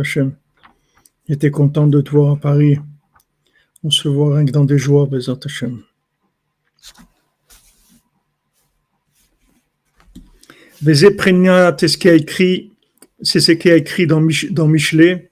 Hashem. 1.23 1.29
J'étais 1.29 1.51
content 1.51 1.87
de 1.87 2.01
te 2.01 2.11
voir 2.11 2.33
à 2.33 2.35
Paris. 2.37 2.79
On 3.83 3.89
se 3.89 4.07
voit 4.07 4.37
rien 4.37 4.45
que 4.45 4.51
dans 4.51 4.65
des 4.65 4.77
joies, 4.77 5.05
Bezat 5.05 5.39
Hashem. 5.45 5.83
c'est 10.85 11.87
ce 11.87 11.97
qui 11.97 12.09
a 12.09 12.13
écrit, 12.13 12.71
c'est 13.21 13.39
ce 13.39 13.53
qui 13.53 13.69
a 13.69 13.75
écrit 13.75 14.05
dans, 14.05 14.25
dans 14.51 14.67
Michelet. 14.67 15.29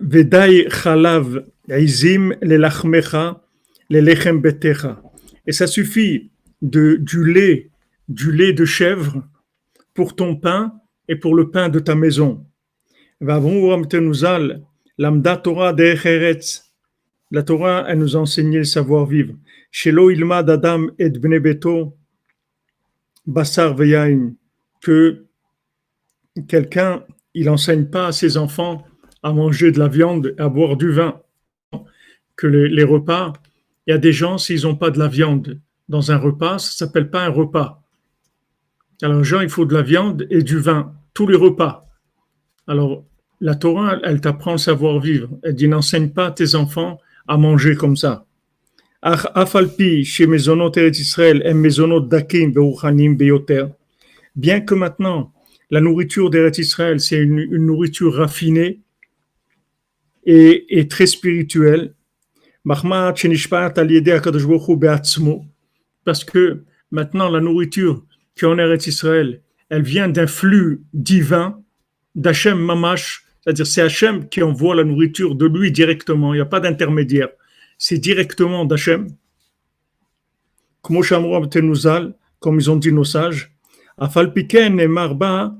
Vedai 0.00 0.68
chalav 0.68 1.44
izim 1.68 2.34
lelachmecha 2.42 3.40
lelechem 3.88 4.40
betecha. 4.40 5.00
Et 5.46 5.52
ça 5.52 5.66
suffit 5.66 6.30
de, 6.60 6.96
du 6.96 7.32
lait, 7.32 7.70
du 8.08 8.32
lait 8.32 8.52
de 8.52 8.64
chèvre 8.64 9.22
pour 9.94 10.16
ton 10.16 10.36
pain 10.36 10.74
et 11.08 11.16
pour 11.16 11.34
le 11.34 11.50
pain 11.50 11.68
de 11.68 11.78
ta 11.78 11.94
maison. 11.94 12.44
La 13.18 13.40
Torah, 17.42 17.84
elle 17.88 17.98
nous 17.98 18.16
a 18.16 18.20
enseigné 18.20 18.58
le 18.58 18.64
savoir-vivre. 18.64 19.34
Shelo 19.70 20.10
ilmad 20.10 20.50
adam 20.50 20.88
et 20.98 21.08
bnebeto 21.08 21.96
basar 23.26 23.74
veyaim. 23.74 24.34
Que 24.82 25.24
quelqu'un, 26.46 27.04
il 27.32 27.48
enseigne 27.48 27.86
pas 27.86 28.08
à 28.08 28.12
ses 28.12 28.36
enfants 28.36 28.84
à 29.22 29.32
manger 29.32 29.72
de 29.72 29.78
la 29.78 29.88
viande 29.88 30.34
à 30.38 30.50
boire 30.50 30.76
du 30.76 30.90
vin. 30.90 31.22
Que 32.36 32.46
les, 32.46 32.68
les 32.68 32.84
repas, 32.84 33.32
il 33.86 33.92
y 33.92 33.94
a 33.94 33.98
des 33.98 34.12
gens, 34.12 34.36
s'ils 34.36 34.64
n'ont 34.64 34.76
pas 34.76 34.90
de 34.90 34.98
la 34.98 35.08
viande 35.08 35.58
dans 35.88 36.12
un 36.12 36.18
repas, 36.18 36.58
ça 36.58 36.72
s'appelle 36.72 37.08
pas 37.08 37.24
un 37.24 37.30
repas. 37.30 37.82
Alors, 39.00 39.24
gens, 39.24 39.40
il 39.40 39.48
faut 39.48 39.64
de 39.64 39.74
la 39.74 39.82
viande 39.82 40.26
et 40.28 40.42
du 40.42 40.58
vin, 40.58 40.94
tous 41.14 41.26
les 41.26 41.36
repas. 41.36 41.85
Alors, 42.66 43.04
la 43.40 43.54
Torah, 43.54 43.98
elle 44.02 44.20
t'apprend 44.20 44.52
le 44.52 44.58
savoir-vivre. 44.58 45.28
Elle 45.42 45.54
dit 45.54 45.68
n'enseigne 45.68 46.10
pas 46.10 46.30
tes 46.30 46.54
enfants 46.54 46.98
à 47.28 47.36
manger 47.36 47.76
comme 47.76 47.96
ça. 47.96 48.26
Bien 54.34 54.60
que 54.60 54.74
maintenant, 54.74 55.32
la 55.70 55.80
nourriture 55.80 56.30
d'Eretz 56.30 56.58
Israël, 56.58 57.00
c'est 57.00 57.18
une, 57.18 57.56
nourriture 57.56 58.14
raffinée 58.14 58.80
et, 60.24 60.88
très 60.88 61.06
spirituelle. 61.06 61.94
Parce 62.64 62.82
que 66.24 66.64
maintenant, 66.90 67.30
la 67.30 67.40
nourriture 67.40 68.04
qui 68.34 68.44
est 68.44 68.48
en 68.48 68.58
Eretz 68.58 68.86
Israël, 68.86 69.40
elle 69.68 69.82
vient 69.82 70.08
d'un 70.08 70.26
flux 70.26 70.82
divin 70.92 71.62
d'Hachem 72.16 72.58
Mamash, 72.58 73.24
c'est-à-dire 73.44 73.66
c'est 73.66 73.82
Hachem 73.82 74.28
qui 74.28 74.42
envoie 74.42 74.74
la 74.74 74.82
nourriture 74.82 75.36
de 75.36 75.46
lui 75.46 75.70
directement, 75.70 76.34
il 76.34 76.38
n'y 76.38 76.42
a 76.42 76.46
pas 76.46 76.60
d'intermédiaire. 76.60 77.28
C'est 77.78 77.98
directement 77.98 78.64
d'Hachem. 78.64 79.08
Comme 80.82 81.00
ils 82.58 82.70
ont 82.70 82.76
dit 82.76 82.92
nos 82.92 83.04
sages, 83.04 83.52
Afalpiken 83.98 84.80
et 84.80 84.88
Marba, 84.88 85.54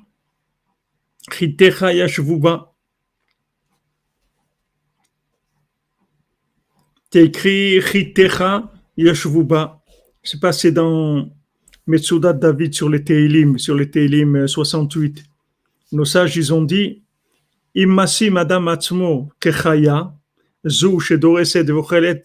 Chitecha 1.30 1.92
Yashvuba. 1.92 2.72
C'est 7.12 7.24
écrit 7.24 7.80
Chitecha 7.82 8.70
Yashvuba. 8.96 9.82
C'est 10.22 10.40
passé 10.40 10.72
dans 10.72 11.28
Metsudat 11.86 12.32
David 12.32 12.74
sur 12.74 12.88
les 12.88 13.04
Teilim, 13.04 13.58
sur 13.58 13.74
les 13.74 13.90
Teilim 13.90 14.46
68 14.46 15.24
nos 15.96 16.04
sages, 16.04 16.36
ils 16.36 16.52
ont 16.52 16.62
dit, 16.62 17.02
Imasi 17.74 18.30
madame 18.30 18.68
atzmo 18.68 19.30
kechaya, 19.40 20.14
zu 20.64 21.00
shedoreset 21.00 21.64
vochelet, 21.64 22.22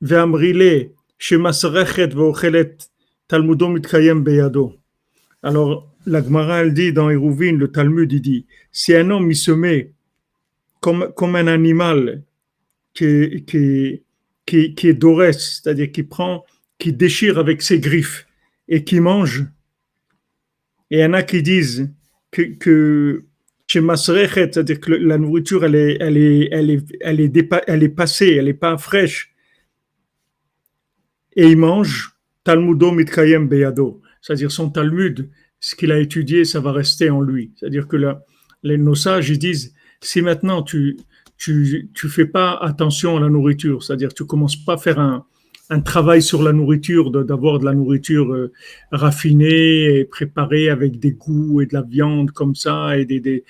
ve'amrile, 0.00 0.92
shemasrechet 1.18 2.14
vochelet, 2.14 2.76
talmudom 3.28 3.74
mitkayem 3.74 4.22
beyado. 4.22 4.74
Alors, 5.42 5.88
la 6.06 6.22
Gemara, 6.22 6.62
elle 6.62 6.74
dit 6.74 6.92
dans 6.92 7.10
Hérouvine, 7.10 7.58
le 7.58 7.68
Talmud, 7.68 8.10
il 8.10 8.20
dit, 8.20 8.46
si 8.72 8.94
un 8.94 9.10
homme, 9.10 9.30
il 9.30 9.36
se 9.36 9.50
met 9.50 9.92
comme, 10.80 11.12
comme 11.14 11.36
un 11.36 11.46
animal 11.46 12.22
qui, 12.94 13.44
qui, 13.46 14.02
qui, 14.46 14.74
qui 14.74 14.88
est 14.88 14.94
dorès, 14.94 15.38
c'est-à-dire 15.38 15.92
qui 15.92 16.02
prend, 16.02 16.44
qui 16.78 16.92
déchire 16.92 17.38
avec 17.38 17.62
ses 17.62 17.78
griffes 17.78 18.26
et 18.68 18.84
qui 18.84 19.00
mange, 19.00 19.46
et 20.90 20.98
il 20.98 21.00
y 21.00 21.04
en 21.04 21.12
a 21.12 21.22
qui 21.22 21.42
disent, 21.42 21.90
que, 22.30 22.42
que 22.42 23.24
chez 23.66 23.82
c'est-à-dire 23.82 24.80
que 24.80 24.92
la 24.92 25.18
nourriture, 25.18 25.64
elle 25.64 25.74
est, 25.74 25.98
elle 26.00 26.16
est, 26.16 26.48
elle 26.50 26.70
est, 26.70 26.84
elle 27.00 27.20
est, 27.20 27.54
elle 27.66 27.82
est 27.82 27.88
passée, 27.88 28.36
elle 28.38 28.46
n'est 28.46 28.54
pas 28.54 28.78
fraîche. 28.78 29.34
Et 31.36 31.48
il 31.48 31.58
mange 31.58 32.16
Talmudo 32.44 32.92
Mitkayem 32.92 33.46
Beyado, 33.46 34.00
c'est-à-dire 34.22 34.50
son 34.50 34.70
Talmud, 34.70 35.28
ce 35.60 35.74
qu'il 35.74 35.92
a 35.92 35.98
étudié, 35.98 36.44
ça 36.44 36.60
va 36.60 36.72
rester 36.72 37.10
en 37.10 37.20
lui. 37.20 37.52
C'est-à-dire 37.56 37.86
que 37.86 37.96
les, 38.62 38.78
nos 38.78 38.94
sages, 38.94 39.28
ils 39.28 39.38
disent, 39.38 39.74
si 40.00 40.22
maintenant 40.22 40.62
tu, 40.62 40.96
tu, 41.36 41.90
tu 41.94 42.08
fais 42.08 42.26
pas 42.26 42.56
attention 42.56 43.18
à 43.18 43.20
la 43.20 43.28
nourriture, 43.28 43.82
c'est-à-dire 43.82 44.14
tu 44.14 44.24
commences 44.24 44.56
pas 44.56 44.74
à 44.74 44.78
faire 44.78 44.98
un, 44.98 45.26
un 45.70 45.80
travail 45.80 46.22
sur 46.22 46.42
la 46.42 46.52
nourriture, 46.52 47.10
d'avoir 47.10 47.58
de, 47.58 47.66
la 47.66 47.74
nourriture 47.74 48.32
euh, 48.32 48.52
raffinée 48.90 49.98
et 49.98 50.04
préparée 50.04 50.70
avec 50.70 50.98
des 50.98 51.12
goûts 51.12 51.60
et 51.60 51.66
de 51.66 51.74
la 51.74 51.82
viande 51.82 52.30
comme 52.30 52.54
ça. 52.54 52.96
Et 52.96 53.04
des, 53.04 53.44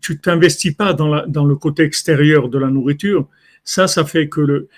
tu 0.00 0.18
t'investis 0.18 0.74
pas 0.74 0.92
dans, 0.92 1.44
le 1.44 1.56
côté 1.56 1.82
extérieur 1.82 2.48
de 2.48 2.58
la 2.58 2.68
nourriture. 2.68 3.28
Ça, 3.64 3.86
ça 3.86 4.04
fait 4.04 4.28
que 4.28 4.40
le, 4.40 4.68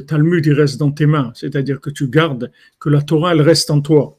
Talmud 0.00 0.44
il 0.46 0.52
reste 0.52 0.78
dans 0.78 0.90
tes 0.90 1.06
mains, 1.06 1.32
c'est-à-dire 1.34 1.80
que 1.80 1.90
tu 1.90 2.08
gardes, 2.08 2.50
que 2.80 2.88
la 2.88 3.02
Torah 3.02 3.32
elle 3.32 3.42
reste 3.42 3.70
en 3.70 3.80
toi. 3.80 4.18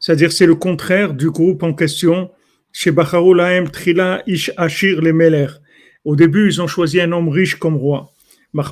C'est-à-dire, 0.00 0.32
c'est 0.32 0.46
le 0.46 0.54
contraire 0.54 1.14
du 1.14 1.30
groupe 1.30 1.62
en 1.62 1.72
question. 1.72 2.30
Au 6.04 6.14
début, 6.14 6.46
ils 6.46 6.60
ont 6.60 6.66
choisi 6.66 7.00
un 7.00 7.10
homme 7.12 7.30
riche 7.30 7.54
comme 7.54 7.76
roi. 7.76 8.12
Parce 8.52 8.70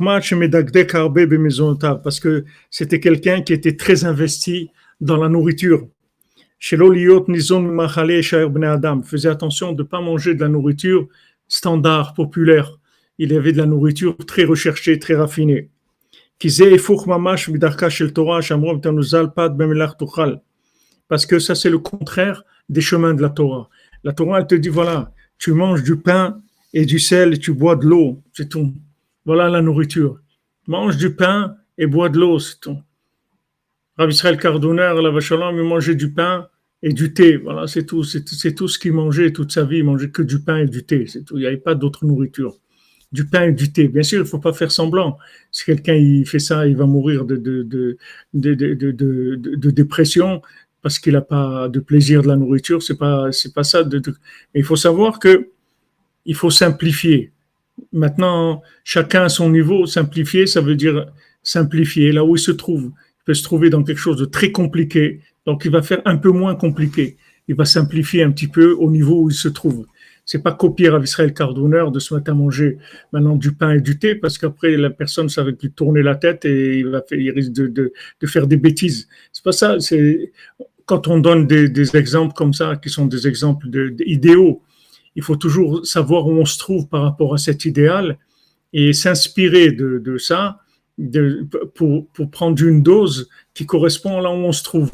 que 2.20 2.44
c'était 2.70 3.00
quelqu'un 3.00 3.40
qui 3.40 3.54
était 3.54 3.76
très 3.76 4.04
investi 4.04 4.68
dans 5.00 5.16
la 5.16 5.30
nourriture. 5.30 5.88
Faisait 9.04 9.30
attention 9.30 9.72
de 9.72 9.82
ne 9.82 9.88
pas 9.88 10.02
manger 10.02 10.34
de 10.34 10.40
la 10.40 10.48
nourriture 10.48 11.08
standard, 11.48 12.12
populaire. 12.12 12.78
Il 13.16 13.32
y 13.32 13.36
avait 13.36 13.52
de 13.52 13.58
la 13.58 13.66
nourriture 13.66 14.18
très 14.26 14.44
recherchée, 14.44 14.98
très 14.98 15.14
raffinée. 15.14 15.70
Parce 21.08 21.26
que 21.26 21.38
ça, 21.38 21.54
c'est 21.54 21.70
le 21.70 21.78
contraire 21.78 22.44
des 22.68 22.80
chemins 22.80 23.14
de 23.14 23.22
la 23.22 23.30
Torah. 23.30 23.68
La 24.04 24.12
Torah, 24.12 24.40
elle 24.40 24.46
te 24.46 24.54
dit, 24.54 24.68
voilà, 24.68 25.12
tu 25.38 25.52
manges 25.52 25.82
du 25.82 25.96
pain 25.96 26.40
et 26.74 26.84
du 26.84 26.98
sel 26.98 27.34
et 27.34 27.38
tu 27.38 27.52
bois 27.52 27.74
de 27.76 27.86
l'eau, 27.86 28.22
c'est 28.32 28.50
tout. 28.50 28.74
Voilà 29.24 29.48
la 29.48 29.62
nourriture. 29.62 30.20
Mange 30.66 30.96
du 30.98 31.14
pain 31.14 31.56
et 31.78 31.86
bois 31.86 32.10
de 32.10 32.18
l'eau, 32.18 32.38
c'est 32.38 32.60
tout. 32.60 32.78
Rabbi 33.96 34.12
Israël 34.12 34.36
Cardonner, 34.36 34.92
la 35.02 35.10
Vachalom, 35.10 35.56
il 35.56 35.62
mangeait 35.62 35.94
du 35.94 36.12
pain 36.12 36.48
et 36.82 36.92
du 36.92 37.14
thé. 37.14 37.36
Voilà, 37.36 37.66
c'est 37.66 37.86
tout. 37.86 38.02
C'est 38.02 38.54
tout 38.54 38.68
ce 38.68 38.78
qu'il 38.78 38.92
mangeait 38.92 39.32
toute 39.32 39.52
sa 39.52 39.64
vie. 39.64 39.78
Il 39.78 39.84
mangeait 39.84 40.10
que 40.10 40.22
du 40.22 40.40
pain 40.40 40.58
et 40.58 40.66
du 40.66 40.84
thé. 40.84 41.06
C'est 41.06 41.24
tout. 41.24 41.36
Il 41.38 41.40
n'y 41.40 41.46
avait 41.46 41.56
pas 41.56 41.74
d'autre 41.74 42.04
nourriture. 42.04 42.58
Du 43.12 43.26
pain 43.26 43.44
et 43.44 43.52
du 43.52 43.72
thé. 43.72 43.86
Bien 43.88 44.02
sûr, 44.02 44.18
il 44.18 44.22
ne 44.22 44.28
faut 44.28 44.40
pas 44.40 44.52
faire 44.52 44.72
semblant. 44.72 45.16
Si 45.52 45.64
quelqu'un 45.64 45.94
il 45.94 46.26
fait 46.26 46.40
ça, 46.40 46.66
il 46.66 46.76
va 46.76 46.86
mourir 46.86 47.24
de 47.24 47.96
dépression 49.70 50.42
parce 50.84 50.98
qu'il 50.98 51.14
n'a 51.14 51.22
pas 51.22 51.68
de 51.68 51.80
plaisir 51.80 52.22
de 52.22 52.28
la 52.28 52.36
nourriture. 52.36 52.82
C'est 52.82 52.98
pas, 52.98 53.32
c'est 53.32 53.54
pas 53.54 53.64
ça. 53.64 53.82
Mais 53.82 54.60
il 54.60 54.64
faut 54.64 54.76
savoir 54.76 55.18
que 55.18 55.48
il 56.26 56.34
faut 56.34 56.50
simplifier. 56.50 57.32
Maintenant, 57.90 58.62
chacun 58.84 59.22
à 59.22 59.28
son 59.30 59.48
niveau. 59.48 59.86
Simplifier, 59.86 60.46
ça 60.46 60.60
veut 60.60 60.76
dire 60.76 61.06
simplifier 61.42 62.12
là 62.12 62.22
où 62.22 62.36
il 62.36 62.38
se 62.38 62.50
trouve. 62.50 62.92
Il 62.92 63.24
peut 63.24 63.34
se 63.34 63.42
trouver 63.42 63.70
dans 63.70 63.82
quelque 63.82 63.98
chose 63.98 64.18
de 64.18 64.26
très 64.26 64.52
compliqué. 64.52 65.22
Donc, 65.46 65.64
il 65.64 65.70
va 65.70 65.80
faire 65.80 66.02
un 66.04 66.18
peu 66.18 66.30
moins 66.30 66.54
compliqué. 66.54 67.16
Il 67.48 67.54
va 67.54 67.64
simplifier 67.64 68.22
un 68.22 68.30
petit 68.30 68.48
peu 68.48 68.72
au 68.72 68.90
niveau 68.90 69.22
où 69.22 69.30
il 69.30 69.34
se 69.34 69.48
trouve. 69.48 69.86
C'est 70.26 70.42
pas 70.42 70.52
copier 70.52 70.88
à 70.88 70.98
Israël 70.98 71.32
Cardonneur 71.34 71.90
de 71.92 71.98
se 71.98 72.14
mettre 72.14 72.30
à 72.30 72.34
manger 72.34 72.78
maintenant 73.12 73.36
du 73.36 73.52
pain 73.52 73.72
et 73.72 73.80
du 73.80 73.98
thé 73.98 74.14
parce 74.14 74.38
qu'après 74.38 74.76
la 74.76 74.90
personne 74.90 75.28
ça 75.28 75.42
va 75.42 75.50
lui 75.50 75.70
tourner 75.70 76.02
la 76.02 76.14
tête 76.14 76.46
et 76.46 76.78
il 76.78 76.88
va 76.88 77.02
il 77.10 77.30
risque 77.30 77.52
de, 77.52 77.66
de, 77.66 78.26
faire 78.26 78.46
des 78.46 78.56
bêtises. 78.56 79.06
C'est 79.32 79.44
pas 79.44 79.52
ça. 79.52 79.76
Quand 80.86 81.08
on 81.08 81.18
donne 81.18 81.46
des, 81.46 81.96
exemples 81.96 82.34
comme 82.34 82.52
ça, 82.52 82.76
qui 82.76 82.90
sont 82.90 83.06
des 83.06 83.26
exemples 83.26 83.68
de, 83.70 83.94
idéaux, 84.06 84.62
il 85.16 85.22
faut 85.22 85.36
toujours 85.36 85.86
savoir 85.86 86.26
où 86.26 86.32
on 86.32 86.44
se 86.44 86.58
trouve 86.58 86.88
par 86.88 87.02
rapport 87.02 87.34
à 87.34 87.38
cet 87.38 87.64
idéal 87.64 88.18
et 88.72 88.92
s'inspirer 88.92 89.70
de, 89.70 90.18
ça 90.18 90.60
pour, 91.74 92.08
prendre 92.30 92.62
une 92.62 92.82
dose 92.82 93.28
qui 93.54 93.66
correspond 93.66 94.20
là 94.20 94.30
où 94.30 94.34
on 94.34 94.52
se 94.52 94.64
trouve. 94.64 94.90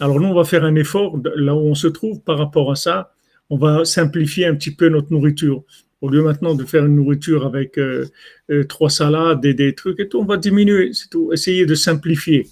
Alors 0.00 0.18
nous, 0.18 0.28
on 0.28 0.34
va 0.34 0.44
faire 0.44 0.64
un 0.64 0.74
effort 0.74 1.18
là 1.36 1.54
où 1.54 1.60
on 1.60 1.74
se 1.74 1.86
trouve 1.86 2.20
par 2.20 2.38
rapport 2.38 2.70
à 2.72 2.76
ça. 2.76 3.12
On 3.50 3.58
va 3.58 3.84
simplifier 3.84 4.46
un 4.46 4.54
petit 4.54 4.74
peu 4.74 4.88
notre 4.88 5.12
nourriture. 5.12 5.62
Au 6.00 6.08
lieu 6.08 6.22
maintenant 6.22 6.54
de 6.54 6.64
faire 6.64 6.84
une 6.84 6.96
nourriture 6.96 7.46
avec 7.46 7.78
euh, 7.78 8.06
euh, 8.50 8.64
trois 8.64 8.90
salades 8.90 9.44
et 9.44 9.54
des 9.54 9.74
trucs 9.74 10.00
et 10.00 10.08
tout, 10.08 10.18
on 10.18 10.24
va 10.24 10.36
diminuer, 10.36 10.92
c'est 10.92 11.08
tout. 11.08 11.32
Essayer 11.32 11.64
de 11.64 11.74
simplifier 11.74 12.46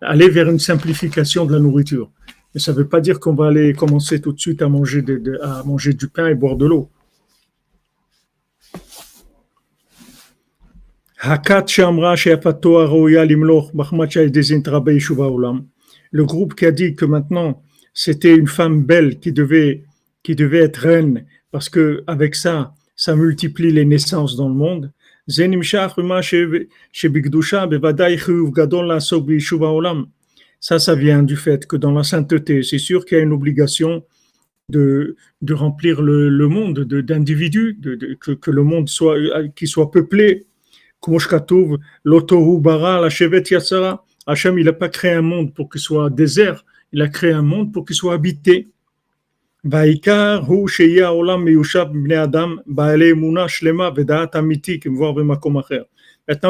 aller 0.00 0.28
vers 0.28 0.48
une 0.48 0.58
simplification 0.58 1.44
de 1.46 1.52
la 1.52 1.58
nourriture. 1.58 2.10
Mais 2.54 2.60
ça 2.60 2.72
ne 2.72 2.78
veut 2.78 2.88
pas 2.88 3.00
dire 3.00 3.20
qu'on 3.20 3.34
va 3.34 3.46
aller 3.46 3.72
commencer 3.72 4.20
tout 4.20 4.32
de 4.32 4.40
suite 4.40 4.62
à 4.62 4.68
manger, 4.68 5.02
du 5.02 6.08
pain 6.08 6.28
et 6.28 6.34
boire 6.34 6.56
de 6.56 6.66
l'eau. 6.66 6.90
Le 16.12 16.24
groupe 16.24 16.54
qui 16.54 16.66
a 16.66 16.72
dit 16.72 16.94
que 16.94 17.04
maintenant 17.04 17.62
c'était 17.92 18.34
une 18.34 18.46
femme 18.46 18.84
belle 18.84 19.18
qui 19.18 19.32
devait, 19.32 19.84
qui 20.22 20.34
devait 20.34 20.60
être 20.60 20.78
reine 20.78 21.26
parce 21.50 21.68
que 21.68 22.02
avec 22.06 22.34
ça, 22.34 22.74
ça 22.96 23.16
multiplie 23.16 23.72
les 23.72 23.84
naissances 23.84 24.36
dans 24.36 24.48
le 24.48 24.54
monde. 24.54 24.92
Ça, 30.60 30.78
ça 30.78 30.94
vient 30.94 31.22
du 31.22 31.36
fait 31.36 31.66
que 31.66 31.76
dans 31.76 31.92
la 31.92 32.02
sainteté, 32.02 32.62
c'est 32.62 32.78
sûr 32.78 33.04
qu'il 33.04 33.18
y 33.18 33.20
a 33.20 33.24
une 33.24 33.32
obligation 33.32 34.04
de, 34.68 35.16
de 35.42 35.54
remplir 35.54 36.02
le, 36.02 36.48
monde 36.48 36.80
d'individus, 36.80 37.76
de, 37.78 38.14
que, 38.14 38.50
le 38.50 38.62
monde 38.62 38.88
soit, 38.88 39.16
qui 39.54 39.66
soit 39.66 39.90
peuplé. 39.90 40.46
bara, 42.60 43.00
la 43.00 43.08
yatsara. 43.08 44.04
Hachem, 44.26 44.58
il 44.58 44.66
n'a 44.66 44.72
pas 44.72 44.88
créé 44.88 45.12
un 45.12 45.22
monde 45.22 45.54
pour 45.54 45.70
qu'il 45.70 45.80
soit 45.80 46.10
désert, 46.10 46.64
il 46.92 47.00
a 47.02 47.08
créé 47.08 47.32
un 47.32 47.42
monde 47.42 47.72
pour 47.72 47.84
qu'il 47.84 47.96
soit 47.96 48.14
habité. 48.14 48.68
Maintenant, 49.62 50.42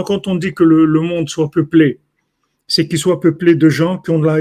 quand 0.02 0.28
on 0.28 0.34
dit 0.36 0.54
que 0.54 0.62
le, 0.62 1.00
monde 1.00 1.28
soit 1.28 1.50
peuplé, 1.50 1.98
c'est 2.68 2.86
qu'il 2.86 2.98
soit 2.98 3.20
peuplé 3.20 3.54
de 3.56 3.68
gens 3.68 3.98
qui 3.98 4.10
ont 4.10 4.22
la, 4.22 4.38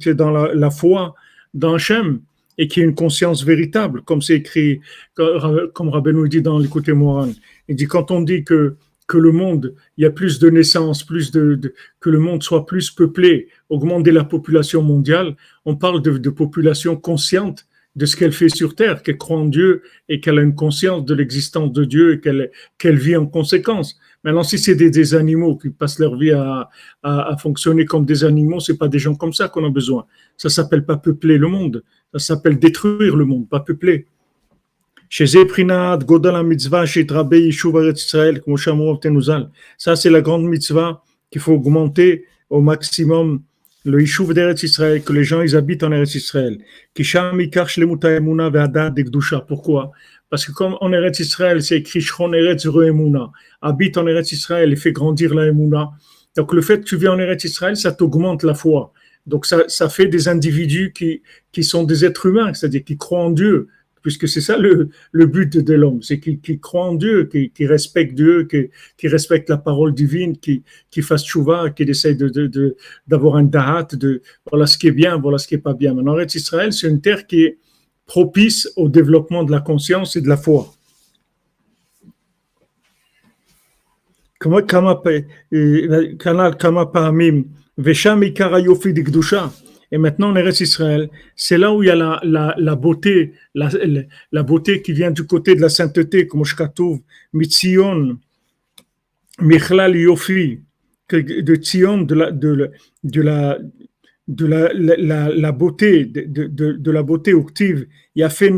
qui 0.00 0.14
dans 0.14 0.30
la, 0.30 0.70
foi 0.70 1.14
dans 1.54 1.74
Hachem 1.74 2.20
et 2.56 2.66
qui 2.66 2.80
ont 2.80 2.84
une 2.84 2.94
conscience 2.96 3.44
véritable, 3.44 4.02
comme 4.02 4.20
c'est 4.20 4.34
écrit, 4.36 4.80
comme 5.14 5.90
nous 5.90 6.28
dit 6.28 6.42
dans 6.42 6.58
l'écoute 6.58 6.88
Moran. 6.88 7.30
Il 7.68 7.76
dit 7.76 7.86
quand 7.86 8.10
on 8.10 8.22
dit 8.22 8.42
que 8.42 8.76
que 9.06 9.16
le 9.16 9.32
monde, 9.32 9.74
il 9.96 10.02
y 10.02 10.06
a 10.06 10.10
plus 10.10 10.38
de 10.38 10.50
naissances, 10.50 11.02
plus 11.02 11.30
de, 11.32 11.72
que 11.98 12.10
le 12.10 12.18
monde 12.18 12.42
soit 12.42 12.66
plus 12.66 12.90
peuplé, 12.90 13.48
augmenter 13.70 14.12
la 14.12 14.22
population 14.22 14.82
mondiale, 14.82 15.34
on 15.64 15.76
parle 15.76 16.02
de, 16.02 16.18
de 16.18 16.30
population 16.30 16.94
consciente 16.94 17.67
de 17.96 18.06
ce 18.06 18.16
qu'elle 18.16 18.32
fait 18.32 18.48
sur 18.48 18.74
Terre, 18.74 19.02
qu'elle 19.02 19.18
croit 19.18 19.38
en 19.38 19.46
Dieu 19.46 19.82
et 20.08 20.20
qu'elle 20.20 20.38
a 20.38 20.42
une 20.42 20.54
conscience 20.54 21.04
de 21.04 21.14
l'existence 21.14 21.72
de 21.72 21.84
Dieu 21.84 22.14
et 22.14 22.20
qu'elle 22.78 22.98
vit 22.98 23.16
en 23.16 23.26
conséquence. 23.26 23.98
Maintenant, 24.24 24.42
si 24.42 24.58
c'est 24.58 24.74
des, 24.74 25.14
animaux 25.14 25.56
qui 25.56 25.70
passent 25.70 25.98
leur 25.98 26.16
vie 26.16 26.32
à, 26.32 26.68
à, 27.02 27.36
fonctionner 27.38 27.84
comme 27.84 28.04
des 28.04 28.24
animaux, 28.24 28.60
c'est 28.60 28.76
pas 28.76 28.88
des 28.88 28.98
gens 28.98 29.14
comme 29.14 29.32
ça 29.32 29.48
qu'on 29.48 29.64
a 29.64 29.70
besoin. 29.70 30.06
Ça 30.36 30.48
s'appelle 30.48 30.84
pas 30.84 30.96
peupler 30.96 31.38
le 31.38 31.48
monde, 31.48 31.82
ça 32.12 32.18
s'appelle 32.18 32.58
détruire 32.58 33.16
le 33.16 33.24
monde, 33.24 33.48
pas 33.48 33.60
peupler. 33.60 34.06
Ça, 35.10 35.26
c'est 39.96 40.10
la 40.10 40.20
grande 40.20 40.44
mitzvah 40.44 41.02
qu'il 41.30 41.40
faut 41.40 41.52
augmenter 41.52 42.26
au 42.50 42.60
maximum 42.60 43.42
le 43.88 44.02
Yishuv 44.02 44.34
d'Eretz 44.34 44.62
Israël, 44.62 45.02
que 45.02 45.14
les 45.14 45.24
gens 45.24 45.40
ils 45.40 45.56
habitent 45.56 45.82
en 45.82 45.90
Eretz 45.92 46.14
Israël. 46.14 46.58
Pourquoi? 49.48 49.92
Parce 50.30 50.44
que 50.44 50.52
comme 50.52 50.76
en 50.80 50.92
Eretz 50.92 51.20
Israël, 51.20 51.62
c'est 51.62 51.78
écrit 51.78 52.02
Shron 52.02 52.34
Eretz 52.34 52.66
habite 53.62 53.96
en 53.96 54.06
Eretz 54.06 54.32
Israël 54.32 54.72
et 54.72 54.76
fait 54.76 54.92
grandir 54.92 55.34
la 55.34 55.46
Emuna. 55.46 55.90
Donc 56.36 56.52
le 56.52 56.60
fait 56.60 56.80
que 56.80 56.84
tu 56.84 56.96
vis 56.96 57.08
en 57.08 57.18
Eretz 57.18 57.44
Israël, 57.44 57.76
ça 57.76 57.92
t'augmente 57.92 58.42
la 58.42 58.54
foi. 58.54 58.92
Donc 59.26 59.46
ça, 59.46 59.64
ça 59.68 59.88
fait 59.88 60.06
des 60.06 60.28
individus 60.28 60.92
qui, 60.94 61.22
qui 61.50 61.64
sont 61.64 61.84
des 61.84 62.04
êtres 62.04 62.26
humains, 62.26 62.52
c'est-à-dire 62.52 62.84
qui 62.84 62.98
croient 62.98 63.24
en 63.24 63.30
Dieu, 63.30 63.68
puisque 64.08 64.26
c'est 64.26 64.40
ça 64.40 64.56
le, 64.56 64.88
but 65.26 65.58
de 65.58 65.74
l'homme, 65.74 66.00
c'est 66.02 66.18
qu'il 66.18 66.60
croit 66.60 66.86
en 66.86 66.94
Dieu, 66.94 67.24
qu'il 67.26 67.66
respecte 67.66 68.14
Dieu, 68.14 68.44
qu'il 68.44 69.10
respecte 69.10 69.50
la 69.50 69.58
parole 69.58 69.92
divine, 69.92 70.38
qu'il 70.38 71.02
fasse 71.02 71.26
chouva, 71.26 71.68
qu'il 71.68 71.90
essaye 71.90 72.16
d'avoir 73.06 73.36
un 73.36 73.44
dahat, 73.44 73.88
de 73.92 74.22
voilà 74.50 74.66
ce 74.66 74.78
qui 74.78 74.86
est 74.86 74.92
bien, 74.92 75.18
voilà 75.18 75.36
ce 75.36 75.46
qui 75.46 75.56
est 75.56 75.58
pas 75.58 75.74
bien. 75.74 75.92
Maintenant, 75.92 76.18
Israël, 76.18 76.72
c'est 76.72 76.88
une 76.88 77.02
terre 77.02 77.26
qui 77.26 77.42
est 77.42 77.58
propice 78.06 78.72
au 78.76 78.88
développement 78.88 79.44
de 79.44 79.50
la 79.52 79.60
conscience 79.60 80.16
et 80.16 80.22
de 80.22 80.28
la 80.28 80.38
foi. 80.38 80.72
Kama 84.40 84.62
Pamim, 86.86 87.44
et 89.90 89.98
maintenant 89.98 90.30
on 90.30 90.34
reste 90.34 90.60
Israël. 90.60 91.08
C'est 91.34 91.58
là 91.58 91.72
où 91.72 91.82
il 91.82 91.86
y 91.86 91.90
a 91.90 91.94
la, 91.96 92.20
la, 92.22 92.54
la 92.58 92.74
beauté, 92.76 93.32
la, 93.54 93.70
la, 94.32 94.42
beauté 94.42 94.82
qui 94.82 94.92
vient 94.92 95.10
du 95.10 95.26
côté 95.26 95.54
de 95.54 95.60
la 95.60 95.68
sainteté, 95.68 96.26
comme 96.26 96.44
je 96.44 96.54
trouve, 96.74 97.00
Mitzion, 97.32 98.18
Michlal 99.40 99.96
Yofi, 99.96 100.60
de 101.10 101.54
Tzion, 101.54 102.02
de 102.02 102.14
la, 102.14 102.30
de, 102.30 102.70
de 103.04 103.22
la, 103.22 103.58
de 104.26 104.46
la, 104.46 105.52
beauté, 105.52 106.04
de, 106.04 106.46
de, 106.46 106.72
de, 106.72 106.90
la 106.90 107.02
beauté 107.02 107.32
octive. 107.32 107.86
Il 108.14 108.20
y 108.20 108.24
a 108.24 108.28
fait 108.28 108.52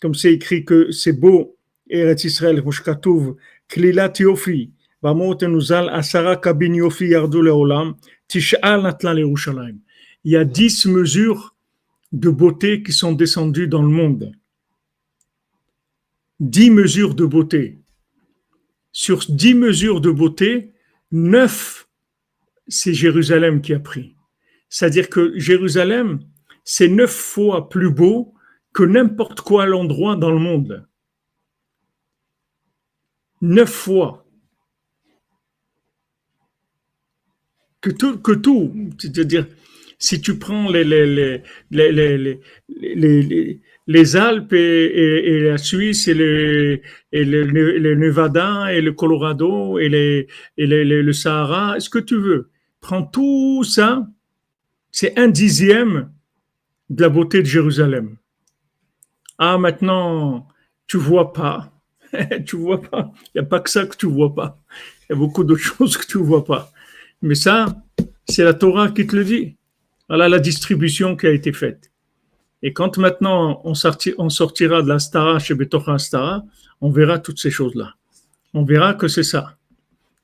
comme 0.00 0.14
c'est 0.14 0.32
écrit 0.32 0.64
que 0.64 0.90
c'est 0.90 1.12
beau, 1.12 1.56
Eretz 1.88 2.24
Israël, 2.24 2.62
Moshkatouv, 2.62 3.36
Klilat 3.68 4.12
Yofi, 4.18 4.70
Bamot 5.02 5.36
Enuzal, 5.42 5.88
Asara 5.90 6.36
Kabin 6.36 6.74
Yofi, 6.74 7.08
Yardou 7.08 7.42
Leolam, 7.42 7.94
Tish'al 8.28 8.82
Natlan 8.82 9.16
Yerushalayim. 9.16 9.78
Il 10.26 10.32
y 10.32 10.36
a 10.36 10.44
dix 10.44 10.86
mesures 10.86 11.54
de 12.10 12.30
beauté 12.30 12.82
qui 12.82 12.92
sont 12.92 13.12
descendues 13.12 13.68
dans 13.68 13.82
le 13.82 13.90
monde. 13.90 14.32
Dix 16.40 16.68
mesures 16.68 17.14
de 17.14 17.24
beauté. 17.24 17.78
Sur 18.90 19.24
dix 19.28 19.54
mesures 19.54 20.00
de 20.00 20.10
beauté, 20.10 20.72
neuf, 21.12 21.88
c'est 22.66 22.92
Jérusalem 22.92 23.62
qui 23.62 23.72
a 23.72 23.78
pris. 23.78 24.16
C'est-à-dire 24.68 25.08
que 25.10 25.38
Jérusalem, 25.38 26.18
c'est 26.64 26.88
neuf 26.88 27.14
fois 27.14 27.68
plus 27.68 27.92
beau 27.92 28.34
que 28.74 28.82
n'importe 28.82 29.42
quoi 29.42 29.64
l'endroit 29.64 30.16
dans 30.16 30.32
le 30.32 30.40
monde. 30.40 30.88
Neuf 33.42 33.70
fois. 33.70 34.26
Que 37.80 37.92
tout, 38.34 38.74
c'est-à-dire, 38.98 39.46
si 39.98 40.20
tu 40.20 40.38
prends 40.38 40.70
les, 40.70 41.42
Alpes 44.16 44.52
et, 44.52 45.40
la 45.40 45.58
Suisse 45.58 46.08
et, 46.08 46.14
le, 46.14 47.94
Nevada 47.94 48.72
et 48.72 48.80
le 48.80 48.92
Colorado 48.92 49.78
et 49.78 49.88
le 50.58 51.12
Sahara, 51.12 51.80
ce 51.80 51.90
que 51.90 51.98
tu 51.98 52.16
veux, 52.16 52.50
prends 52.80 53.02
tout 53.02 53.64
ça, 53.64 54.06
c'est 54.90 55.18
un 55.18 55.28
dixième 55.28 56.10
de 56.88 57.02
la 57.02 57.08
beauté 57.08 57.40
de 57.40 57.46
Jérusalem. 57.46 58.16
Ah, 59.38 59.58
maintenant, 59.58 60.48
tu 60.86 60.96
vois 60.96 61.32
pas. 61.32 61.72
tu 62.46 62.56
vois 62.56 62.80
pas. 62.80 63.12
Il 63.34 63.40
n'y 63.40 63.40
a 63.40 63.44
pas 63.44 63.60
que 63.60 63.70
ça 63.70 63.86
que 63.86 63.96
tu 63.96 64.06
vois 64.06 64.34
pas. 64.34 64.58
Il 65.02 65.12
y 65.12 65.16
a 65.16 65.18
beaucoup 65.18 65.44
d'autres 65.44 65.62
choses 65.76 65.96
que 65.96 66.06
tu 66.06 66.18
vois 66.18 66.44
pas. 66.44 66.72
Mais 67.22 67.34
ça, 67.34 67.66
c'est 68.28 68.44
la 68.44 68.54
Torah 68.54 68.90
qui 68.90 69.06
te 69.06 69.16
le 69.16 69.24
dit. 69.24 69.56
Voilà 70.08 70.28
la 70.28 70.38
distribution 70.38 71.16
qui 71.16 71.26
a 71.26 71.30
été 71.30 71.52
faite. 71.52 71.90
Et 72.62 72.72
quand 72.72 72.98
maintenant 72.98 73.60
on, 73.64 73.74
sortira 73.74 74.82
de 74.82 74.88
la 74.88 74.98
Stara 74.98 75.38
chez 75.38 75.54
Betocha 75.54 75.98
Stara, 75.98 76.44
on 76.80 76.90
verra 76.90 77.18
toutes 77.18 77.38
ces 77.38 77.50
choses-là. 77.50 77.94
On 78.54 78.64
verra 78.64 78.94
que 78.94 79.08
c'est 79.08 79.22
ça. 79.22 79.56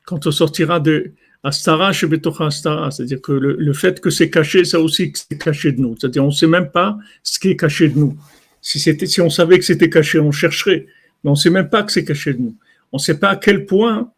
Quand 0.05 0.27
on 0.27 0.31
sortira 0.31 0.81
de 0.81 1.13
Astara 1.43 1.93
chez 1.93 2.07
Betocha 2.07 2.47
Astara, 2.47 2.91
c'est-à-dire 2.91 3.21
que 3.21 3.33
le, 3.33 3.73
fait 3.73 4.01
que 4.01 4.11
c'est 4.11 4.31
caché, 4.31 4.65
ça 4.65 4.81
aussi 4.81 5.13
c'est 5.15 5.39
caché 5.39 5.73
de 5.73 5.81
nous. 5.81 5.97
C'est-à-dire 5.99 6.25
on 6.25 6.29
ne 6.29 6.33
sait 6.33 6.47
même 6.47 6.71
pas 6.71 6.97
ce 7.23 7.39
qui 7.39 7.51
est 7.51 7.57
caché 7.57 7.89
de 7.89 7.99
nous. 7.99 8.17
Si 8.61 9.21
on 9.21 9.31
savait 9.31 9.59
que 9.59 9.65
c'était 9.65 9.91
caché, 9.91 10.19
on 10.21 10.33
chercherait. 10.33 10.87
Mais 11.23 11.31
on 11.31 11.35
ne 11.35 11.39
sait 11.39 11.51
même 11.51 11.69
pas 11.69 11.83
que 11.83 11.93
c'est 11.93 12.05
caché 12.05 12.33
de 12.35 12.41
nous. 12.41 12.57
On 12.93 12.97
ne 12.97 13.03
sait 13.03 13.19
pas 13.19 13.31
à 13.31 13.37
quel 13.37 13.67
point 13.67 14.13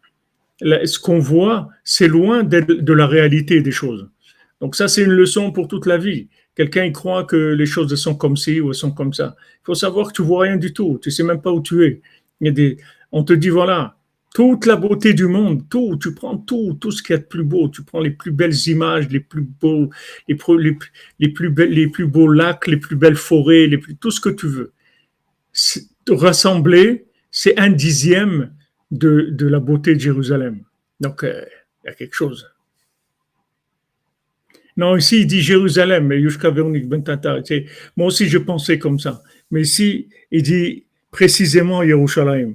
ce 0.60 0.98
qu'on 0.98 1.18
voit, 1.18 1.68
c'est 1.82 2.08
loin 2.08 2.44
de 2.44 2.92
la 2.92 3.06
réalité 3.06 3.60
des 3.60 3.70
choses. 3.70 4.08
Donc 4.60 4.76
ça, 4.76 4.88
c'est 4.88 5.02
une 5.02 5.10
leçon 5.12 5.52
pour 5.52 5.68
toute 5.68 5.86
la 5.86 5.98
vie. 5.98 6.28
Quelqu'un 6.54 6.90
croit 6.92 7.24
que 7.24 7.36
les 7.36 7.66
choses 7.66 7.94
sont 7.96 8.14
comme 8.14 8.36
ci 8.36 8.60
ou 8.60 8.72
sont 8.72 8.92
comme 8.92 9.12
ça. 9.12 9.36
Il 9.62 9.64
faut 9.64 9.74
savoir 9.74 10.08
que 10.08 10.12
tu 10.12 10.22
vois 10.22 10.44
rien 10.44 10.56
du 10.56 10.72
tout. 10.72 10.98
Tu 11.02 11.10
sais 11.10 11.24
même 11.24 11.42
pas 11.42 11.52
où 11.52 11.60
tu 11.60 11.84
es. 11.84 12.00
Y 12.40 12.48
a 12.48 12.74
on 13.12 13.22
te 13.22 13.32
dit 13.32 13.48
voilà, 13.48 13.96
toute 14.34 14.66
la 14.66 14.74
beauté 14.74 15.14
du 15.14 15.26
monde, 15.26 15.68
tout, 15.70 15.96
tu 16.02 16.12
prends 16.12 16.36
tout, 16.36 16.76
tout 16.80 16.90
ce 16.90 17.02
qui 17.02 17.12
est 17.12 17.18
de 17.18 17.22
plus 17.22 17.44
beau, 17.44 17.68
tu 17.68 17.84
prends 17.84 18.00
les 18.00 18.10
plus 18.10 18.32
belles 18.32 18.56
images, 18.66 19.08
les 19.08 19.20
plus 19.20 19.42
beaux, 19.42 19.90
les, 20.26 20.34
plus 21.28 22.06
beaux 22.06 22.28
lacs, 22.28 22.66
les 22.66 22.76
plus 22.76 22.96
belles 22.96 23.14
forêts, 23.14 23.68
les 23.68 23.78
plus, 23.78 23.94
tout 23.96 24.10
ce 24.10 24.20
que 24.20 24.28
tu 24.28 24.48
veux. 24.48 24.72
Rassembler, 26.08 27.06
c'est 27.30 27.56
un 27.58 27.70
dixième 27.70 28.52
de, 28.90 29.28
de, 29.30 29.46
la 29.46 29.60
beauté 29.60 29.94
de 29.94 30.00
Jérusalem. 30.00 30.64
Donc, 30.98 31.22
euh, 31.22 31.44
il 31.84 31.86
y 31.86 31.90
a 31.90 31.94
quelque 31.94 32.14
chose. 32.14 32.50
Non, 34.76 34.96
ici, 34.96 35.20
il 35.20 35.26
dit 35.26 35.40
Jérusalem, 35.40 36.08
mais. 36.08 36.20
Moi 37.96 38.06
aussi, 38.06 38.28
je 38.28 38.38
pensais 38.38 38.78
comme 38.78 38.98
ça. 38.98 39.22
Mais 39.50 39.62
ici, 39.62 40.08
il 40.30 40.42
dit 40.42 40.84
précisément 41.10 41.82
Yerushalayim. 41.82 42.54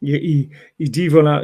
Il, 0.00 0.50
il, 0.78 0.90
dit, 0.90 1.08
voilà, 1.08 1.42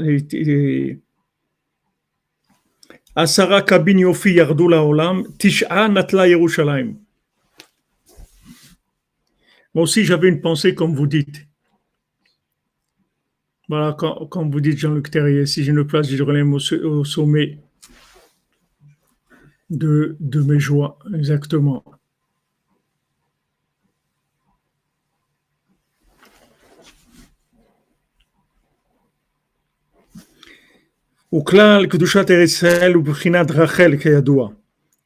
Asara 3.17 3.63
kabin 3.63 3.99
yofi 3.99 4.41
olam, 4.41 5.25
tish'a 5.37 5.89
natla 5.89 6.29
Yerushalayim. 6.29 6.95
Moi 9.75 9.83
aussi, 9.83 10.05
j'avais 10.05 10.29
une 10.29 10.41
pensée 10.41 10.77
comme 10.77 10.95
vous 10.95 11.09
dites. 11.09 11.49
Voilà, 13.69 13.97
quand, 13.99 14.49
vous 14.49 14.61
dites 14.61 14.79
Jean-Luc 14.79 15.11
Terrier, 15.11 15.47
si 15.47 15.65
j'ai 15.65 15.73
une 15.73 15.85
place, 15.85 16.09
je 16.09 16.23
au 16.23 17.05
sommet 17.05 17.59
de, 19.77 20.17
de 20.21 20.41
mes 20.43 20.61
joies, 20.61 20.99
exactement. 21.15 21.85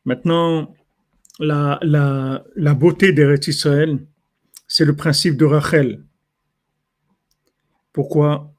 Maintenant, 0.05 0.75
la, 1.41 1.79
la, 1.83 2.45
la 2.57 2.75
beauté 2.75 3.13
d'Eretz 3.13 3.47
Israël, 3.49 3.99
c'est 4.67 4.85
le 4.85 4.95
principe 4.95 5.37
de 5.39 5.47
Rachel. 5.47 6.05
Pourquoi? 7.93 8.53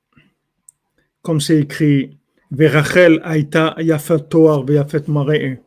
Comme 1.22 1.40
c'est 1.40 1.60
écrit, 1.60 2.18
Verachel 2.52 3.22
aïta 3.24 3.76
yafet 3.78 4.28
toar 4.30 4.66
yafet 4.68 5.08
maree. 5.08 5.60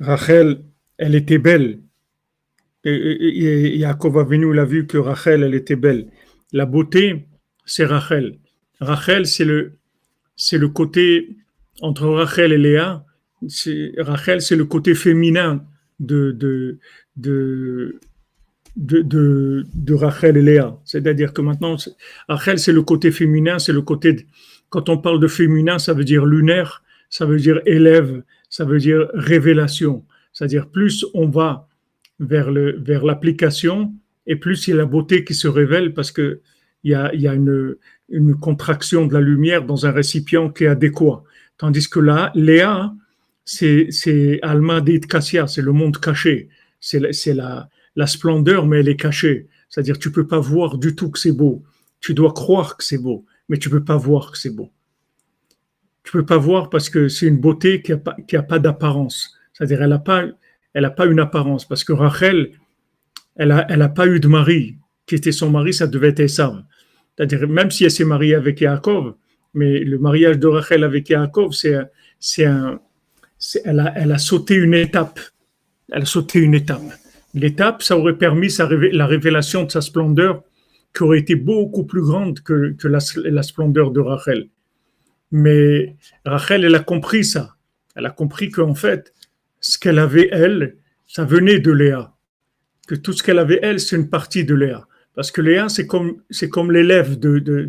Rachel, 0.00 0.62
elle 0.98 1.14
était 1.14 1.38
belle. 1.38 1.80
Et, 2.84 3.78
Yaakov 3.78 4.18
a 4.18 4.24
venu, 4.24 4.52
il 4.52 4.58
a 4.58 4.64
vu 4.64 4.86
que 4.86 4.98
Rachel, 4.98 5.42
elle 5.42 5.54
était 5.54 5.76
belle. 5.76 6.06
La 6.52 6.66
beauté, 6.66 7.26
c'est 7.64 7.84
Rachel. 7.84 8.38
Rachel, 8.80 9.26
c'est 9.26 9.44
le, 9.44 9.78
c'est 10.36 10.58
le 10.58 10.68
côté 10.68 11.36
entre 11.80 12.06
Rachel 12.06 12.52
et 12.52 12.58
Léa. 12.58 13.04
Rachel, 13.98 14.40
c'est 14.40 14.56
le 14.56 14.64
côté 14.64 14.94
féminin 14.94 15.64
de, 15.98 16.30
de, 16.32 16.78
de, 17.16 17.98
de, 18.76 19.66
de, 19.74 19.94
Rachel 19.94 20.36
et 20.36 20.42
Léa. 20.42 20.78
C'est-à-dire 20.84 21.32
que 21.32 21.42
maintenant, 21.42 21.76
Rachel, 22.28 22.58
c'est 22.58 22.72
le 22.72 22.82
côté 22.82 23.10
féminin, 23.10 23.58
c'est 23.58 23.72
le 23.72 23.82
côté. 23.82 24.26
quand 24.68 24.88
on 24.88 24.98
parle 24.98 25.20
de 25.20 25.28
féminin, 25.28 25.78
ça 25.78 25.92
veut 25.92 26.04
dire 26.04 26.24
lunaire, 26.24 26.82
ça 27.10 27.26
veut 27.26 27.38
dire 27.38 27.60
élève, 27.66 28.22
ça 28.48 28.64
veut 28.64 28.78
dire 28.78 29.08
révélation. 29.14 30.04
C'est-à-dire 30.32 30.68
plus 30.68 31.04
on 31.14 31.28
va 31.28 31.68
vers 32.20 32.50
le 32.50 32.78
vers 32.80 33.04
l'application 33.04 33.92
et 34.26 34.36
plus 34.36 34.66
il 34.66 34.70
y 34.70 34.72
a 34.74 34.76
la 34.76 34.86
beauté 34.86 35.24
qui 35.24 35.34
se 35.34 35.48
révèle 35.48 35.94
parce 35.94 36.10
que 36.10 36.40
il 36.84 36.90
y 36.90 36.94
a, 36.94 37.12
y 37.14 37.26
a 37.26 37.34
une, 37.34 37.74
une 38.08 38.36
contraction 38.36 39.06
de 39.06 39.14
la 39.14 39.20
lumière 39.20 39.64
dans 39.64 39.86
un 39.86 39.90
récipient 39.90 40.50
qui 40.50 40.64
est 40.64 40.68
adéquat. 40.68 41.24
Tandis 41.58 41.88
que 41.88 41.98
là, 41.98 42.30
Léa, 42.36 42.94
c'est, 43.44 43.88
c'est 43.90 44.38
Alma 44.42 44.80
Kassia, 45.08 45.48
c'est 45.48 45.62
le 45.62 45.72
monde 45.72 45.98
caché. 45.98 46.48
C'est, 46.78 47.12
c'est 47.12 47.34
la, 47.34 47.68
la 47.96 48.06
splendeur, 48.06 48.66
mais 48.66 48.80
elle 48.80 48.88
est 48.88 48.96
cachée. 48.96 49.48
C'est-à-dire, 49.68 49.98
tu 49.98 50.12
peux 50.12 50.28
pas 50.28 50.38
voir 50.38 50.78
du 50.78 50.94
tout 50.94 51.10
que 51.10 51.18
c'est 51.18 51.32
beau. 51.32 51.64
Tu 52.00 52.14
dois 52.14 52.32
croire 52.32 52.76
que 52.76 52.84
c'est 52.84 52.98
beau, 52.98 53.24
mais 53.48 53.58
tu 53.58 53.68
peux 53.68 53.82
pas 53.82 53.96
voir 53.96 54.30
que 54.30 54.38
c'est 54.38 54.54
beau 54.54 54.70
tu 56.06 56.12
peux 56.12 56.24
pas 56.24 56.36
voir 56.36 56.70
parce 56.70 56.88
que 56.88 57.08
c'est 57.08 57.26
une 57.26 57.38
beauté 57.38 57.82
qui 57.82 57.92
a 57.92 57.96
pas, 57.98 58.14
pas 58.48 58.58
d'apparence. 58.60 59.36
C'est-à-dire, 59.52 59.82
elle 59.82 59.92
a 59.92 59.98
pas, 59.98 60.24
elle 60.72 60.84
a 60.84 60.90
pas 60.90 61.04
une 61.04 61.18
apparence 61.18 61.66
parce 61.66 61.82
que 61.82 61.92
Rachel, 61.92 62.52
elle 63.34 63.50
a, 63.50 63.66
elle 63.68 63.82
a 63.82 63.88
pas 63.88 64.06
eu 64.06 64.20
de 64.20 64.28
mari 64.28 64.76
qui 65.04 65.16
était 65.16 65.32
son 65.32 65.50
mari, 65.50 65.74
ça 65.74 65.88
devait 65.88 66.08
être 66.08 66.20
Esav. 66.20 66.62
C'est-à-dire, 67.16 67.48
même 67.48 67.72
si 67.72 67.84
elle 67.84 67.90
s'est 67.90 68.04
mariée 68.04 68.36
avec 68.36 68.60
Yaakov, 68.60 69.14
mais 69.54 69.80
le 69.80 69.98
mariage 69.98 70.38
de 70.38 70.46
Rachel 70.46 70.84
avec 70.84 71.08
Yaakov, 71.08 71.52
c'est, 71.52 71.76
c'est 72.20 72.44
un, 72.44 72.78
elle 73.64 73.80
a, 73.80 73.92
elle 73.96 74.12
a 74.12 74.18
sauté 74.18 74.54
une 74.54 74.74
étape. 74.74 75.18
Elle 75.90 76.02
a 76.02 76.06
sauté 76.06 76.38
une 76.38 76.54
étape. 76.54 76.82
L'étape, 77.34 77.82
ça 77.82 77.98
aurait 77.98 78.16
permis 78.16 78.48
la 78.92 79.06
révélation 79.06 79.64
de 79.64 79.72
sa 79.72 79.80
splendeur 79.80 80.44
qui 80.94 81.02
aurait 81.02 81.18
été 81.18 81.34
beaucoup 81.34 81.84
plus 81.84 82.02
grande 82.02 82.40
que, 82.40 82.74
que 82.78 82.86
la, 82.86 83.00
la 83.24 83.42
splendeur 83.42 83.90
de 83.90 84.00
Rachel. 84.00 84.48
Mais 85.30 85.96
Rachel, 86.24 86.64
elle 86.64 86.74
a 86.74 86.80
compris 86.80 87.24
ça. 87.24 87.56
Elle 87.94 88.06
a 88.06 88.10
compris 88.10 88.50
qu'en 88.50 88.74
fait, 88.74 89.12
ce 89.60 89.78
qu'elle 89.78 89.98
avait, 89.98 90.28
elle, 90.30 90.76
ça 91.06 91.24
venait 91.24 91.58
de 91.58 91.72
Léa. 91.72 92.14
Que 92.86 92.94
tout 92.94 93.12
ce 93.12 93.22
qu'elle 93.22 93.38
avait, 93.38 93.58
elle, 93.62 93.80
c'est 93.80 93.96
une 93.96 94.10
partie 94.10 94.44
de 94.44 94.54
Léa. 94.54 94.86
Parce 95.14 95.30
que 95.30 95.40
Léa, 95.40 95.68
c'est 95.68 95.86
comme, 95.86 96.22
c'est 96.30 96.48
comme 96.48 96.70
l'élève 96.70 97.18
de, 97.18 97.38
de, 97.38 97.64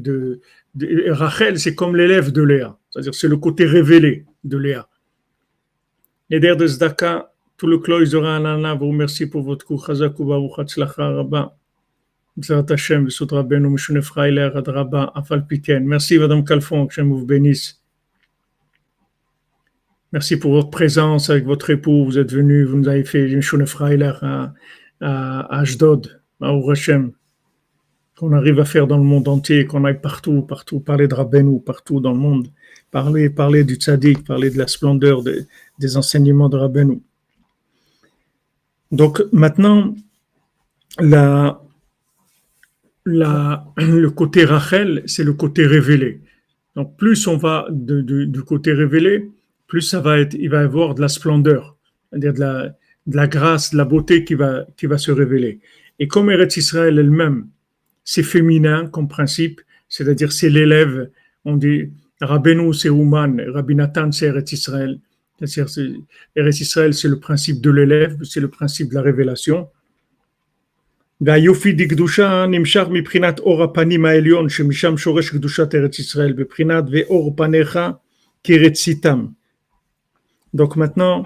de, 0.76 1.10
Rachel, 1.10 1.60
c'est 1.60 1.76
comme 1.76 1.96
l'élève 1.96 2.32
de 2.32 2.42
Léa. 2.42 2.78
C'est-à-dire, 2.90 3.16
c'est 3.16 3.30
le 3.30 3.38
côté 3.38 3.66
révélé 3.66 4.26
de 4.44 4.58
Léa. 4.58 4.90
Neder 6.30 6.56
de 6.58 6.68
Zdaka, 6.68 7.32
tout 7.56 7.68
le 7.68 7.80
clos, 7.80 8.16
un 8.16 8.26
Anana, 8.26 8.76
vous 8.76 8.90
remercie 8.90 9.28
pour 9.28 9.42
votre 9.42 9.66
cours. 9.66 9.90
Merci, 12.40 12.54
Madame 16.20 16.44
Calfon, 16.44 16.86
que 16.86 17.02
vous 17.02 17.26
bénisse. 17.26 17.82
Merci 20.14 20.38
pour 20.38 20.52
votre 20.52 20.70
présence 20.70 21.32
avec 21.32 21.46
votre 21.46 21.72
époux. 21.72 22.06
Vous 22.06 22.20
êtes 22.20 22.32
venu, 22.32 22.64
vous 22.64 22.78
nous 22.78 22.88
avez 22.88 23.04
fait 23.04 23.28
une 23.30 23.42
Shune 23.42 23.66
à, 23.82 24.54
à 25.02 25.60
Ashdod, 25.60 26.22
à 26.40 26.54
Urashem. 26.54 27.12
Qu'on 28.16 28.34
arrive 28.34 28.60
à 28.60 28.66
faire 28.66 28.86
dans 28.86 28.98
le 28.98 29.04
monde 29.04 29.28
entier, 29.28 29.66
qu'on 29.66 29.84
aille 29.84 30.00
partout, 30.00 30.44
partout, 30.44 30.80
parler 30.80 31.08
de 31.08 31.16
Rabbeinu, 31.16 31.60
partout 31.60 32.00
dans 32.00 32.14
le 32.14 32.20
monde. 32.20 32.50
Parler, 32.92 33.32
parler 33.32 33.64
du 33.64 33.76
tzaddik, 33.76 34.24
parler 34.24 34.52
de 34.52 34.60
la 34.60 34.68
splendeur 34.68 35.24
des 35.24 35.98
enseignements 35.98 36.50
de 36.50 36.58
Rabbeinu. 36.58 37.02
Donc 38.92 39.24
maintenant, 39.34 39.96
la, 41.00 41.62
le 43.78 44.08
côté 44.10 44.44
Rachel, 44.44 45.04
c'est 45.06 45.24
le 45.24 45.34
côté 45.34 45.66
révélé. 45.66 46.22
Donc 46.76 46.98
plus 46.98 47.26
on 47.28 47.38
va 47.38 47.68
du 47.72 48.44
côté 48.44 48.74
révélé, 48.74 49.32
plus 49.66 49.82
ça 49.82 50.00
va 50.02 50.20
être, 50.20 50.36
il 50.36 50.50
va 50.50 50.62
y 50.62 50.64
avoir 50.64 50.94
de 50.94 51.02
la 51.02 51.08
splendeur, 51.08 51.78
c'est-à-dire 52.10 52.34
de 52.34 52.74
la, 53.16 53.28
grâce, 53.28 53.72
de 53.72 53.78
la 53.78 53.86
beauté 53.86 54.24
qui 54.24 54.36
va, 54.36 54.66
qui 54.76 54.86
va 54.86 54.98
se 54.98 55.12
révéler. 55.12 55.60
Et 56.00 56.08
comme 56.08 56.30
Eretz 56.30 56.58
Israël 56.58 57.00
elle-même, 57.00 57.48
c'est 58.04 58.24
féminin 58.24 58.88
comme 58.88 59.08
principe, 59.08 59.62
c'est-à-dire 59.90 60.32
c'est 60.32 60.50
l'élève, 60.50 61.10
on 61.46 61.56
dit 61.56 61.90
Rabbeinu 62.20 62.74
c'est 62.74 62.90
Ouman, 62.90 63.42
Rabbi 63.48 63.74
Nathan 63.74 64.12
c'est 64.12 64.28
Eretz 64.28 64.52
Israël. 64.52 65.00
Eretz 65.42 66.60
Israël 66.62 66.94
c'est 66.94 67.08
le 67.08 67.20
principe 67.20 67.62
de 67.62 67.72
l'élève, 67.72 68.18
c'est 68.24 68.42
le 68.42 68.50
principe 68.50 68.90
de 68.90 68.96
la 68.96 69.02
révélation. 69.02 69.70
והיופי 71.21 71.73
דקדושה 71.73 72.47
נמשך 72.47 72.85
מבחינת 72.91 73.39
אור 73.39 73.63
הפנים 73.63 74.05
העליון 74.05 74.49
שמשם 74.49 74.97
שורש 74.97 75.31
קדושת 75.31 75.75
ארץ 75.75 75.99
ישראל 75.99 76.33
בבחינת 76.33 76.85
ואור 76.91 77.37
פניך 77.37 77.79
כרציתם 78.45 79.27
donc 80.55 80.77
maintenant, 80.77 81.25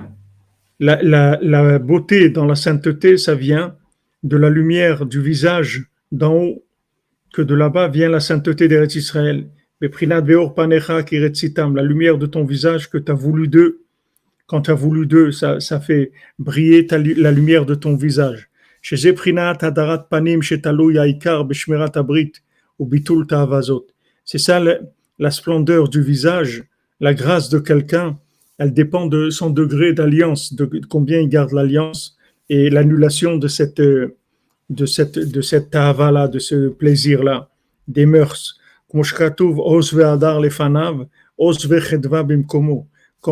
la, 0.79 1.79
beauté 1.79 2.31
dans 2.31 2.47
la 2.47 2.55
sainteté, 2.55 3.17
ça 3.17 3.35
vient 3.35 3.77
de 4.23 4.37
la 4.37 4.51
lumière 4.51 5.07
du 5.07 5.21
visage 5.21 5.87
d'en 6.13 6.35
haut, 6.35 6.65
que 7.33 7.43
de 7.43 7.55
là-bas 7.55 7.89
vient 7.89 8.09
la 8.09 8.21
sainteté 8.21 8.69
d'Eretz 8.69 8.95
Israël. 8.95 9.49
La 9.81 9.89
lumière 11.83 12.19
de 12.19 12.27
ton 12.27 12.45
visage 12.45 12.89
que 12.89 12.97
tu 12.99 13.13
as 13.13 13.15
voulu 13.15 13.49
d'eux. 13.49 13.83
Quand 14.47 14.63
tu 14.63 14.71
as 14.71 14.75
voulu 14.75 15.07
d'eux, 15.07 15.33
ça, 15.33 15.81
fait 15.81 16.13
briller 16.39 16.87
la 16.91 17.33
lumière 17.33 17.67
de 17.67 17.75
ton 17.75 17.95
visage. 17.97 18.49
C'est 24.26 24.40
ça 24.40 24.62
la 25.20 25.32
splendeur 25.32 25.88
du 25.88 26.02
visage, 26.02 26.64
la 27.00 27.14
grâce 27.14 27.50
de 27.50 27.60
quelqu'un. 27.60 28.18
Elle 28.58 28.74
dépend 28.74 29.06
de 29.06 29.30
son 29.30 29.50
degré 29.50 29.94
d'alliance, 29.94 30.54
de 30.54 30.70
combien 30.90 31.20
il 31.20 31.30
garde 31.30 31.52
l'alliance 31.52 32.18
et 32.50 32.70
l'annulation 32.70 33.38
de 33.38 33.48
cette 33.48 33.82
de 33.82 34.86
cette 34.86 35.20
de 35.20 35.42
cette 35.42 35.74
là, 35.74 36.28
de 36.28 36.40
ce 36.40 36.70
plaisir-là, 36.70 37.50
des 37.88 38.06
mœurs. 38.06 38.58
Comme 38.88 39.04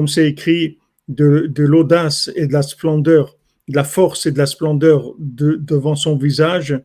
c'est 0.07 0.27
écrit 0.27 0.77
de, 1.07 1.47
de 1.47 1.63
l'audace 1.63 2.31
et 2.35 2.47
de 2.47 2.53
la 2.53 2.61
splendeur, 2.61 3.38
de 3.70 3.76
la 3.76 3.86
force 3.86 4.26
et 4.26 4.32
de 4.32 4.38
la 4.38 4.45
splendeur 4.45 5.13
de, 5.17 5.55
devant 5.55 5.95
son 5.95 6.17
visage 6.17 6.78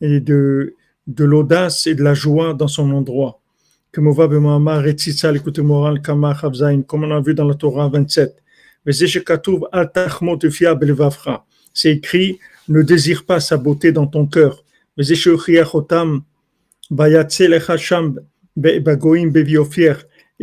et 0.00 0.20
de, 0.20 0.74
de 1.06 1.24
l'audace 1.24 1.86
et 1.86 1.94
de 1.94 2.02
la 2.02 2.14
joie 2.14 2.52
dans 2.52 2.68
son 2.68 2.90
endroit 2.92 3.40
comme 3.92 4.06
on 4.06 4.20
a 7.10 7.20
vu 7.20 7.34
dans 7.34 7.46
la 7.46 7.54
Torah 7.54 7.88
27. 7.88 8.36
C'est 11.74 11.90
écrit, 11.90 12.38
ne 12.68 12.82
désire 12.82 13.24
pas 13.24 13.40
sa 13.40 13.56
beauté 13.56 13.92
dans 13.92 14.06
ton 14.06 14.26
cœur. 14.26 14.62
Et 14.98 15.04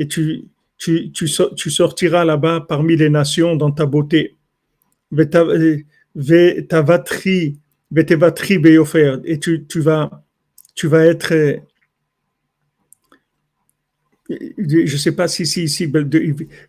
tu, 0.07 0.47
tu, 0.77 1.11
tu, 1.11 1.29
tu 1.55 1.69
sortiras 1.69 2.25
là-bas 2.25 2.65
parmi 2.67 2.95
les 2.95 3.09
nations 3.09 3.55
dans 3.55 3.71
ta 3.71 3.85
beauté. 3.85 4.35
Et 9.25 9.39
tu, 9.39 9.65
tu, 9.67 9.79
vas, 9.79 10.23
tu 10.75 10.87
vas 10.87 11.05
être 11.05 11.33
je 14.29 14.91
ne 14.91 14.97
sais 14.97 15.11
pas 15.11 15.27
si 15.27 15.43
ici, 15.43 15.69
si, 15.69 15.91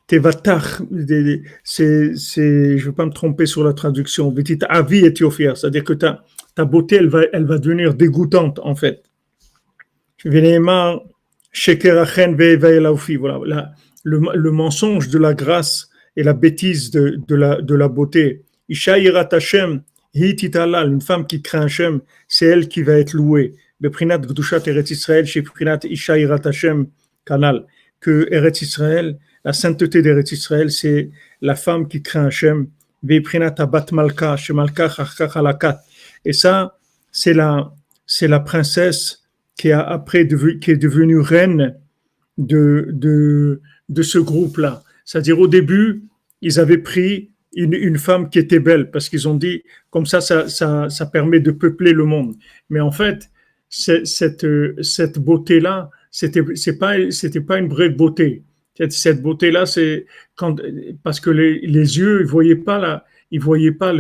tevatach, 0.07 0.83
c'est, 1.65 2.15
je 2.15 2.41
ne 2.41 2.79
veux 2.79 2.93
pas 2.93 3.07
me 3.07 3.13
tromper 3.13 3.47
sur 3.47 3.65
la 3.65 3.73
traduction, 3.73 4.35
avi 4.69 5.05
et 5.07 5.15
c'est-à-dire 5.57 5.85
que 5.85 5.95
ta, 5.95 6.25
ta 6.55 6.65
beauté, 6.65 6.97
elle 6.97 7.09
va, 7.09 7.23
elle 7.33 7.47
va 7.47 7.59
devenir 7.59 7.95
dégoûtante, 7.95 8.59
en 8.63 8.75
fait. 8.75 9.03
Voilà, 13.17 13.73
le, 14.05 14.21
le 14.35 14.51
mensonge 14.51 15.09
de 15.09 15.19
la 15.19 15.33
grâce 15.33 15.89
et 16.17 16.23
la 16.23 16.33
bêtise 16.33 16.91
de, 16.91 17.19
de, 17.27 17.35
la, 17.35 17.61
de 17.61 17.75
la 17.75 17.89
beauté. 17.89 18.43
Hashem, 18.71 19.83
une 20.15 21.01
femme 21.01 21.27
qui 21.27 21.43
craint 21.43 21.65
Hashem, 21.65 22.01
c'est 22.27 22.47
elle 22.47 22.69
qui 22.69 22.83
va 22.83 22.95
être 22.95 23.13
louée. 23.13 23.55
Beprinat 23.81 24.19
Gdushat 24.19 24.63
Eretz 24.67 24.91
Israël, 24.91 25.27
chez 25.27 25.43
Prinat 25.43 25.81
Isha 25.85 26.15
Hashem, 26.15 26.87
canal, 27.25 27.67
que 28.01 28.27
Eretz 28.31 28.63
Israël, 28.63 29.19
la 29.45 29.53
sainteté 29.53 30.03
d'Eretz 30.03 30.33
Israël, 30.33 30.71
c'est 30.71 31.11
la 31.43 31.55
femme 31.55 31.87
qui 31.87 32.03
craint 32.03 32.27
Hachem, 32.27 32.69
et 33.09 33.23
ça, 36.33 36.79
c'est 37.13 37.35
la, 37.35 37.73
c'est 38.07 38.29
la 38.29 38.41
princesse 38.41 39.23
qui 39.57 39.71
a 39.71 39.81
après 39.81 40.27
qui 40.27 40.71
est 40.71 40.77
devenue 40.77 41.21
reine 41.21 41.77
de, 42.39 42.89
de, 42.91 43.61
de 43.89 44.03
ce 44.03 44.19
groupe-là. 44.19 44.83
C'est-à-dire 45.07 45.39
au 45.39 45.47
début, 45.47 46.03
ils 46.43 46.61
avaient 46.61 46.79
pris 46.79 47.31
une, 47.55 47.97
femme 47.97 48.29
qui 48.29 48.39
était 48.39 48.59
belle 48.59 48.91
parce 48.91 49.09
qu'ils 49.09 49.27
ont 49.29 49.37
dit 49.37 49.63
comme 49.89 50.05
ça, 50.05 50.21
ça, 50.21 50.49
ça, 50.49 51.07
permet 51.07 51.41
de 51.41 51.53
peupler 51.53 51.93
le 51.93 52.05
monde. 52.05 52.35
Mais 52.69 52.81
en 52.81 52.91
fait, 52.91 53.31
cette, 53.71 54.47
cette 54.83 55.19
beauté-là, 55.19 55.91
c'était 56.11 56.43
c'est 56.55 56.77
pas 56.77 56.97
pas 57.47 57.59
une 57.59 57.69
vraie 57.69 57.89
beauté. 57.89 58.43
Cette 58.91 59.23
beauté 59.23 59.51
là, 59.51 59.65
c'est 59.65 60.07
quand 60.35 60.61
parce 61.03 61.21
que 61.21 61.31
les, 61.31 61.61
les, 61.61 61.99
yeux 61.99 62.21
ils 62.21 62.27
voyaient 62.27 62.57
pas 62.57 62.79
la 62.79 63.05
ils 63.31 63.41
voyaient 63.41 63.73
pas 63.73 63.95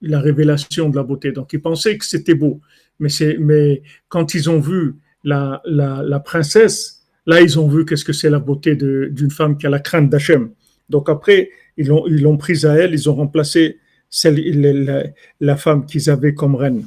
la 0.00 0.20
révélation 0.20 0.88
de 0.90 0.96
la 0.96 1.02
beauté. 1.02 1.32
Donc 1.32 1.52
ils 1.54 1.62
pensaient 1.62 1.98
que 1.98 2.04
c'était 2.04 2.34
beau, 2.34 2.60
mais 3.00 3.08
mais 3.40 3.82
quand 4.08 4.34
ils 4.34 4.48
ont 4.48 4.60
vu 4.60 4.94
la, 5.24 5.60
la 5.66 6.20
princesse, 6.20 7.05
là 7.26 7.40
ils 7.40 7.58
ont 7.58 7.68
vu 7.68 7.84
qu'est-ce 7.84 8.04
que 8.04 8.12
c'est 8.12 8.30
la 8.30 8.38
beauté 8.38 8.76
d'une 8.76 9.30
femme 9.30 9.58
qui 9.58 9.66
a 9.66 9.70
la 9.70 9.80
crainte 9.80 10.08
d'Hachem. 10.10 10.50
Donc 10.88 11.08
après 11.08 11.50
ils 11.76 11.88
l'ont 11.88 12.36
prise 12.36 12.64
à 12.64 12.74
elle, 12.74 12.94
ils 12.94 13.10
ont 13.10 13.14
remplacé 13.14 13.78
celle 14.08 14.38
la, 14.84 15.04
la 15.40 15.56
femme 15.56 15.84
qu'ils 15.86 16.08
avaient 16.08 16.34
comme 16.34 16.54
reine. 16.54 16.86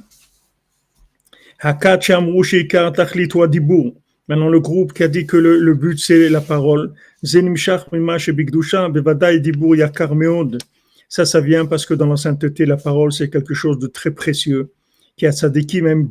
Maintenant, 4.29 4.49
le 4.49 4.59
groupe 4.59 4.93
qui 4.93 5.03
a 5.03 5.07
dit 5.07 5.25
que 5.25 5.35
le, 5.35 5.73
but, 5.73 5.99
c'est 5.99 6.29
la 6.29 6.39
parole. 6.39 6.93
Ça, 11.09 11.25
ça 11.25 11.41
vient 11.41 11.65
parce 11.65 11.85
que 11.85 11.93
dans 11.95 12.05
la 12.05 12.15
sainteté, 12.15 12.65
la 12.65 12.77
parole, 12.77 13.11
c'est 13.11 13.29
quelque 13.29 13.53
chose 13.53 13.79
de 13.79 13.87
très 13.87 14.11
précieux. 14.11 14.71
Qui 15.17 15.25
a 15.25 15.33
même. 15.81 16.07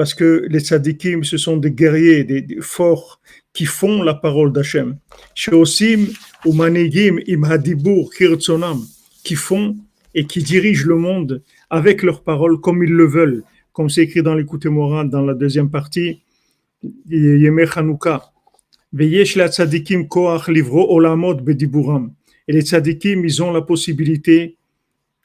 Parce 0.00 0.14
que 0.14 0.46
les 0.48 0.60
tzadikim, 0.60 1.24
ce 1.24 1.36
sont 1.36 1.58
des 1.58 1.72
guerriers, 1.72 2.24
des, 2.24 2.56
forts, 2.62 3.20
qui 3.52 3.66
font 3.66 4.02
la 4.02 4.14
parole 4.14 4.50
d'Hachem. 4.50 4.96
Sheosim 5.34 6.06
ou 6.46 6.54
manigim 6.54 7.18
im 7.28 7.44
hadibur 7.44 8.08
kirtsonam, 8.10 8.80
qui 9.22 9.34
font 9.34 9.76
et 10.14 10.24
qui 10.24 10.42
dirigent 10.42 10.88
le 10.88 10.96
monde 10.96 11.42
avec 11.68 12.02
leurs 12.02 12.22
paroles 12.22 12.62
comme 12.62 12.82
ils 12.82 12.90
le 12.90 13.04
veulent 13.04 13.44
comme 13.74 13.90
c'est 13.90 14.04
écrit 14.04 14.22
dans 14.22 14.34
l'écoute 14.34 14.64
Moran 14.64 15.04
dans 15.04 15.20
la 15.20 15.34
deuxième 15.34 15.68
partie, 15.70 16.22
Yemé 17.10 17.66
Chanukah. 17.66 18.32
Et 18.98 19.06
les 19.06 19.26
tzadikim, 22.62 23.24
ils 23.26 23.42
ont 23.42 23.52
la 23.52 23.60
possibilité, 23.60 24.56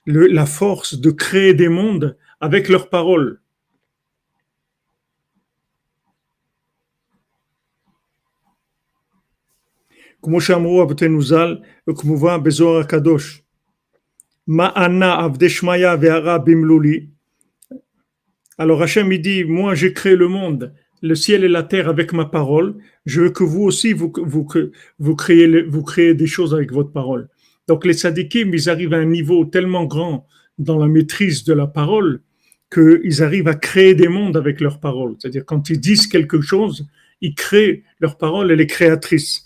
la 0.05 0.45
force 0.45 0.99
de 0.99 1.11
créer 1.11 1.53
des 1.53 1.69
mondes 1.69 2.17
avec 2.41 2.67
leurs 2.67 2.89
paroles. 2.89 3.39
כמו 10.24 10.40
שאמרו 10.40 10.82
אבותינו 10.82 11.22
ז"ל, 11.22 11.56
וכמובן 11.88 12.42
בזוהר 12.42 12.80
הקדוש, 12.80 13.42
מה 14.46 14.68
ענה 14.76 15.24
עבדי 15.24 15.48
שמיא 15.48 15.88
והרע 16.00 16.38
במלולי, 16.38 17.06
Alors 18.60 18.82
Hachem, 18.82 19.10
il 19.10 19.22
dit, 19.22 19.44
moi 19.44 19.74
j'ai 19.74 19.94
créé 19.94 20.16
le 20.16 20.28
monde, 20.28 20.74
le 21.00 21.14
ciel 21.14 21.44
et 21.44 21.48
la 21.48 21.62
terre 21.62 21.88
avec 21.88 22.12
ma 22.12 22.26
parole. 22.26 22.76
Je 23.06 23.22
veux 23.22 23.30
que 23.30 23.42
vous 23.42 23.62
aussi, 23.62 23.94
vous, 23.94 24.12
vous, 24.18 24.46
vous, 24.98 25.16
créez, 25.16 25.62
vous 25.62 25.82
créez 25.82 26.12
des 26.12 26.26
choses 26.26 26.52
avec 26.52 26.70
votre 26.70 26.92
parole. 26.92 27.30
Donc 27.68 27.86
les 27.86 27.94
sadikim, 27.94 28.52
ils 28.52 28.68
arrivent 28.68 28.92
à 28.92 28.98
un 28.98 29.06
niveau 29.06 29.46
tellement 29.46 29.86
grand 29.86 30.26
dans 30.58 30.76
la 30.76 30.88
maîtrise 30.88 31.42
de 31.44 31.54
la 31.54 31.66
parole 31.66 32.20
qu'ils 32.70 33.22
arrivent 33.22 33.48
à 33.48 33.54
créer 33.54 33.94
des 33.94 34.08
mondes 34.08 34.36
avec 34.36 34.60
leur 34.60 34.78
parole. 34.78 35.16
C'est-à-dire 35.18 35.46
quand 35.46 35.70
ils 35.70 35.80
disent 35.80 36.06
quelque 36.06 36.42
chose, 36.42 36.86
ils 37.22 37.34
créent 37.34 37.82
leur 37.98 38.18
parole, 38.18 38.50
elle 38.50 38.60
est 38.60 38.66
créatrice. 38.66 39.43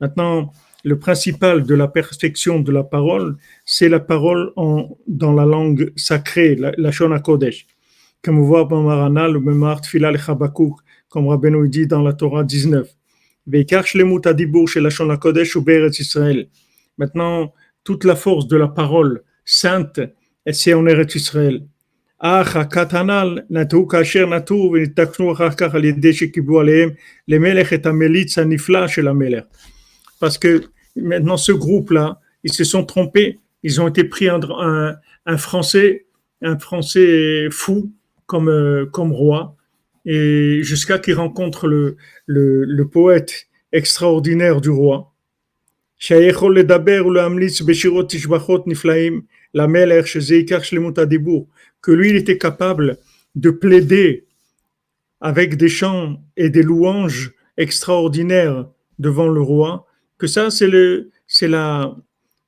Maintenant, 0.00 0.52
le 0.84 0.98
principal 0.98 1.64
de 1.64 1.74
la 1.74 1.88
perfection 1.88 2.60
de 2.60 2.72
la 2.72 2.84
parole, 2.84 3.36
c'est 3.64 3.88
la 3.88 4.00
parole 4.00 4.52
en, 4.56 4.96
dans 5.06 5.32
la 5.32 5.44
langue 5.44 5.92
sacrée, 5.96 6.56
la, 6.56 6.90
Shona 6.90 7.18
Kodesh. 7.18 7.66
Comme 8.22 8.38
on 8.38 8.42
voit 8.42 8.64
dans 8.64 8.82
Maranal, 8.82 9.32
le 9.32 9.40
Memart 9.40 9.84
Filal 9.84 10.18
Chabakouk, 10.18 10.80
comme 11.08 11.28
Rabbeinu 11.28 11.68
dit 11.68 11.86
dans 11.86 12.02
la 12.02 12.12
Torah 12.12 12.44
19. 12.44 12.88
chez 14.66 14.80
la 14.80 14.90
Shona 14.90 15.16
Kodesh 15.16 15.56
ou 15.56 15.64
Israël. 16.00 16.48
Maintenant, 16.96 17.52
toute 17.84 18.04
la 18.04 18.16
force 18.16 18.46
de 18.48 18.56
la 18.56 18.68
parole 18.68 19.22
sainte, 19.44 20.00
c'est 20.50 20.74
en 20.74 20.86
Eretz 20.86 21.14
Israël. 21.14 21.66
אך 22.19 22.55
הקטנל 22.55 23.39
נטעו 23.49 23.87
כאשר 23.87 24.25
נטעו 24.25 24.71
ונתקנו 24.73 25.31
אחר 25.31 25.49
כך 25.51 25.75
על 25.75 25.85
ידי 25.85 26.13
שקיבלו 26.13 26.59
עליהם 26.59 26.89
למלך 27.27 27.73
את 27.73 27.85
המליץ 27.85 28.37
הנפלא 28.37 28.87
של 28.87 29.07
המלך. 29.07 29.43
parce 30.23 30.37
que 30.37 30.63
maintenant 30.95 31.35
ce 31.35 31.51
groupe-là, 31.51 32.21
ils 32.45 32.53
se 32.53 32.63
sont 32.63 32.85
trompés, 32.85 33.39
ils 33.61 33.81
ont 33.81 33.89
été 33.89 34.05
pris 34.05 34.29
un, 34.29 34.39
un, 34.57 34.95
un 35.25 35.37
Français, 35.37 36.05
un 36.41 36.57
Français 36.57 37.49
fou 37.51 37.91
comme, 38.25 38.47
euh, 38.47 38.85
comme 38.85 39.11
roi, 39.11 39.57
et 40.05 40.59
jusqu'à 40.63 40.99
qu'il 40.99 41.15
rencontre 41.15 41.67
le, 41.67 41.97
le, 42.25 42.63
le, 42.63 42.87
poète 42.87 43.47
extraordinaire 43.73 44.61
du 44.61 44.69
roi. 44.69 45.13
que 51.82 51.92
lui 51.92 52.10
il 52.10 52.16
était 52.16 52.38
capable 52.38 52.98
de 53.34 53.50
plaider 53.50 54.26
avec 55.20 55.56
des 55.56 55.68
chants 55.68 56.22
et 56.36 56.50
des 56.50 56.62
louanges 56.62 57.32
extraordinaires 57.56 58.66
devant 58.98 59.28
le 59.28 59.40
roi 59.40 59.86
que 60.18 60.26
ça, 60.26 60.50
c'est 60.50 60.66
le, 60.66 61.10
c'est 61.26 61.48
la, 61.48 61.96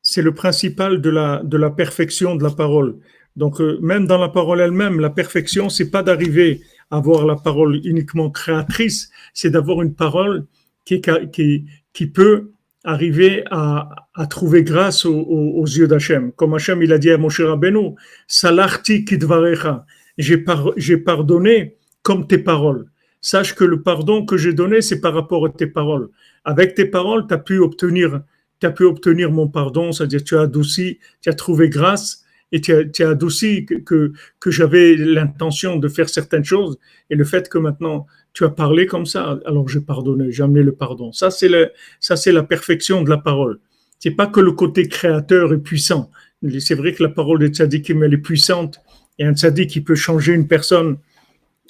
c'est 0.02 0.22
le 0.22 0.34
principal 0.34 1.00
de 1.00 1.10
la, 1.10 1.40
de 1.44 1.56
la 1.56 1.70
perfection 1.70 2.36
de 2.36 2.42
la 2.42 2.50
parole. 2.50 2.98
Donc, 3.36 3.60
euh, 3.60 3.78
même 3.80 4.06
dans 4.06 4.18
la 4.18 4.28
parole 4.28 4.60
elle-même, 4.60 5.00
la 5.00 5.10
perfection, 5.10 5.68
c'est 5.68 5.90
pas 5.90 6.02
d'arriver 6.02 6.60
à 6.90 6.96
avoir 6.96 7.24
la 7.24 7.36
parole 7.36 7.80
uniquement 7.84 8.30
créatrice, 8.30 9.10
c'est 9.32 9.50
d'avoir 9.50 9.82
une 9.82 9.94
parole 9.94 10.46
qui, 10.84 11.00
qui, 11.32 11.66
qui 11.92 12.06
peut 12.08 12.50
arriver 12.84 13.44
à, 13.50 13.88
à 14.14 14.26
trouver 14.26 14.62
grâce 14.62 15.04
aux, 15.04 15.20
aux, 15.20 15.66
yeux 15.66 15.86
d'Hachem. 15.86 16.32
Comme 16.32 16.54
Hachem, 16.54 16.82
il 16.82 16.92
a 16.92 16.98
dit 16.98 17.10
à 17.10 17.18
Moshe 17.18 17.40
Rabbeinu, 17.40 17.94
Salarti 18.26 19.04
kidvarecha, 19.04 19.84
j'ai, 20.18 20.38
par, 20.38 20.72
pardonné 21.04 21.76
comme 22.02 22.26
tes 22.26 22.38
paroles. 22.38 22.86
Sache 23.20 23.54
que 23.54 23.64
le 23.64 23.82
pardon 23.82 24.24
que 24.24 24.38
j'ai 24.38 24.54
donné, 24.54 24.80
c'est 24.80 25.00
par 25.00 25.12
rapport 25.12 25.44
à 25.44 25.50
tes 25.50 25.66
paroles 25.66 26.08
avec 26.44 26.74
tes 26.74 26.86
paroles, 26.86 27.26
tu 27.26 27.34
as 27.34 27.38
pu 27.38 27.58
obtenir, 27.58 28.22
tu 28.60 28.66
as 28.66 28.70
pu 28.70 28.84
obtenir 28.84 29.30
mon 29.30 29.48
pardon, 29.48 29.92
c'est-à-dire 29.92 30.24
tu 30.24 30.36
as 30.36 30.42
adouci, 30.42 30.98
tu 31.20 31.28
as 31.28 31.34
trouvé 31.34 31.68
grâce 31.68 32.24
et 32.52 32.60
tu 32.60 32.72
as, 32.72 33.08
adouci 33.08 33.64
que, 33.64 34.12
que, 34.40 34.50
j'avais 34.50 34.96
l'intention 34.96 35.76
de 35.76 35.88
faire 35.88 36.08
certaines 36.08 36.44
choses 36.44 36.78
et 37.08 37.14
le 37.14 37.24
fait 37.24 37.48
que 37.48 37.58
maintenant 37.58 38.06
tu 38.32 38.44
as 38.44 38.50
parlé 38.50 38.86
comme 38.86 39.06
ça, 39.06 39.38
alors 39.44 39.68
j'ai 39.68 39.80
pardonné, 39.80 40.30
j'ai 40.30 40.42
amené 40.42 40.62
le 40.62 40.72
pardon. 40.72 41.12
Ça, 41.12 41.30
c'est 41.30 41.48
le, 41.48 41.72
ça, 41.98 42.16
c'est 42.16 42.32
la 42.32 42.42
perfection 42.42 43.02
de 43.02 43.10
la 43.10 43.18
parole. 43.18 43.60
C'est 43.98 44.12
pas 44.12 44.26
que 44.26 44.40
le 44.40 44.52
côté 44.52 44.88
créateur 44.88 45.52
est 45.52 45.58
puissant. 45.58 46.10
C'est 46.58 46.74
vrai 46.74 46.94
que 46.94 47.02
la 47.02 47.10
parole 47.10 47.38
de 47.38 47.48
tzadikim, 47.48 48.02
elle 48.02 48.14
est 48.14 48.18
puissante 48.18 48.80
et 49.18 49.24
un 49.24 49.34
tzadik 49.34 49.70
qui 49.70 49.82
peut 49.82 49.94
changer 49.94 50.32
une 50.32 50.48
personne 50.48 50.96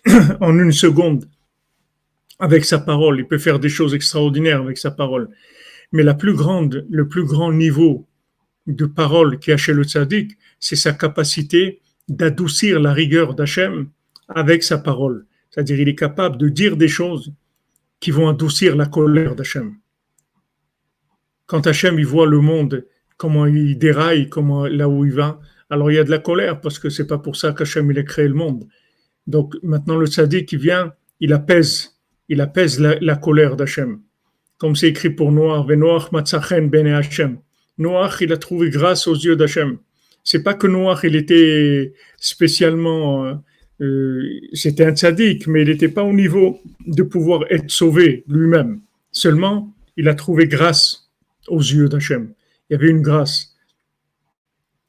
en 0.41 0.59
une 0.59 0.73
seconde 0.73 1.25
avec 2.39 2.65
sa 2.65 2.79
parole. 2.79 3.19
Il 3.19 3.27
peut 3.27 3.39
faire 3.39 3.59
des 3.59 3.69
choses 3.69 3.95
extraordinaires 3.95 4.61
avec 4.61 4.79
sa 4.79 4.93
parole. 4.93 5.29
Mais 5.93 6.05
la 6.05 6.15
plus 6.15 6.35
grande, 6.35 6.87
le 6.89 7.09
plus 7.09 7.25
grand 7.25 7.53
niveau 7.53 8.07
de 8.69 8.87
parole 8.87 9.41
qu'il 9.41 9.53
a 9.53 9.57
chez 9.57 9.73
le 9.73 9.83
tzaddik, 9.83 10.39
c'est 10.61 10.77
sa 10.77 10.93
capacité 10.93 11.81
d'adoucir 12.09 12.79
la 12.79 12.93
rigueur 12.93 13.35
d'Hachem 13.35 13.89
avec 14.29 14.63
sa 14.63 14.79
parole. 14.79 15.27
C'est-à-dire, 15.51 15.81
il 15.81 15.89
est 15.89 15.95
capable 15.95 16.37
de 16.39 16.49
dire 16.49 16.77
des 16.77 16.89
choses 16.89 17.33
qui 17.99 18.11
vont 18.11 18.29
adoucir 18.29 18.77
la 18.77 18.87
colère 18.87 19.35
d'Hachem. 19.35 19.75
Quand 21.47 21.67
Hachem, 21.67 21.99
il 21.99 22.07
voit 22.07 22.27
le 22.27 22.41
monde, 22.41 22.87
comment 23.17 23.47
il 23.47 23.77
déraille, 23.79 24.29
comment, 24.29 24.67
là 24.67 24.89
où 24.89 25.05
il 25.05 25.13
va, 25.13 25.41
alors 25.69 25.91
il 25.91 25.97
y 25.97 25.99
a 25.99 26.05
de 26.05 26.11
la 26.11 26.19
colère 26.19 26.61
parce 26.61 26.79
que 26.79 26.89
c'est 26.89 27.07
pas 27.07 27.19
pour 27.19 27.37
ça 27.37 27.53
qu'Hachem, 27.53 27.91
il 27.91 27.99
a 27.99 28.03
créé 28.03 28.29
le 28.29 28.35
monde. 28.35 28.67
Donc, 29.27 29.57
maintenant, 29.63 29.97
le 29.97 30.07
tzaddik, 30.07 30.49
qui 30.49 30.57
vient, 30.57 30.95
il 31.21 31.33
apaise 31.33 32.01
il 32.31 32.41
apaise 32.41 32.79
la, 32.81 33.17
colère 33.17 33.57
d'Hachem. 33.57 34.01
Comme 34.57 34.77
c'est 34.77 34.89
écrit 34.89 35.11
pour 35.11 35.33
Noach, 35.33 35.67
Noach 35.67 36.13
matzachen 36.13 36.71
ben 36.71 36.87
Hachem. 36.87 37.41
Noach, 37.77 38.21
il 38.21 38.33
a 38.33 38.37
trouvé 38.37 38.71
grâce 38.71 39.09
aux 39.09 39.17
yeux 39.17 39.35
d'Hachem. 39.35 39.79
C'est 40.23 40.45
pas 40.45 40.55
que 40.55 40.69
Noach, 40.69 41.01
il 41.03 41.17
était 41.17 41.93
spécialement, 42.19 43.43
euh, 43.81 44.41
c'était 44.53 44.85
un 44.85 44.95
tzaddik, 44.95 45.47
mais 45.47 45.63
il 45.63 45.69
n'était 45.69 45.89
pas 45.89 46.05
au 46.05 46.13
niveau 46.13 46.61
de 46.87 47.03
pouvoir 47.03 47.45
être 47.51 47.71
sauvé 47.71 48.25
lui-même. 48.29 48.81
Seulement, 49.11 49.75
il 49.97 50.09
a 50.09 50.15
trouvé 50.15 50.47
grâce 50.47 51.11
aux 51.49 51.61
yeux 51.61 51.89
d'Hachem. 51.89 52.33
Il 52.69 52.75
y 52.75 52.77
avait 52.77 52.91
une 52.91 53.03
grâce. 53.03 53.57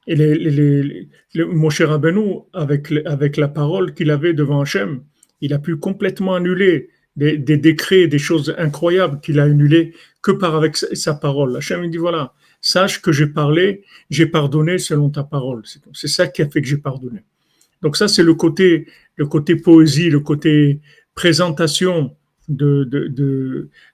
Et 0.06 0.16
les, 0.16 1.08
Moshe 1.34 1.80
Rabbeinu, 1.80 2.40
avec, 2.52 2.92
avec 3.06 3.36
la 3.36 3.48
parole 3.48 3.94
qu'il 3.94 4.10
avait 4.10 4.34
devant 4.34 4.60
Hachem, 4.60 5.02
il 5.40 5.54
a 5.54 5.58
pu 5.58 5.76
complètement 5.76 6.34
annuler 6.34 6.90
des, 7.16 7.38
décrets, 7.38 8.06
des 8.06 8.18
choses 8.18 8.54
incroyables 8.58 9.20
qu'il 9.20 9.38
a 9.40 9.44
annulées 9.44 9.94
que 10.22 10.32
par 10.32 10.54
avec 10.54 10.76
sa 10.76 11.14
parole. 11.14 11.56
Hachem 11.56 11.88
dit 11.90 11.98
voilà, 11.98 12.34
sache 12.60 13.00
que 13.00 13.12
j'ai 13.12 13.26
parlé, 13.26 13.84
j'ai 14.10 14.26
pardonné 14.26 14.78
selon 14.78 15.10
ta 15.10 15.24
parole. 15.24 15.62
C'est 15.92 16.08
ça 16.08 16.26
qui 16.26 16.42
a 16.42 16.48
fait 16.48 16.60
que 16.60 16.68
j'ai 16.68 16.78
pardonné. 16.78 17.24
Donc 17.82 17.96
ça, 17.96 18.08
c'est 18.08 18.22
le 18.22 18.34
côté, 18.34 18.86
le 19.16 19.26
côté 19.26 19.56
poésie, 19.56 20.10
le 20.10 20.20
côté 20.20 20.80
présentation 21.14 22.16
de, 22.48 22.84
de, 22.84 23.08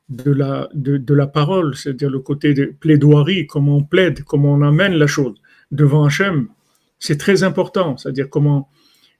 de, 0.08 0.30
la, 0.30 0.68
de, 0.74 0.96
de, 0.96 1.14
la 1.14 1.26
parole, 1.26 1.76
c'est-à-dire 1.76 2.10
le 2.10 2.20
côté 2.20 2.54
de 2.54 2.66
plaidoirie, 2.78 3.46
comment 3.46 3.78
on 3.78 3.84
plaide, 3.84 4.22
comment 4.24 4.52
on 4.54 4.62
amène 4.62 4.94
la 4.94 5.06
chose 5.06 5.34
devant 5.70 6.04
Hachem. 6.04 6.48
C'est 6.98 7.18
très 7.18 7.42
important, 7.42 7.96
c'est-à-dire 7.96 8.28
comment, 8.28 8.68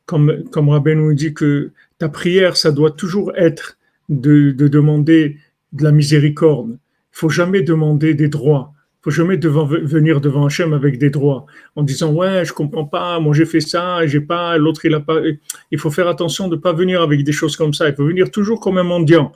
comme, 0.06 0.44
comme 0.50 0.68
Rabbi 0.68 0.94
nous 0.96 1.14
dit 1.14 1.34
que 1.34 1.70
ta 1.98 2.08
prière, 2.08 2.56
ça 2.56 2.72
doit 2.72 2.90
toujours 2.90 3.32
être 3.36 3.78
de, 4.08 4.50
demander 4.52 5.38
de 5.72 5.84
la 5.84 5.92
miséricorde. 5.92 6.72
Il 6.72 7.18
faut 7.18 7.28
jamais 7.28 7.62
demander 7.62 8.14
des 8.14 8.28
droits. 8.28 8.72
Faut 9.09 9.12
jamais 9.12 9.38
venir 9.38 10.20
devant 10.20 10.44
Hachem 10.44 10.74
avec 10.74 10.98
des 10.98 11.09
droits 11.09 11.46
en 11.76 11.82
disant 11.82 12.12
ouais 12.12 12.44
je 12.44 12.52
comprends 12.52 12.84
pas, 12.84 13.18
moi 13.20 13.32
j'ai 13.34 13.46
fait 13.46 13.62
ça, 13.62 14.06
j'ai 14.06 14.20
pas, 14.20 14.59
l'autre 14.59 14.84
il 14.84 14.92
a 14.92 15.00
pas. 15.00 15.22
Il 15.70 15.78
faut 15.78 15.90
faire 15.90 16.09
attention 16.09 16.46
de 16.46 16.56
pas 16.56 16.74
venir 16.74 17.00
avec 17.00 17.24
des 17.24 17.32
choses 17.32 17.56
comme 17.56 17.72
ça. 17.72 17.88
Il 17.88 17.94
faut 17.94 18.04
venir 18.04 18.30
toujours 18.30 18.61
comme 18.61 18.76
un 18.76 18.82
mendiant. 18.82 19.32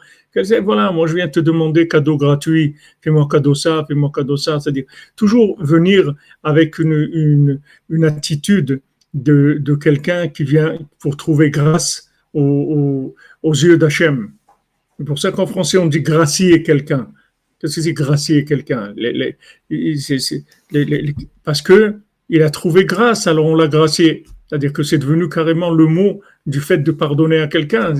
Voilà, 0.62 0.92
moi 0.92 1.06
je 1.06 1.14
viens 1.14 1.26
te 1.26 1.40
demander 1.40 1.88
cadeau 1.88 2.18
gratuit, 2.18 2.74
fais-moi 3.00 3.26
cadeau 3.30 3.54
ça, 3.54 3.82
fais-moi 3.88 4.10
cadeau 4.14 4.36
ça. 4.36 4.60
C'est-à-dire 4.60 4.84
toujours 5.16 5.56
venir 5.58 6.14
avec 6.42 6.78
une, 6.78 7.58
une, 7.88 8.04
attitude 8.04 8.82
de, 9.14 9.56
de 9.58 9.74
quelqu'un 9.74 10.28
qui 10.28 10.44
vient 10.44 10.76
pour 11.00 11.16
trouver 11.16 11.48
grâce 11.48 12.10
aux, 12.34 13.14
aux 13.42 13.54
yeux 13.54 13.78
d'Hachem. 13.78 14.32
C'est 14.98 15.06
pour 15.06 15.18
ça 15.18 15.32
qu'en 15.32 15.46
français, 15.46 15.78
on 15.78 15.86
dit 15.86 16.02
gracier 16.02 16.62
quelqu'un. 16.62 17.08
Qu'est-ce 17.62 17.76
que 17.76 17.82
c'est 17.82 17.92
gracier 17.92 18.44
quelqu'un 18.44 18.92
Parce 21.44 21.62
que 21.62 21.94
il 22.28 22.42
a 22.42 22.50
trouvé 22.50 22.84
grâce, 22.84 23.28
alors 23.28 23.46
on 23.46 23.54
l'a 23.54 23.68
gracié. 23.68 24.24
C'est-à-dire 24.48 24.72
que 24.72 24.82
c'est 24.82 24.98
devenu 24.98 25.28
carrément 25.28 25.70
le 25.70 25.86
mot 25.86 26.22
du 26.44 26.60
fait 26.60 26.78
de 26.78 26.90
pardonner 26.90 27.38
à 27.38 27.46
quelqu'un. 27.46 27.94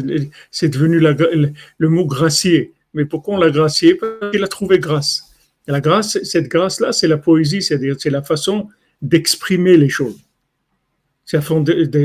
C'est 0.51 0.69
devenu 0.69 0.99
le 0.99 1.89
mot 1.89 2.07
gracier. 2.07 2.73
Mais 2.93 3.05
pourquoi 3.05 3.35
on 3.35 3.39
l'a 3.39 3.51
gracié? 3.51 3.95
Parce 3.95 4.33
qu'il 4.33 4.43
a 4.43 4.49
trouvé 4.49 4.81
grâce. 4.81 5.33
la 5.69 5.81
grâce, 5.81 6.19
cette 6.25 6.49
grâce-là, 6.49 6.93
c'est 6.93 7.07
la 7.07 7.19
poésie, 7.19 7.63
c'est-à-dire 7.63 7.95
c'est 7.99 8.11
la 8.11 8.23
façon 8.23 8.69
d'exprimer 9.01 9.77
les 9.77 9.89
choses. 9.89 10.19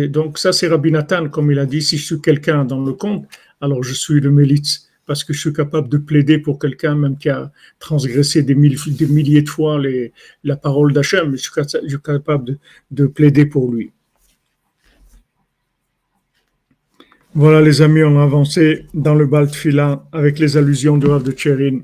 donc 0.10 0.38
ça, 0.38 0.54
c'est 0.54 0.68
Rabbi 0.68 0.92
Nathan, 0.92 1.28
comme 1.30 1.52
il 1.52 1.58
a 1.58 1.66
dit, 1.66 1.82
si 1.82 1.98
je 1.98 2.06
suis 2.06 2.22
quelqu'un 2.22 2.66
dans 2.66 2.84
le 2.86 2.94
conte, 2.94 3.26
alors 3.62 3.84
je 3.84 3.96
suis 3.96 4.20
le 4.22 4.30
Mélitz 4.30 4.87
parce 5.08 5.24
que 5.24 5.34
je 5.34 5.40
suis 5.40 5.54
capable 5.54 5.88
de 5.88 5.98
plaider 5.98 6.38
pour 6.38 6.60
quelqu'un 6.60 6.96
même 6.96 7.18
qui 7.18 7.30
a 7.30 7.50
transgressé 7.80 8.44
des, 8.44 8.54
milliers 8.56 9.42
de 9.42 9.50
fois 9.50 9.82
la 10.44 10.58
parole 10.58 10.94
d'Hachem, 10.94 11.36
je, 11.36 11.42
suis 11.42 12.02
capable 12.04 12.58
de, 12.92 13.06
plaider 13.08 13.46
pour 13.46 13.72
lui. 13.72 13.92
Voilà 17.34 17.62
les 17.62 17.82
amis, 17.82 18.04
on 18.04 18.20
a 18.20 18.24
avancé 18.24 18.86
dans 18.94 19.16
le 19.16 19.26
Baltfila 19.26 20.06
avec 20.12 20.40
les 20.40 20.58
allusions 20.58 20.98
de 20.98 21.08
Rav 21.08 21.24
de 21.24 21.32
Tcherin. 21.32 21.80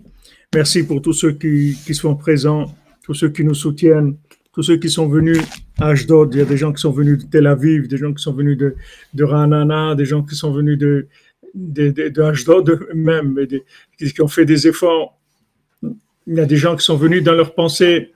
Merci 0.54 0.84
pour 0.84 1.02
tous 1.02 1.14
ceux 1.14 1.32
qui, 1.32 1.76
sont 1.94 2.16
présents, 2.16 2.76
tous 3.04 3.14
ceux 3.14 3.30
qui 3.30 3.44
nous 3.44 3.54
soutiennent, 3.54 4.18
tous 4.54 4.64
ceux 4.64 4.78
qui 4.78 4.90
sont 4.90 5.08
venus 5.08 5.40
à 5.80 5.90
Ashdod. 5.90 6.34
Il 6.34 6.40
y 6.40 6.42
a 6.42 6.46
des 6.46 6.58
gens 6.58 6.74
qui 6.74 6.82
sont 6.82 6.92
venus 6.92 7.20
de 7.20 7.30
Tel 7.30 7.48
Aviv, 7.48 7.88
des 7.88 7.98
gens 7.98 8.14
qui 8.14 8.22
sont 8.22 8.34
venus 8.34 8.58
de, 8.58 8.76
de 9.14 9.24
Ranana, 9.24 9.96
des 9.96 10.06
gens 10.06 10.24
qui 10.24 10.36
sont 10.36 10.52
venus 10.52 10.78
de, 10.78 11.08
de, 11.54 11.90
de, 11.90 12.94
même, 12.94 13.38
qui 13.98 14.22
ont 14.22 14.28
fait 14.28 14.46
des 14.46 14.68
efforts. 14.68 15.20
Il 15.82 16.36
y 16.36 16.40
a 16.40 16.46
des 16.46 16.58
gens 16.58 16.76
qui 16.76 16.84
sont 16.84 16.98
venus 16.98 17.24
dans 17.24 17.34
leur 17.34 17.54
pensée. 17.54 18.14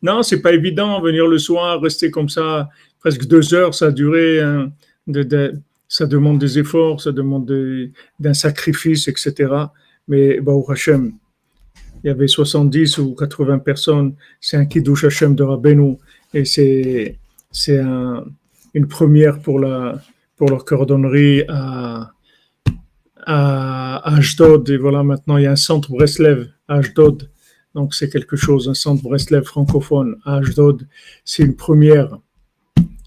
Non, 0.00 0.22
c'est 0.22 0.40
pas 0.40 0.52
évident, 0.52 1.00
venir 1.00 1.26
le 1.26 1.38
soir, 1.38 1.80
rester 1.80 2.10
comme 2.10 2.28
ça, 2.28 2.68
presque 3.00 3.26
deux 3.26 3.54
heures, 3.54 3.74
ça 3.74 3.86
a 3.86 3.90
duré. 3.90 4.40
Hein, 4.40 4.72
de, 5.06 5.54
ça 5.88 6.06
demande 6.06 6.38
des 6.38 6.58
efforts, 6.58 7.02
ça 7.02 7.12
demande 7.12 7.52
d'un 8.18 8.34
sacrifice, 8.34 9.08
etc. 9.08 9.52
Mais, 10.08 10.40
au 10.40 10.70
Hashem, 10.70 11.12
il 12.02 12.06
y 12.06 12.10
avait 12.10 12.28
70 12.28 12.98
ou 12.98 13.14
80 13.14 13.58
personnes, 13.58 14.14
c'est 14.40 14.56
un 14.56 14.64
Kiddush 14.64 15.04
Hashem 15.04 15.34
de 15.34 15.42
Rabbeinu, 15.42 15.98
et 16.32 16.44
c'est, 16.44 17.18
c'est 17.50 17.78
un, 17.78 18.24
une 18.74 18.88
première 18.88 19.40
pour, 19.40 19.60
la, 19.60 20.00
pour 20.36 20.48
leur 20.48 20.64
cordonnerie 20.64 21.44
à, 21.48 22.10
à 23.26 24.16
Ashdod. 24.16 24.68
Et 24.70 24.76
voilà, 24.76 25.02
maintenant, 25.02 25.36
il 25.36 25.44
y 25.44 25.46
a 25.46 25.52
un 25.52 25.56
centre 25.56 25.90
Breslev 25.90 26.48
à 26.68 26.76
Ashdod. 26.76 27.30
Donc, 27.74 27.94
c'est 27.94 28.10
quelque 28.10 28.36
chose, 28.36 28.68
un 28.68 28.74
centre 28.74 29.02
Breslev 29.02 29.44
francophone 29.44 30.16
à 30.24 30.36
Ashdod. 30.36 30.86
C'est 31.24 31.42
une 31.42 31.56
première. 31.56 32.18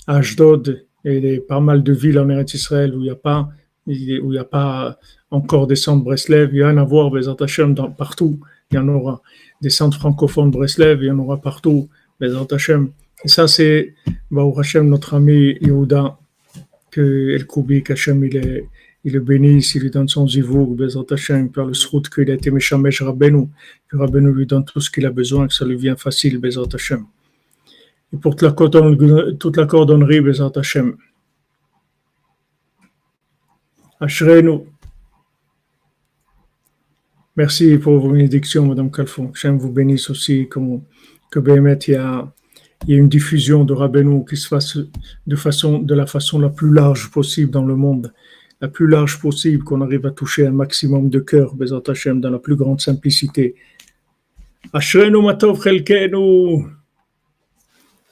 Ashdod, 0.07 0.85
et 1.03 1.17
il 1.17 1.25
y 1.25 1.37
a 1.37 1.41
pas 1.47 1.59
mal 1.59 1.83
de 1.83 1.93
villes 1.93 2.19
en 2.19 2.29
Eretz 2.29 2.53
Israël 2.53 2.93
où 2.95 2.99
il 2.99 3.03
n'y 3.03 3.09
a 3.09 3.15
pas, 3.15 3.49
où 3.87 3.91
il 3.91 4.23
n'y 4.23 4.37
a 4.37 4.43
pas 4.43 4.97
encore 5.31 5.67
des 5.67 5.75
centres 5.75 6.03
Breslev. 6.03 6.49
Il 6.53 6.59
y 6.59 6.63
a 6.63 6.67
un 6.67 6.77
à 6.77 6.83
voir, 6.83 7.11
dans, 7.11 7.91
partout. 7.91 8.39
Il 8.71 8.75
y 8.75 8.77
en 8.77 8.87
aura 8.87 9.21
des 9.61 9.69
centres 9.69 9.97
francophones 9.97 10.51
Breslev, 10.51 11.03
il 11.03 11.07
y 11.07 11.11
en 11.11 11.19
aura 11.19 11.37
partout. 11.37 11.89
Bezat 12.19 12.47
Hashem. 12.51 12.91
Et 13.23 13.27
ça, 13.27 13.47
c'est, 13.47 13.93
Baruch 14.31 14.59
Hashem, 14.59 14.87
notre 14.87 15.15
ami 15.15 15.57
Yehuda, 15.61 16.17
que 16.91 17.31
El 17.31 17.45
Koubi, 17.45 17.83
qu'Hachem, 17.83 18.23
il 18.23 18.37
est, 18.37 18.69
il 19.05 19.13
le 19.13 19.19
bénisse, 19.19 19.75
il 19.75 19.83
lui 19.83 19.91
donne 19.91 20.09
son 20.09 20.27
zivour, 20.27 20.75
Bezat 20.75 21.05
Hashem, 21.11 21.51
par 21.51 21.67
le 21.67 21.75
srout 21.75 22.09
qu'il 22.09 22.29
a 22.31 22.33
été 22.33 22.49
Meshamesh 22.49 23.03
Rabbeinu, 23.03 23.47
que 23.87 23.97
Rabbeinu 23.97 24.33
lui 24.33 24.47
donne 24.47 24.65
tout 24.65 24.81
ce 24.81 24.89
qu'il 24.89 25.05
a 25.05 25.11
besoin, 25.11 25.47
que 25.47 25.53
ça 25.53 25.63
lui 25.63 25.75
vient 25.75 25.95
facile, 25.95 26.39
Bezat 26.39 26.73
Hashem. 26.73 27.05
Et 28.11 28.17
pour 28.17 28.35
toute 28.35 29.57
la 29.57 29.65
cordonnerie, 29.67 30.21
Bezat 30.21 30.51
Hashem. 30.55 30.97
Merci 37.37 37.77
pour 37.77 37.99
vos 37.99 38.09
bénédictions, 38.09 38.65
Madame 38.65 38.89
Calfon. 38.89 39.27
Que 39.27 39.47
vous 39.49 39.71
bénisse 39.71 40.09
aussi, 40.09 40.47
comme, 40.49 40.81
que 41.29 41.39
Béhémet, 41.39 41.77
il 41.87 41.91
y 41.91 41.95
a, 41.95 42.33
il 42.87 42.95
y 42.95 42.97
a 42.97 42.97
une 42.97 43.09
diffusion 43.09 43.65
de 43.65 43.73
Rabbeinu 43.73 44.25
qui 44.25 44.35
se 44.35 44.47
fasse 44.47 44.79
de, 45.27 45.35
façon, 45.35 45.77
de 45.77 45.93
la 45.93 46.07
façon 46.07 46.39
la 46.39 46.49
plus 46.49 46.73
large 46.73 47.11
possible 47.11 47.51
dans 47.51 47.65
le 47.65 47.75
monde 47.75 48.11
la 48.65 48.71
plus 48.71 48.87
large 48.87 49.19
possible, 49.19 49.63
qu'on 49.63 49.81
arrive 49.81 50.07
à 50.07 50.11
toucher 50.11 50.47
un 50.47 50.55
maximum 50.63 51.07
de 51.15 51.19
cœurs, 51.19 51.53
Bezat 51.53 51.83
Hashem, 51.87 52.19
dans 52.19 52.31
la 52.31 52.39
plus 52.39 52.55
grande 52.55 52.81
simplicité. 52.81 53.53
Ashrenu 54.73 55.21
matov 55.21 55.61
chelkenu. 55.63 56.65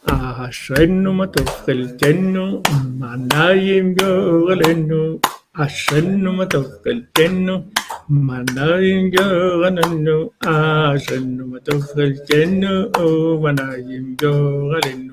Ashrenu 0.06 1.12
matov 1.20 1.50
chelkenu. 1.66 2.62
Manayim 3.02 3.88
yorelenu. 4.00 5.20
Ashrenu 5.56 6.32
matov 6.38 6.68
chelkenu. 6.84 7.56
Manayim 8.10 9.12
yorelenu. 9.18 10.18
Ashrenu 10.46 11.44
matov 11.52 11.82
chelkenu. 11.96 12.74
Manayim 13.44 14.06
yorelenu. 14.22 15.13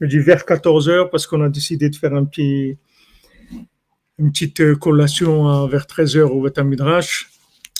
Je 0.00 0.06
dis 0.06 0.18
vers 0.18 0.44
14 0.44 0.88
heures 0.90 1.10
parce 1.10 1.26
qu'on 1.26 1.40
a 1.42 1.48
décidé 1.48 1.88
de 1.88 1.96
faire 1.96 2.14
un 2.14 2.24
petit, 2.24 2.76
une 4.18 4.30
petite 4.30 4.60
euh, 4.60 4.76
collation 4.76 5.66
vers 5.66 5.86
13 5.86 6.16
heures 6.18 6.34
au 6.34 6.42
Beth 6.42 6.58
Midrash 6.58 7.30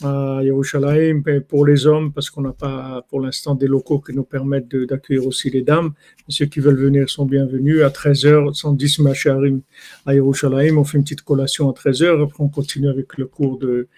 à 0.03 0.41
Yerushalayim 0.43 1.23
pour 1.49 1.67
les 1.67 1.87
hommes 1.87 2.13
parce 2.13 2.29
qu'on 2.29 2.43
n'a 2.43 2.53
pas 2.53 3.03
pour 3.09 3.21
l'instant 3.21 3.55
des 3.55 3.67
locaux 3.67 3.99
qui 3.99 4.15
nous 4.15 4.25
permettent 4.25 4.75
d'accueillir 4.75 5.27
aussi 5.27 5.51
les 5.51 5.63
dames. 5.63 5.93
ceux 6.29 6.47
qui 6.47 6.61
veulent 6.61 6.79
venir 6.79 7.09
sont 7.09 7.25
bienvenus 7.25 7.83
à 7.83 7.91
13 7.91 8.27
heures, 8.27 8.57
110 8.57 8.99
Macharim 9.01 9.61
à 10.05 10.15
Yerushalayim. 10.15 10.77
On 10.77 10.85
fait 10.85 10.99
une 10.99 11.05
petite 11.05 11.23
collation 11.23 11.71
à 11.71 11.73
13 11.73 12.03
heures. 12.03 12.23
Après, 12.23 12.43
on 12.43 12.49
continue 12.49 12.89
avec 12.89 13.17
le 13.17 13.27
cours 13.27 13.59
de. 13.59 13.89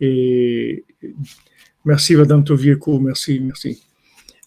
Et 0.00 0.84
merci, 1.84 2.16
Madame 2.16 2.44
Tovieco. 2.44 2.98
Merci, 3.00 3.40
merci. 3.40 3.82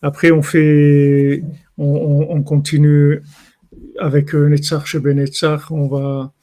Après, 0.01 0.32
on 0.32 0.43
fait 0.43 1.43
on, 1.80 2.43
continue 2.43 3.21
avec 3.99 4.36
euh, 4.36 4.47
Netzach 4.49 4.86
chez 4.86 4.99
Benetzach. 4.99 5.71
On 5.71 5.88
va, 5.88 6.34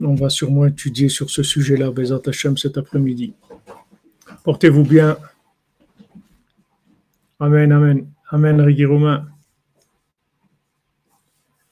on 0.00 0.14
va 0.14 0.28
sûrement 0.28 0.66
étudier 0.66 1.08
sur 1.08 1.30
ce 1.30 1.42
sujet-là, 1.42 1.90
Bezat 1.90 2.20
Hashem, 2.26 2.56
cet 2.56 2.76
après-midi. 2.76 3.34
Portez-vous 4.44 4.84
bien. 4.84 5.16
Amen, 7.40 7.72
amen. 7.72 8.06
Amen, 8.30 8.60
Régis 8.60 8.86
Romain. 8.86 9.26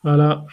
Voilà. 0.02 0.46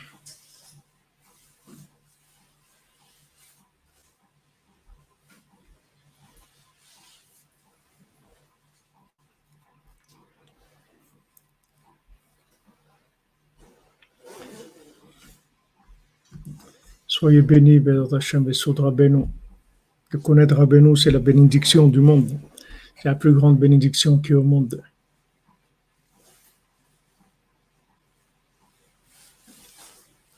Soyez 17.18 17.42
bénis. 17.42 17.80
De 17.80 18.08
connaître 20.22 20.56
Rabbeinu, 20.56 20.96
c'est 20.96 21.10
la 21.10 21.18
bénédiction 21.18 21.88
du 21.88 22.00
monde. 22.00 22.30
C'est 22.96 23.10
la 23.10 23.16
plus 23.16 23.34
grande 23.34 23.58
bénédiction 23.58 24.20
qui 24.20 24.34
est 24.34 24.36
au 24.36 24.44
monde. 24.44 24.84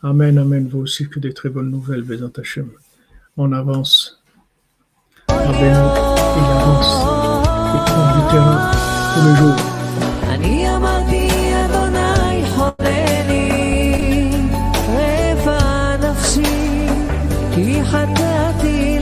Amen, 0.01 0.37
amen. 0.37 0.69
Vous 0.69 0.79
aussi 0.79 1.09
que 1.09 1.19
des 1.19 1.33
très 1.33 1.49
bonnes 1.49 1.69
nouvelles, 1.69 2.03
Bézat 2.03 2.31
Hashem. 2.37 2.69
On 3.35 3.51
avance. 3.51 4.23
Rabbeinu, 5.27 5.59
il 5.59 6.45
avance. 6.55 7.03
Il 7.73 7.79
prend 7.87 8.07
du 8.15 8.21
terrain 8.31 8.71
tous 9.15 9.23
les 9.27 9.35
jours. 9.35 9.59
في 18.61 18.98